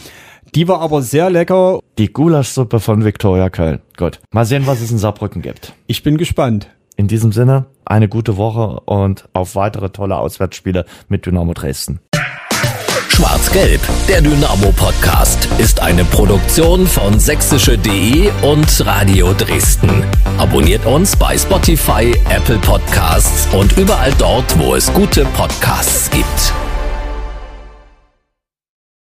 Die 0.55 0.67
war 0.67 0.81
aber 0.81 1.01
sehr 1.01 1.29
lecker. 1.29 1.79
Die 1.97 2.11
Gulaschsuppe 2.11 2.79
von 2.79 3.05
Viktoria 3.05 3.49
Köln. 3.49 3.79
Gut. 3.97 4.19
Mal 4.31 4.45
sehen, 4.45 4.65
was 4.65 4.81
es 4.81 4.91
in 4.91 4.97
Saarbrücken 4.97 5.41
gibt. 5.41 5.73
Ich 5.87 6.03
bin 6.03 6.17
gespannt. 6.17 6.67
In 6.95 7.07
diesem 7.07 7.31
Sinne, 7.31 7.67
eine 7.85 8.09
gute 8.09 8.35
Woche 8.35 8.81
und 8.81 9.29
auf 9.31 9.55
weitere 9.55 9.89
tolle 9.89 10.17
Auswärtsspiele 10.17 10.85
mit 11.07 11.25
Dynamo 11.25 11.53
Dresden. 11.53 11.99
Schwarz-Gelb, 13.09 13.81
der 14.07 14.21
Dynamo-Podcast, 14.21 15.49
ist 15.57 15.81
eine 15.81 16.05
Produktion 16.05 16.87
von 16.87 17.19
sächsische.de 17.19 18.31
und 18.41 18.85
Radio 18.85 19.33
Dresden. 19.33 20.03
Abonniert 20.37 20.85
uns 20.85 21.15
bei 21.17 21.37
Spotify, 21.37 22.13
Apple 22.29 22.59
Podcasts 22.59 23.47
und 23.53 23.77
überall 23.77 24.13
dort, 24.17 24.57
wo 24.57 24.75
es 24.75 24.93
gute 24.93 25.25
Podcasts 25.35 26.09
gibt. 26.09 26.53